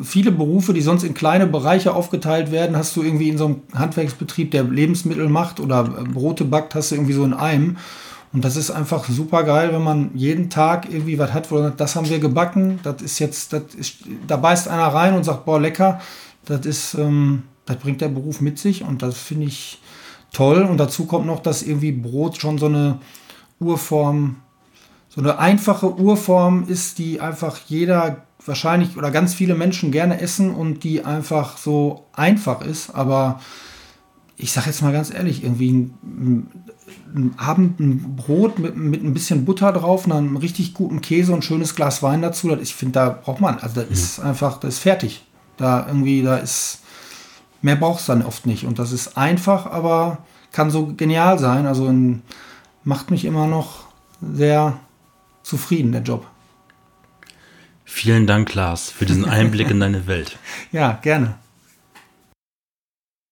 [0.03, 3.63] Viele Berufe, die sonst in kleine Bereiche aufgeteilt werden, hast du irgendwie in so einem
[3.75, 7.77] Handwerksbetrieb, der Lebensmittel macht oder äh, Brote backt, hast du irgendwie so in einem.
[8.33, 11.81] Und das ist einfach super geil, wenn man jeden Tag irgendwie was hat, wo sagt,
[11.81, 13.97] das haben wir gebacken, das ist jetzt, das ist,
[14.27, 16.01] da beißt einer rein und sagt, boah, lecker.
[16.45, 19.81] Das ist, ähm, das bringt der Beruf mit sich und das finde ich
[20.33, 20.63] toll.
[20.63, 22.99] Und dazu kommt noch, dass irgendwie Brot schon so eine
[23.61, 24.37] Urform,
[25.09, 30.51] so eine einfache Urform ist, die einfach jeder wahrscheinlich oder ganz viele Menschen gerne essen
[30.51, 32.95] und die einfach so einfach ist.
[32.95, 33.41] Aber
[34.37, 36.49] ich sage jetzt mal ganz ehrlich, irgendwie ein,
[37.15, 41.33] ein Abend ein Brot mit, mit ein bisschen Butter drauf, und einem richtig guten Käse
[41.33, 43.93] und ein schönes Glas Wein dazu, das, ich finde, da braucht man, also das mhm.
[43.93, 45.25] ist einfach, das ist fertig.
[45.57, 46.83] Da irgendwie, da ist,
[47.63, 48.65] mehr braucht es dann oft nicht.
[48.65, 50.19] Und das ist einfach, aber
[50.53, 51.67] kann so genial sein.
[51.67, 52.23] Also in,
[52.85, 53.89] macht mich immer noch
[54.21, 54.79] sehr
[55.43, 56.27] zufrieden, der Job.
[57.91, 60.37] Vielen Dank, Lars, für diesen Einblick in deine Welt.
[60.73, 61.35] Ja, gerne.